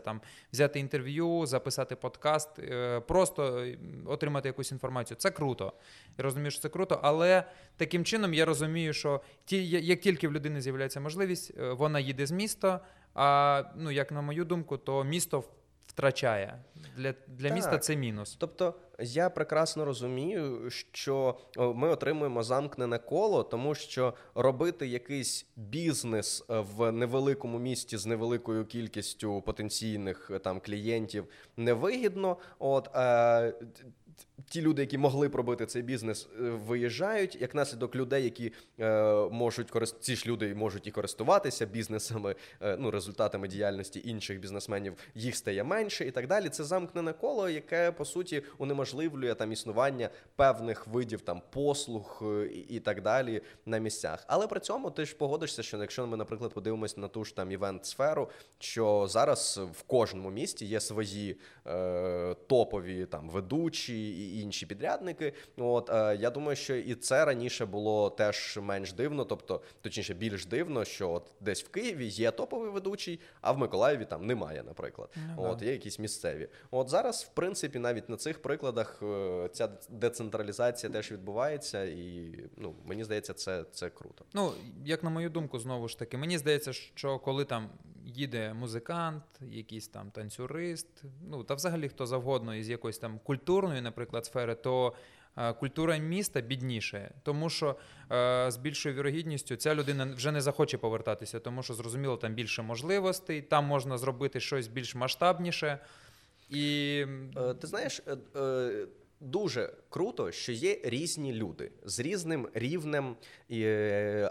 там 0.00 0.20
взяти 0.52 0.80
інтерв'ю, 0.80 1.46
записати 1.46 1.96
подкаст, 1.96 2.58
е, 2.58 3.00
просто 3.00 3.58
е, 3.58 3.78
отримати 4.06 4.48
якусь 4.48 4.72
інформацію. 4.72 5.16
Це 5.16 5.30
круто. 5.30 5.72
Я 6.18 6.24
розумію, 6.24 6.50
що 6.50 6.60
це 6.60 6.68
круто, 6.68 7.00
але 7.02 7.44
таким 7.76 8.04
чином 8.04 8.34
я 8.34 8.44
розумію, 8.44 8.92
що 8.92 9.20
ті, 9.44 9.68
як 9.68 10.00
тільки 10.00 10.28
в 10.28 10.32
людини 10.32 10.60
з'являється 10.60 11.00
можливість, 11.00 11.52
е, 11.58 11.72
вона 11.72 12.00
їде 12.00 12.26
з 12.26 12.30
міста. 12.30 12.80
А 13.14 13.62
ну 13.76 13.90
як 13.90 14.12
на 14.12 14.20
мою 14.20 14.44
думку, 14.44 14.76
то 14.76 15.04
місто 15.04 15.44
втрачає 15.86 16.58
для, 16.96 17.14
для 17.26 17.48
Так. 17.48 17.54
міста 17.56 17.78
це 17.78 17.96
мінус. 17.96 18.36
Тобто 18.40 18.74
я 19.00 19.30
прекрасно 19.30 19.84
розумію, 19.84 20.70
що 20.92 21.38
ми 21.56 21.88
отримуємо 21.88 22.42
замкнене 22.42 22.98
коло, 22.98 23.42
тому 23.42 23.74
що 23.74 24.14
робити 24.34 24.86
якийсь 24.86 25.46
бізнес 25.56 26.44
е, 26.50 26.64
в 26.76 26.92
невеликому 26.92 27.58
місті 27.58 27.96
з 27.96 28.06
невеликою 28.06 28.64
кількістю 28.64 29.42
потенційних 29.42 30.30
е, 30.30 30.38
там 30.38 30.60
клієнтів 30.60 31.24
невигідно. 31.56 32.36
От 32.58 32.96
е, 32.96 33.52
ті 34.48 34.62
люди, 34.62 34.82
які 34.82 34.98
могли 34.98 35.28
б 35.28 35.34
робити 35.34 35.66
цей 35.66 35.82
бізнес, 35.82 36.28
е, 36.40 36.42
виїжджають. 36.42 37.40
Як 37.40 37.54
наслідок 37.54 37.96
людей, 37.96 38.24
які 38.24 38.52
е, 38.80 39.02
можуть 39.30 39.70
корист... 39.70 39.96
ці 40.00 40.16
ж 40.16 40.26
люди 40.26 40.54
можуть 40.54 40.86
і 40.86 40.90
користуватися 40.90 41.66
бізнесами, 41.66 42.34
е, 42.60 42.76
ну 42.78 42.90
результатами 42.90 43.48
діяльності 43.48 44.02
інших 44.04 44.40
бізнесменів, 44.40 44.94
їх 45.14 45.36
стає 45.36 45.64
менше 45.64 46.06
і 46.06 46.10
так 46.10 46.26
далі. 46.26 46.48
Це 46.48 46.64
замкнене 46.64 47.12
коло, 47.12 47.48
яке 47.48 47.92
по 47.92 48.04
суті 48.04 48.42
унеможливлює 48.88 49.34
там 49.34 49.52
існування 49.52 50.10
певних 50.36 50.86
видів 50.86 51.20
там 51.20 51.42
послуг 51.50 52.22
е, 52.22 52.46
і, 52.46 52.58
і 52.58 52.80
так 52.80 53.02
далі 53.02 53.42
на 53.66 53.78
місцях. 53.78 54.24
Але 54.26 54.46
при 54.46 54.60
цьому 54.60 54.90
ти 54.90 55.04
ж 55.04 55.16
погодишся, 55.16 55.62
що 55.62 55.78
якщо 55.78 56.06
ми, 56.06 56.16
наприклад, 56.16 56.54
подивимось 56.54 56.96
на 56.96 57.08
ту 57.08 57.24
ж 57.24 57.36
там 57.36 57.52
івент-сферу, 57.52 58.30
що 58.58 59.06
зараз 59.10 59.60
в 59.72 59.82
кожному 59.82 60.30
місті 60.30 60.66
є 60.66 60.80
свої 60.80 61.40
е, 61.66 62.34
топові 62.46 63.06
там 63.06 63.30
ведучі 63.30 64.10
і 64.10 64.40
інші 64.40 64.66
підрядники. 64.66 65.32
От 65.56 65.90
е, 65.90 66.16
я 66.20 66.30
думаю, 66.30 66.56
що 66.56 66.76
і 66.76 66.94
це 66.94 67.24
раніше 67.24 67.66
було 67.66 68.10
теж 68.10 68.58
менш 68.62 68.92
дивно, 68.92 69.24
тобто, 69.24 69.60
точніше, 69.80 70.14
більш 70.14 70.46
дивно, 70.46 70.84
що 70.84 71.10
от 71.10 71.32
десь 71.40 71.64
в 71.64 71.68
Києві 71.68 72.06
є 72.06 72.30
топовий 72.30 72.70
ведучий, 72.70 73.20
а 73.40 73.52
в 73.52 73.58
Миколаєві 73.58 74.04
там 74.04 74.26
немає, 74.26 74.62
наприклад. 74.62 75.10
Ну, 75.36 75.42
От 75.42 75.62
є 75.62 75.72
якісь 75.72 75.98
місцеві. 75.98 76.48
От 76.70 76.88
зараз, 76.88 77.22
в 77.22 77.34
принципі, 77.34 77.78
навіть 77.78 78.08
на 78.08 78.16
цих 78.16 78.42
прикладах 78.42 78.77
е, 79.02 79.48
ця 79.52 79.68
децентралізація 79.88 80.92
теж 80.92 81.12
відбувається, 81.12 81.84
і 81.84 82.34
ну 82.56 82.74
мені 82.84 83.04
здається, 83.04 83.34
це, 83.34 83.64
це 83.72 83.90
круто. 83.90 84.24
Ну, 84.34 84.52
як 84.84 85.02
на 85.02 85.10
мою 85.10 85.30
думку, 85.30 85.58
знову 85.58 85.88
ж 85.88 85.98
таки, 85.98 86.18
мені 86.18 86.38
здається, 86.38 86.72
що 86.72 87.18
коли 87.18 87.44
там 87.44 87.70
їде 88.04 88.54
музикант, 88.54 89.24
якийсь 89.40 89.88
там 89.88 90.10
танцюрист, 90.10 91.04
ну 91.30 91.44
та 91.44 91.54
взагалі 91.54 91.88
хто 91.88 92.06
завгодно 92.06 92.54
із 92.54 92.68
якоїсь 92.68 92.98
там 92.98 93.18
культурної, 93.18 93.80
наприклад, 93.80 94.26
сфери, 94.26 94.54
то 94.54 94.94
е, 95.36 95.52
культура 95.52 95.96
міста 95.96 96.40
бідніше, 96.40 97.14
тому 97.22 97.50
що 97.50 97.76
е, 98.12 98.50
з 98.50 98.56
більшою 98.56 98.94
вірогідністю 98.94 99.56
ця 99.56 99.74
людина 99.74 100.04
вже 100.16 100.32
не 100.32 100.40
захоче 100.40 100.78
повертатися, 100.78 101.40
тому 101.40 101.62
що 101.62 101.74
зрозуміло, 101.74 102.16
там 102.16 102.34
більше 102.34 102.62
можливостей, 102.62 103.42
там 103.42 103.64
можна 103.64 103.98
зробити 103.98 104.40
щось 104.40 104.68
більш 104.68 104.94
масштабніше. 104.94 105.78
І 106.50 107.04
Е, 107.36 107.54
Ти 107.54 107.66
знаєш, 107.66 108.02
е, 108.06 108.16
е, 108.40 108.86
дуже 109.20 109.72
круто, 109.88 110.32
що 110.32 110.52
є 110.52 110.80
різні 110.84 111.32
люди 111.32 111.70
з 111.84 112.00
різним 112.00 112.48
рівнем 112.54 113.16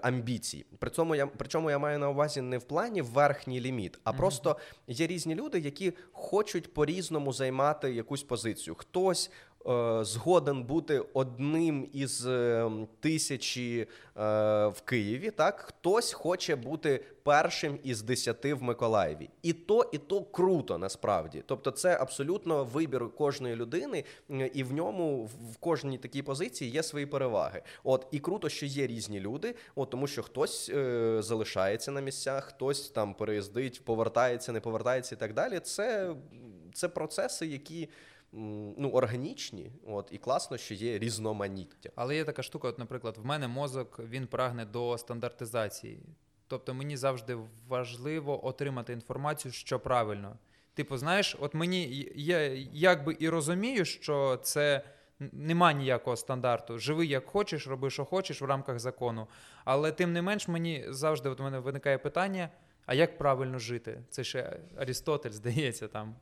амбіцій. 0.01 0.65
При 0.80 0.89
цьому 0.89 1.15
я 1.15 1.28
причому 1.28 1.70
я 1.70 1.80
маю 1.80 1.99
на 1.99 2.09
увазі 2.09 2.41
не 2.41 2.57
в 2.57 2.63
плані 2.63 3.01
верхній 3.01 3.61
ліміт, 3.61 3.99
а 4.03 4.13
просто 4.13 4.57
є 4.88 5.07
різні 5.07 5.36
люди, 5.36 5.59
які 5.59 5.93
хочуть 6.11 6.74
по-різному 6.74 7.34
займати 7.34 7.93
якусь 7.93 8.24
позицію. 8.24 8.76
Хтось. 8.76 9.32
Е, 9.68 10.03
Згоден 10.03 10.63
бути 10.63 11.03
одним 11.13 11.89
із 11.93 12.28
е, 12.28 12.72
тисячі 12.99 13.80
е, 13.82 13.88
в 14.68 14.82
Києві, 14.86 15.32
так 15.32 15.59
хтось 15.59 16.13
хоче 16.13 16.55
бути 16.55 17.03
першим 17.28 17.80
із 17.84 18.01
десяти 18.01 18.53
в 18.53 18.63
Миколаєві, 18.63 19.30
і 19.41 19.53
то, 19.53 19.89
і 19.93 19.97
то 19.97 20.24
круто 20.24 20.78
насправді. 20.78 21.43
Тобто, 21.45 21.72
це 21.72 21.97
абсолютно 22.01 22.63
вибір 22.63 23.09
кожної 23.15 23.55
людини, 23.55 24.03
і 24.53 24.63
в 24.63 24.74
ньому 24.74 25.26
в 25.26 25.57
кожній 25.57 25.97
такій 25.97 26.22
позиції 26.22 26.72
є 26.72 26.84
свої 26.84 27.05
переваги. 27.05 27.61
От 27.84 28.07
і 28.11 28.20
круто, 28.20 28.49
що 28.49 28.65
є 28.65 28.88
різні 28.88 29.20
люди, 29.20 29.55
от 29.76 29.89
тому 29.89 30.07
що 30.07 30.24
хтось 30.24 30.70
е, 30.70 31.18
залишається 31.22 31.91
на 31.91 32.01
місцях, 32.01 32.45
хтось 32.45 32.89
там 32.89 33.13
переїздить, 33.13 33.86
повертається, 33.86 34.51
не 34.51 34.59
повертається 34.59 35.15
і 35.15 35.18
так 35.18 35.34
далі. 35.34 35.59
Це, 35.59 36.15
це 36.74 36.89
процеси, 36.89 37.47
які. 37.47 37.89
Ну, 38.32 38.89
органічні, 38.93 39.71
от 39.88 40.09
і 40.11 40.17
класно, 40.17 40.57
що 40.57 40.73
є 40.73 40.99
різноманіття. 40.99 41.89
Але 41.95 42.15
є 42.15 42.23
така 42.23 42.43
штука, 42.43 42.67
от, 42.67 42.80
наприклад, 42.80 43.17
в 43.17 43.25
мене 43.25 43.47
мозок 43.47 43.99
він 43.99 44.28
прагне 44.28 44.65
до 44.65 44.97
стандартизації. 44.97 45.99
Тобто 46.47 46.73
мені 46.73 46.97
завжди 46.97 47.38
важливо 47.67 48.47
отримати 48.47 48.93
інформацію, 48.93 49.51
що 49.51 49.80
правильно. 49.80 50.38
Типу, 50.73 50.97
знаєш, 50.97 51.38
от 51.39 51.53
мені 51.53 52.11
я 52.15 52.53
якби 52.73 53.17
і 53.19 53.30
розумію, 53.30 53.86
що 53.86 54.39
це 54.43 54.84
нема 55.19 55.73
ніякого 55.73 56.15
стандарту. 56.15 56.80
Живи 56.80 57.05
як 57.05 57.25
хочеш, 57.25 57.67
роби, 57.67 57.89
що 57.89 58.05
хочеш 58.05 58.41
в 58.41 58.45
рамках 58.45 58.80
закону. 58.80 59.28
Але 59.65 59.91
тим 59.91 60.13
не 60.13 60.21
менш, 60.21 60.47
мені 60.47 60.86
завжди 60.88 61.30
от 61.30 61.39
мене 61.39 61.59
виникає 61.59 61.97
питання: 61.97 62.49
а 62.86 62.93
як 62.93 63.17
правильно 63.17 63.59
жити? 63.59 64.03
Це 64.09 64.23
ще 64.23 64.59
Арістотель, 64.78 65.32
здається, 65.32 65.88
там 65.88 66.15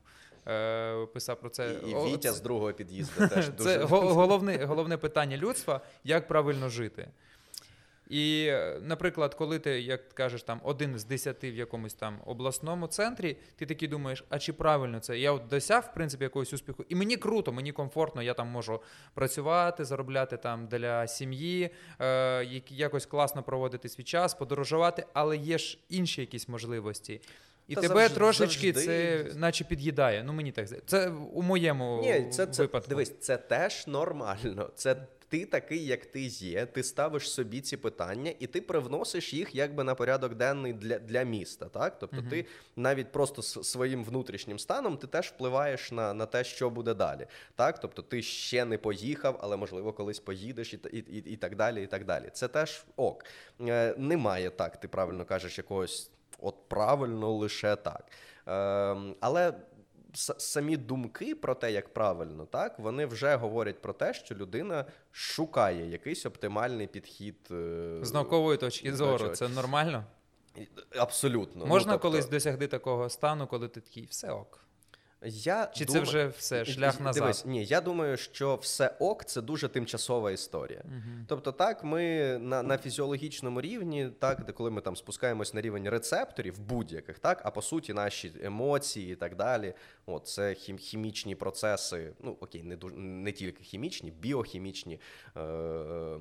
писав 1.14 1.40
про 1.40 1.50
це. 1.50 1.74
І, 1.86 1.90
і 1.90 1.94
Вітя 1.94 2.18
це- 2.18 2.32
з 2.32 2.40
другого 2.40 2.72
під'їзду 2.72 3.28
теж 3.28 3.44
це 3.44 3.50
дуже 3.52 3.78
го- 3.78 4.14
головне, 4.14 4.64
головне 4.64 4.96
питання 4.96 5.36
людства, 5.36 5.80
як 6.04 6.28
правильно 6.28 6.68
жити. 6.68 7.08
І, 8.08 8.46
е, 8.48 8.78
наприклад, 8.82 9.34
коли 9.34 9.58
ти, 9.58 9.80
як 9.80 10.08
кажеш, 10.08 10.42
там 10.42 10.60
один 10.64 10.98
з 10.98 11.04
десяти 11.04 11.50
в 11.50 11.54
якомусь 11.54 11.94
там 11.94 12.18
обласному 12.26 12.86
центрі, 12.86 13.36
ти 13.56 13.66
такий 13.66 13.88
думаєш, 13.88 14.24
а 14.28 14.38
чи 14.38 14.52
правильно 14.52 15.00
це? 15.00 15.18
Я 15.18 15.32
от 15.32 15.46
досяг, 15.46 15.88
в 15.90 15.94
принципі, 15.94 16.24
якогось 16.24 16.52
успіху, 16.52 16.84
і 16.88 16.94
мені 16.94 17.16
круто, 17.16 17.52
мені 17.52 17.72
комфортно, 17.72 18.22
я 18.22 18.34
там 18.34 18.48
можу 18.48 18.82
працювати, 19.14 19.84
заробляти 19.84 20.36
там 20.36 20.66
для 20.66 21.06
сім'ї, 21.06 21.70
е, 22.00 22.62
якось 22.70 23.06
класно 23.06 23.42
проводити 23.42 23.88
свій 23.88 24.04
час, 24.04 24.34
подорожувати, 24.34 25.06
але 25.12 25.36
є 25.36 25.58
ж 25.58 25.78
інші 25.88 26.20
якісь 26.20 26.48
можливості. 26.48 27.20
І 27.68 27.74
Та 27.74 27.80
тебе 27.80 27.94
завжди- 27.94 28.14
трошечки 28.14 28.72
завжди. 28.72 29.24
це 29.32 29.38
наче 29.38 29.64
під'їдає. 29.64 30.22
Ну 30.24 30.32
мені 30.32 30.52
так 30.52 30.66
здається. 30.66 30.88
Це 30.90 31.08
у 31.32 31.42
моєму 31.42 32.00
Ні, 32.02 32.26
це, 32.30 32.46
це 32.46 32.62
випадку. 32.62 32.88
дивись, 32.88 33.12
це 33.20 33.36
теж 33.36 33.86
нормально. 33.86 34.70
Це 34.74 34.96
ти 35.28 35.46
такий, 35.46 35.86
як 35.86 36.06
ти 36.06 36.20
є. 36.22 36.66
Ти 36.66 36.82
ставиш 36.82 37.30
собі 37.30 37.60
ці 37.60 37.76
питання, 37.76 38.32
і 38.38 38.46
ти 38.46 38.60
привносиш 38.60 39.34
їх 39.34 39.54
якби 39.54 39.84
на 39.84 39.94
порядок 39.94 40.34
денний 40.34 40.72
для, 40.72 40.98
для 40.98 41.22
міста. 41.22 41.66
Так, 41.66 41.98
тобто, 41.98 42.16
Мгм. 42.16 42.28
ти 42.30 42.46
навіть 42.76 43.12
просто 43.12 43.42
с- 43.42 43.62
своїм 43.64 44.04
внутрішнім 44.04 44.58
станом 44.58 44.96
ти 44.96 45.06
теж 45.06 45.26
впливаєш 45.26 45.92
на, 45.92 46.14
на 46.14 46.26
те, 46.26 46.44
що 46.44 46.70
буде 46.70 46.94
далі. 46.94 47.26
Так, 47.54 47.80
тобто 47.80 48.02
ти 48.02 48.22
ще 48.22 48.64
не 48.64 48.78
поїхав, 48.78 49.38
але 49.42 49.56
можливо 49.56 49.92
колись 49.92 50.20
поїдеш, 50.20 50.74
і, 50.74 50.78
і, 50.92 50.98
і, 50.98 51.32
і 51.32 51.36
так 51.36 51.56
далі. 51.56 51.82
І 51.82 51.86
так 51.86 52.04
далі. 52.04 52.28
Це 52.32 52.48
теж 52.48 52.84
ок. 52.96 53.24
Е, 53.60 53.94
немає 53.98 54.50
так, 54.50 54.80
ти 54.80 54.88
правильно 54.88 55.24
кажеш, 55.24 55.58
якогось. 55.58 56.10
От 56.38 56.68
правильно 56.68 57.32
лише 57.32 57.76
так. 57.76 58.04
Е, 58.48 59.14
але 59.20 59.54
самі 60.38 60.76
думки 60.76 61.34
про 61.34 61.54
те, 61.54 61.72
як 61.72 61.94
правильно, 61.94 62.46
так, 62.46 62.78
вони 62.78 63.06
вже 63.06 63.36
говорять 63.36 63.82
про 63.82 63.92
те, 63.92 64.14
що 64.14 64.34
людина 64.34 64.84
шукає 65.12 65.90
якийсь 65.90 66.26
оптимальний 66.26 66.86
підхід. 66.86 67.36
е, 67.50 67.98
З 68.02 68.12
наукової 68.12 68.58
точки 68.58 68.94
зору, 68.94 69.28
це 69.28 69.48
нормально? 69.48 70.04
Абсолютно. 70.98 71.66
Можна 71.66 71.92
ну, 71.92 71.98
тобто, 71.98 72.08
колись 72.10 72.28
досягти 72.28 72.66
такого 72.66 73.10
стану, 73.10 73.46
коли 73.46 73.68
ти 73.68 73.80
такий, 73.80 74.06
все 74.06 74.30
ок. 74.30 74.65
Я 75.26 75.70
Чи 75.74 75.84
це 75.84 76.00
вже 76.00 76.26
все, 76.26 76.64
шлях 76.64 77.00
назад? 77.00 77.22
Дивись, 77.22 77.46
ні, 77.46 77.64
я 77.64 77.80
думаю, 77.80 78.16
що 78.16 78.54
все 78.54 78.96
ок 78.98 79.24
це 79.24 79.42
дуже 79.42 79.68
тимчасова 79.68 80.30
історія. 80.30 80.82
Тобто, 81.28 81.52
так, 81.52 81.84
ми 81.84 82.38
на, 82.38 82.62
на 82.62 82.78
фізіологічному 82.78 83.60
рівні, 83.60 84.10
так, 84.18 84.44
де 84.44 84.52
коли 84.52 84.70
ми 84.70 84.80
там 84.80 84.96
спускаємось 84.96 85.54
на 85.54 85.60
рівень 85.60 85.88
рецепторів 85.88 86.60
будь-яких, 86.60 87.18
так, 87.18 87.42
а 87.44 87.50
по 87.50 87.62
суті, 87.62 87.92
наші 87.92 88.32
емоції 88.42 89.12
і 89.12 89.16
так 89.16 89.36
далі, 89.36 89.74
от, 90.06 90.26
це 90.26 90.54
хім, 90.54 90.78
хімічні 90.78 91.34
процеси, 91.34 92.12
ну 92.20 92.36
окей, 92.40 92.62
не 92.62 92.76
дуже 92.76 92.96
не 92.96 93.32
тільки 93.32 93.64
хімічні, 93.64 94.10
біохімічні. 94.10 95.00
Е, 95.36 95.40
е, 95.40 96.18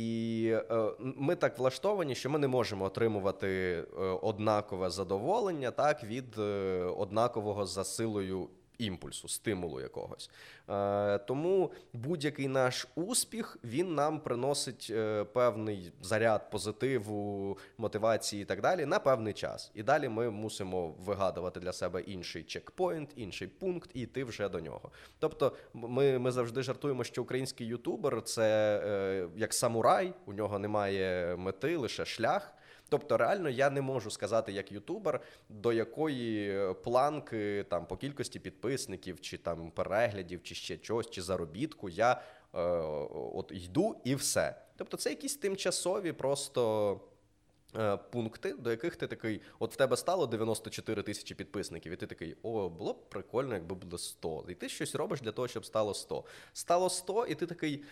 і 0.00 0.46
е, 0.70 0.92
ми 0.98 1.36
так 1.36 1.58
влаштовані, 1.58 2.14
що 2.14 2.30
ми 2.30 2.38
не 2.38 2.48
можемо 2.48 2.84
отримувати 2.84 3.48
е, 3.48 4.02
однакове 4.02 4.90
задоволення 4.90 5.70
так, 5.70 6.04
від 6.04 6.38
е, 6.38 6.42
однакового 6.96 7.66
за 7.66 7.84
силою 7.84 8.48
імпульсу, 8.80 9.28
стимулу 9.28 9.80
якогось. 9.80 10.30
Е, 10.68 11.18
тому 11.18 11.72
будь-який 11.92 12.48
наш 12.48 12.86
успіх 12.94 13.58
він 13.64 13.94
нам 13.94 14.20
приносить 14.20 14.86
е, 14.90 15.24
певний 15.24 15.92
заряд 16.02 16.50
позитиву, 16.50 17.58
мотивації 17.78 18.42
і 18.42 18.44
так 18.44 18.60
далі 18.60 18.86
на 18.86 18.98
певний 18.98 19.32
час. 19.32 19.70
І 19.74 19.82
далі 19.82 20.08
ми 20.08 20.30
мусимо 20.30 20.88
вигадувати 20.88 21.60
для 21.60 21.72
себе 21.72 22.00
інший 22.00 22.42
чекпоінт, 22.42 23.10
інший 23.16 23.48
пункт 23.48 23.90
і 23.94 24.00
йти 24.00 24.24
вже 24.24 24.48
до 24.48 24.60
нього. 24.60 24.90
Тобто, 25.18 25.56
ми, 25.74 26.18
ми 26.18 26.30
завжди 26.30 26.62
жартуємо, 26.62 27.04
що 27.04 27.22
український 27.22 27.66
ютубер 27.66 28.22
це 28.22 28.80
е, 28.84 29.28
як 29.36 29.54
самурай, 29.54 30.14
у 30.26 30.32
нього 30.32 30.58
немає 30.58 31.36
мети, 31.36 31.76
лише 31.76 32.04
шлях. 32.04 32.54
Тобто, 32.90 33.16
реально, 33.16 33.48
я 33.48 33.70
не 33.70 33.80
можу 33.80 34.10
сказати 34.10 34.52
як 34.52 34.72
ютубер, 34.72 35.20
до 35.48 35.72
якої 35.72 36.58
планки 36.84 37.64
там 37.68 37.86
по 37.86 37.96
кількості 37.96 38.38
підписників, 38.40 39.20
чи 39.20 39.38
там 39.38 39.70
переглядів, 39.70 40.42
чи 40.42 40.54
ще 40.54 40.76
чогось, 40.76 41.10
чи 41.10 41.22
заробітку 41.22 41.88
я 41.88 42.12
е, 42.12 42.60
от 43.34 43.52
йду 43.54 43.96
і 44.04 44.14
все. 44.14 44.54
Тобто, 44.76 44.96
це 44.96 45.10
якісь 45.10 45.36
тимчасові 45.36 46.12
просто. 46.12 47.00
е, 47.76 47.96
Пункти, 47.96 48.52
до 48.52 48.70
яких 48.70 48.96
ти 48.96 49.06
такий, 49.06 49.40
от 49.58 49.72
в 49.72 49.76
тебе 49.76 49.96
стало 49.96 50.26
94 50.26 51.02
тисячі 51.02 51.34
підписників, 51.34 51.92
і 51.92 51.96
ти 51.96 52.06
такий, 52.06 52.36
о, 52.42 52.68
було 52.68 52.92
б 52.92 53.08
прикольно, 53.10 53.54
якби 53.54 53.74
було 53.74 53.98
100. 53.98 54.44
І 54.48 54.54
ти 54.54 54.68
щось 54.68 54.94
робиш 54.94 55.20
для 55.20 55.32
того, 55.32 55.48
щоб 55.48 55.64
стало 55.64 55.94
100. 55.94 56.24
Стало 56.52 56.90
100, 56.90 57.26
і 57.26 57.34
ти 57.34 57.46
такий. 57.46 57.84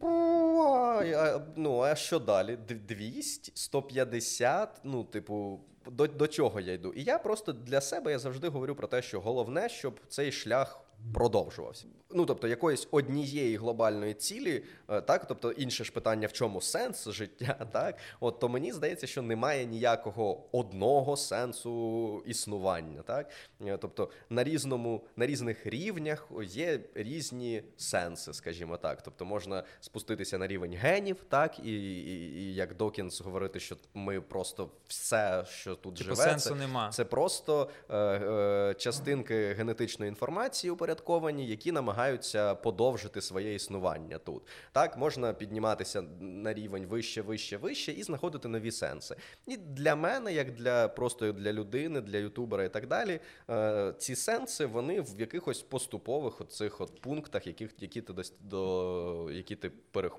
«Ой, 0.00 1.12
а, 1.12 1.40
Ну, 1.56 1.80
а 1.80 1.94
що 1.94 2.18
далі? 2.18 2.56
Д- 2.68 2.74
200, 2.74 3.52
150, 3.54 4.80
ну, 4.84 5.04
типу, 5.04 5.60
до, 5.90 6.06
до 6.06 6.26
чого 6.26 6.60
я 6.60 6.72
йду? 6.72 6.92
І 6.92 7.02
я 7.02 7.18
просто 7.18 7.52
для 7.52 7.80
себе 7.80 8.10
я 8.10 8.18
завжди 8.18 8.48
говорю 8.48 8.74
про 8.74 8.86
те, 8.88 9.02
що 9.02 9.20
головне, 9.20 9.68
щоб 9.68 10.00
цей 10.08 10.32
шлях 10.32 10.80
продовжувався. 11.14 11.86
Ну, 12.10 12.26
тобто, 12.26 12.48
якоїсь 12.48 12.88
однієї 12.90 13.56
глобальної 13.56 14.14
цілі, 14.14 14.64
е, 14.88 15.00
так, 15.00 15.26
тобто 15.26 15.50
інше 15.52 15.84
ж 15.84 15.92
питання, 15.92 16.26
в 16.26 16.32
чому 16.32 16.60
сенс 16.60 17.08
життя, 17.08 17.66
так, 17.72 17.98
от 18.20 18.38
то 18.38 18.48
мені 18.48 18.72
здається, 18.72 19.06
що 19.06 19.22
немає 19.22 19.66
ніякого 19.66 20.44
одного 20.52 21.16
сенсу 21.16 22.22
існування, 22.26 23.02
так. 23.02 23.30
Е, 23.66 23.76
Тобто 23.76 24.10
на 24.30 24.44
різному, 24.44 25.04
на 25.16 25.26
різних 25.26 25.66
рівнях 25.66 26.28
є 26.42 26.80
різні 26.94 27.62
сенси, 27.76 28.34
скажімо 28.34 28.76
так. 28.76 29.02
Тобто 29.02 29.24
можна 29.24 29.62
спуститися 29.80 30.38
на 30.38 30.46
рівень 30.46 30.74
генів, 30.74 31.24
так, 31.28 31.58
і, 31.58 31.72
і, 31.72 32.34
і 32.38 32.54
як 32.54 32.76
Докінс 32.76 33.20
говорити, 33.20 33.60
що 33.60 33.76
ми 33.94 34.20
просто 34.20 34.70
все, 34.88 35.44
що 35.48 35.74
тут 35.74 35.94
Типу 35.94 36.04
живе, 36.14 36.16
сенсу 36.30 36.48
це, 36.48 36.54
нема. 36.54 36.88
це 36.92 37.04
просто 37.04 37.70
е, 37.90 37.96
е, 37.98 38.74
частинки 38.74 39.52
генетичної 39.52 40.08
інформації 40.08 40.70
упорядковані, 40.86 41.46
які 41.46 41.72
намагаються 41.72 42.54
подовжити 42.54 43.20
своє 43.20 43.54
існування 43.54 44.18
тут. 44.18 44.42
Так, 44.72 44.96
можна 44.98 45.32
підніматися 45.32 46.02
на 46.20 46.54
рівень 46.54 46.86
вище, 46.86 47.22
вище, 47.22 47.56
вище 47.56 47.92
і 47.92 48.02
знаходити 48.02 48.48
нові 48.48 48.70
сенси. 48.70 49.16
І 49.46 49.56
для 49.56 49.96
мене, 49.96 50.32
як 50.32 50.52
для 50.54 50.88
просто 50.88 51.32
для 51.32 51.52
людини, 51.52 52.00
для 52.00 52.18
ютубера 52.18 52.64
і 52.64 52.68
так 52.68 52.86
далі, 52.86 53.20
е, 53.50 53.94
ці 53.98 54.16
сенси 54.16 54.66
вони 54.66 55.00
в 55.00 55.20
якихось 55.20 55.62
поступових 55.62 56.40
оцих 56.40 56.80
от 56.80 57.00
пунктах, 57.00 57.46
яких 57.46 57.70
які 57.78 58.00
ти 58.00 58.12
до 58.40 59.28
які 59.32 59.56
ти 59.56 59.70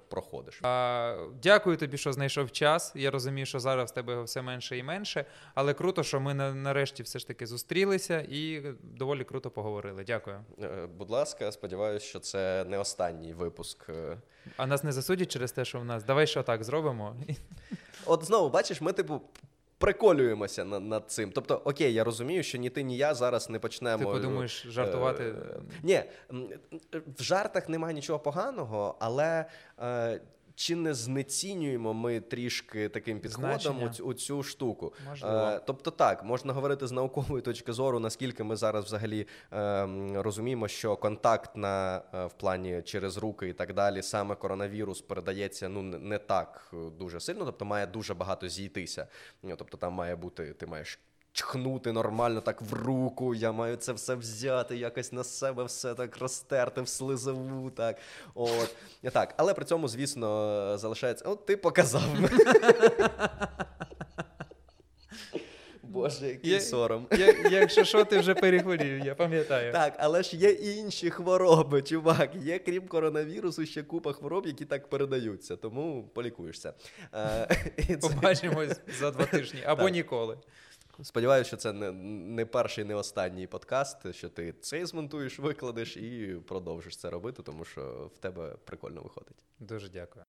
проходиш. 0.10 0.60
А, 0.64 1.28
дякую 1.44 1.78
тобі, 1.78 1.98
що 1.98 2.14
знайшов 2.14 2.52
час. 2.52 2.94
Я 2.96 3.12
розумію, 3.12 3.46
що 3.46 3.60
зараз 3.60 3.92
в 3.92 3.94
тебе 3.94 4.24
все 4.24 4.42
менше 4.42 4.78
і 4.78 4.84
менше, 4.84 5.26
але 5.56 5.74
круто, 5.74 6.04
що 6.04 6.20
ми 6.20 6.34
на- 6.34 6.54
нарешті 6.54 7.04
все 7.04 7.20
ж 7.20 7.28
таки 7.28 7.46
зустрілися 7.46 8.26
і 8.30 8.62
доволі 8.84 9.24
круто 9.24 9.50
поговорили. 9.52 10.04
Дякую. 10.08 10.44
Е, 10.62 10.88
Будь 10.98 11.10
ласка, 11.10 11.52
сподіваюся, 11.52 12.06
що 12.06 12.20
це 12.20 12.66
не 12.68 12.78
останній 12.78 13.34
випуск. 13.34 13.90
е, 13.90 14.18
А 14.58 14.68
нас 14.68 14.84
не 14.84 14.92
засудять 14.92 15.32
через 15.32 15.52
те, 15.52 15.66
що 15.66 15.80
в 15.80 15.86
нас. 15.86 16.04
Давай 16.04 16.28
що 16.28 16.44
так 16.44 16.64
зробимо. 16.64 17.16
От 18.06 18.24
знову 18.24 18.50
бачиш, 18.50 18.82
ми 18.82 18.94
типу. 18.94 19.22
Приколюємося 19.80 20.66
над, 20.66 20.84
над 20.84 21.12
цим. 21.12 21.32
Тобто, 21.32 21.62
окей, 21.66 21.94
я 21.94 22.04
розумію, 22.04 22.44
що 22.44 22.58
ні 22.58 22.70
ти, 22.70 22.84
ні 22.84 22.98
я 22.98 23.14
зараз 23.14 23.50
не 23.50 23.60
почнемо. 23.60 23.98
Ти 23.98 24.06
подумаєш 24.06 24.66
жартувати. 24.70 25.24
Е, 25.24 25.60
Ні, 25.84 26.04
в 27.18 27.24
жартах 27.24 27.70
немає 27.70 27.94
нічого 27.94 28.20
поганого, 28.20 28.96
але 29.00 29.46
е, 29.82 30.22
чи 30.58 30.76
не 30.76 30.94
знецінюємо 30.94 31.94
ми 31.94 32.20
трішки 32.20 32.90
таким 32.90 33.20
підходом 33.20 33.84
оцю, 33.84 34.08
оцю 34.08 34.44
штуку? 34.44 34.94
Можливо. 35.10 35.36
Е, 35.36 35.62
тобто, 35.66 35.92
так, 35.92 36.24
можна 36.24 36.54
говорити 36.54 36.88
з 36.88 36.92
наукової 36.92 37.42
точки 37.42 37.74
зору, 37.74 38.00
наскільки 38.00 38.44
ми 38.44 38.56
зараз 38.56 38.86
взагалі 38.86 39.28
е, 39.54 39.88
розуміємо, 40.16 40.68
що 40.68 40.96
контакт 40.96 41.56
на, 41.56 42.02
е, 42.14 42.26
в 42.26 42.34
плані 42.34 42.82
через 42.82 43.18
руки 43.18 43.50
і 43.50 43.54
так 43.54 43.74
далі, 43.74 44.02
саме 44.02 44.36
коронавірус 44.36 45.02
передається 45.02 45.70
ну, 45.70 45.82
не- 45.82 46.18
так 46.20 46.72
е, 46.74 46.78
дуже 47.00 47.20
сильно, 47.20 47.46
тобто 47.46 47.66
має 47.66 47.88
дуже 47.88 48.14
багато 48.14 48.50
зійтися. 48.50 49.08
Тобто 49.58 49.78
там 49.78 49.94
має 49.94 50.16
бути, 50.16 50.54
ти 50.54 50.68
маєш 50.68 51.00
чхнути 51.38 51.92
нормально 51.92 52.42
так 52.42 52.62
в 52.62 52.74
руку, 52.74 53.36
я 53.36 53.52
маю 53.52 53.76
це 53.76 53.94
все 53.94 54.16
взяти, 54.16 54.78
якось 54.78 55.12
на 55.12 55.24
себе 55.24 55.64
все 55.64 55.94
так 55.94 56.18
розтерти 56.18 56.82
в 56.82 56.88
слизову. 56.88 57.70
Так. 57.70 57.98
От. 58.34 58.76
Так. 59.14 59.34
Але 59.38 59.54
при 59.54 59.66
цьому, 59.66 59.88
звісно, 59.88 60.78
залишається. 60.78 61.26
От 61.26 61.46
ти 61.46 61.58
показав. 61.58 62.02
Боже, 65.84 66.28
який 66.28 66.52
Я- 66.52 66.62
сором. 66.62 67.08
Я, 67.12 67.50
якщо 67.52 67.84
що, 67.84 68.06
ти 68.06 68.20
вже 68.20 68.34
перехворів, 68.36 69.06
я 69.06 69.16
пам'ятаю. 69.16 69.74
Так, 69.74 69.94
але 70.00 70.24
ж 70.24 70.38
є 70.38 70.52
інші 70.52 71.10
хвороби, 71.10 71.82
чувак. 71.82 72.36
Є 72.36 72.60
крім 72.60 72.88
коронавірусу 72.88 73.66
ще 73.66 73.84
купа 73.84 74.14
хвороб, 74.14 74.46
які 74.48 74.66
так 74.66 74.90
передаються, 74.90 75.56
тому 75.56 76.10
полікуєшся. 76.14 76.74
Е, 77.14 77.98
Побачимось 78.02 78.80
за 79.00 79.12
два 79.12 79.26
тижні 79.26 79.60
або 79.66 79.84
Так. 79.84 79.92
ніколи. 79.92 80.38
Сподіваюся, 81.04 81.48
що 81.48 81.58
це 81.58 81.74
не, 81.74 81.92
не 81.92 82.46
перший, 82.46 82.84
не 82.84 82.96
останній 82.96 83.48
подкаст, 83.48 84.14
що 84.14 84.30
ти 84.30 84.54
цей 84.62 84.86
змонтуєш, 84.86 85.40
викладеш 85.40 85.98
і 85.98 86.38
продовжиш 86.48 86.98
це 86.98 87.10
робити, 87.10 87.44
тому 87.44 87.66
що 87.66 88.12
в 88.16 88.18
тебе 88.18 88.56
прикольно 88.66 89.02
виходить. 89.02 89.38
Дуже 89.60 89.90
дякую. 89.90 90.26